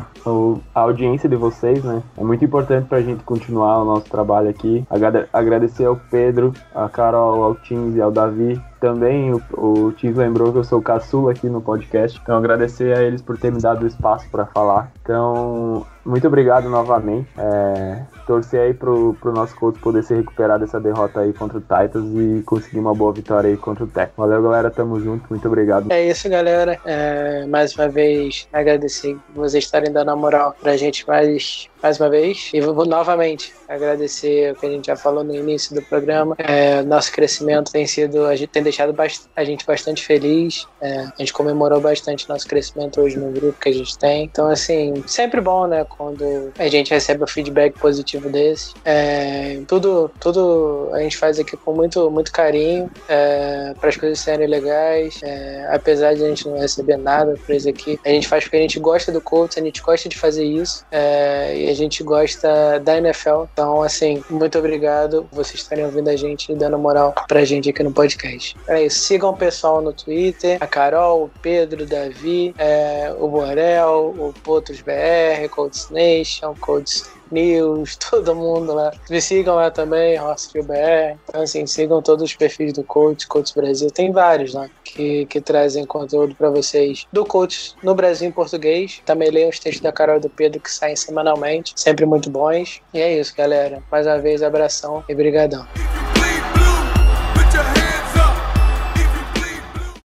a 0.74 0.80
audiência 0.80 1.28
de 1.28 1.36
vocês, 1.36 1.82
né? 1.84 2.02
É 2.16 2.24
muito 2.24 2.44
importante 2.44 2.86
pra 2.88 3.00
gente 3.00 3.22
continuar 3.24 3.82
o 3.82 3.84
nosso 3.84 4.08
trabalho 4.10 4.48
aqui. 4.48 4.84
Agradecer 5.32 5.84
ao 5.84 5.96
Pedro, 5.96 6.52
a 6.74 6.88
Carol, 6.88 7.42
ao 7.42 7.54
Tins 7.54 7.96
e 7.96 8.00
ao 8.00 8.10
Davi 8.10 8.60
também 8.80 9.32
o, 9.32 9.42
o 9.52 9.94
lembrou 10.02 10.50
que 10.50 10.58
eu 10.58 10.64
sou 10.64 10.80
caçula 10.80 11.32
aqui 11.32 11.48
no 11.48 11.60
podcast, 11.60 12.18
então 12.20 12.36
agradecer 12.36 12.96
a 12.96 13.02
eles 13.02 13.20
por 13.20 13.38
ter 13.38 13.52
me 13.52 13.60
dado 13.60 13.82
o 13.82 13.86
espaço 13.86 14.28
para 14.30 14.46
falar. 14.46 14.90
Então, 15.02 15.86
muito 16.04 16.26
obrigado 16.26 16.68
novamente. 16.68 17.28
É, 17.38 18.02
torcer 18.26 18.60
aí 18.60 18.74
pro, 18.74 19.16
pro 19.20 19.32
nosso 19.32 19.54
coach 19.56 19.78
poder 19.80 20.02
se 20.02 20.14
recuperar 20.14 20.58
dessa 20.58 20.80
derrota 20.80 21.20
aí 21.20 21.32
contra 21.32 21.58
o 21.58 21.60
Titans 21.60 22.08
e 22.14 22.42
conseguir 22.44 22.78
uma 22.78 22.94
boa 22.94 23.12
vitória 23.12 23.48
aí 23.48 23.56
contra 23.56 23.84
o 23.84 23.86
Tech. 23.86 24.12
Valeu, 24.16 24.42
galera. 24.42 24.70
Tamo 24.70 25.00
junto. 25.00 25.26
Muito 25.30 25.46
obrigado. 25.46 25.90
É 25.90 26.06
isso, 26.06 26.28
galera. 26.28 26.78
É, 26.84 27.46
mais 27.46 27.74
uma 27.74 27.88
vez, 27.88 28.48
agradecer 28.52 29.16
vocês 29.34 29.64
estarem 29.64 29.92
dando 29.92 30.10
a 30.10 30.16
moral 30.16 30.54
pra 30.60 30.76
gente 30.76 31.06
mais, 31.06 31.69
mais 31.82 31.98
uma 31.98 32.08
vez. 32.08 32.50
E 32.52 32.60
vou 32.60 32.86
novamente 32.86 33.52
agradecer 33.68 34.52
o 34.52 34.56
que 34.56 34.66
a 34.66 34.70
gente 34.70 34.86
já 34.86 34.96
falou 34.96 35.24
no 35.24 35.34
início 35.34 35.74
do 35.74 35.82
programa. 35.82 36.34
É, 36.38 36.82
nosso 36.82 37.12
crescimento 37.12 37.72
tem 37.72 37.86
sido, 37.86 38.26
a 38.26 38.36
gente 38.36 38.50
tem 38.50 38.62
deixado 38.62 38.94
a 39.36 39.44
gente 39.44 39.64
bastante 39.64 40.04
feliz. 40.04 40.66
É, 40.80 41.00
a 41.00 41.14
gente 41.18 41.32
comemorou 41.32 41.80
bastante 41.80 42.28
nosso 42.28 42.46
crescimento 42.46 43.00
hoje 43.00 43.18
no 43.18 43.30
grupo 43.30 43.58
que 43.58 43.68
a 43.68 43.72
gente 43.72 43.96
tem. 43.98 44.24
Então, 44.24 44.48
assim, 44.48 45.02
sempre 45.06 45.40
bom, 45.40 45.66
né? 45.66 45.84
quando 45.84 46.52
a 46.58 46.68
gente 46.68 46.90
recebe 46.90 47.24
o 47.24 47.26
feedback 47.26 47.78
positivo 47.78 48.28
desse. 48.28 48.74
É, 48.84 49.60
tudo, 49.66 50.10
tudo 50.20 50.90
a 50.92 51.00
gente 51.00 51.16
faz 51.16 51.38
aqui 51.38 51.56
com 51.56 51.72
muito, 51.72 52.10
muito 52.10 52.32
carinho 52.32 52.90
é, 53.08 53.74
para 53.78 53.88
as 53.88 53.96
coisas 53.96 54.18
serem 54.18 54.46
legais. 54.46 55.20
É, 55.22 55.68
apesar 55.70 56.14
de 56.14 56.24
a 56.24 56.28
gente 56.28 56.48
não 56.48 56.58
receber 56.58 56.96
nada 56.96 57.38
por 57.46 57.54
isso 57.54 57.68
aqui, 57.68 57.98
a 58.04 58.08
gente 58.08 58.28
faz 58.28 58.44
porque 58.44 58.56
a 58.56 58.60
gente 58.60 58.78
gosta 58.78 59.12
do 59.12 59.20
Colts, 59.20 59.56
a 59.56 59.60
gente 59.60 59.80
gosta 59.80 60.08
de 60.08 60.18
fazer 60.18 60.44
isso 60.44 60.84
é, 60.90 61.56
e 61.56 61.69
a 61.70 61.74
gente 61.74 62.02
gosta 62.02 62.78
da 62.80 62.98
NFL. 62.98 63.44
Então, 63.52 63.82
assim, 63.82 64.22
muito 64.28 64.58
obrigado 64.58 65.26
vocês 65.32 65.60
estarem 65.60 65.84
ouvindo 65.84 66.08
a 66.08 66.16
gente 66.16 66.52
e 66.52 66.54
dando 66.54 66.78
moral 66.78 67.14
pra 67.28 67.44
gente 67.44 67.70
aqui 67.70 67.82
no 67.82 67.92
podcast. 67.92 68.56
É 68.68 68.84
isso. 68.84 69.00
Sigam 69.00 69.30
o 69.30 69.36
pessoal 69.36 69.80
no 69.80 69.92
Twitter, 69.92 70.58
a 70.60 70.66
Carol, 70.66 71.24
o 71.24 71.30
Pedro, 71.40 71.84
o 71.84 71.86
Davi, 71.86 72.54
é, 72.58 73.14
o 73.18 73.28
Borel, 73.28 74.14
o 74.18 74.34
Potros 74.42 74.80
BR, 74.80 75.48
Colts 75.50 75.88
Nation, 75.90 76.54
Codes 76.60 77.08
News, 77.30 77.96
todo 78.10 78.34
mundo 78.34 78.74
lá. 78.74 78.92
Me 79.08 79.20
sigam 79.20 79.56
lá 79.56 79.70
também, 79.70 80.16
Hostel 80.16 80.64
BR. 80.64 81.18
Então, 81.28 81.42
assim, 81.42 81.66
sigam 81.66 82.02
todos 82.02 82.24
os 82.24 82.34
perfis 82.34 82.72
do 82.72 82.84
Coach, 82.84 83.26
Coach 83.26 83.54
Brasil. 83.54 83.90
Tem 83.90 84.12
vários 84.12 84.54
lá 84.54 84.68
que, 84.84 85.26
que 85.26 85.40
trazem 85.40 85.84
conteúdo 85.84 86.34
para 86.34 86.50
vocês 86.50 87.06
do 87.12 87.24
Coach 87.24 87.74
no 87.82 87.94
Brasil 87.94 88.28
em 88.28 88.32
português. 88.32 89.00
Também 89.04 89.30
leiam 89.30 89.50
os 89.50 89.58
textos 89.58 89.82
da 89.82 89.92
Carol 89.92 90.16
e 90.16 90.20
do 90.20 90.30
Pedro 90.30 90.60
que 90.60 90.70
saem 90.70 90.96
semanalmente, 90.96 91.72
sempre 91.76 92.06
muito 92.06 92.30
bons. 92.30 92.80
E 92.92 93.00
é 93.00 93.18
isso, 93.18 93.34
galera. 93.36 93.82
Mais 93.90 94.06
uma 94.06 94.18
vez, 94.18 94.42
abração 94.42 95.04
e 95.08 95.14
brigadão. 95.14 95.66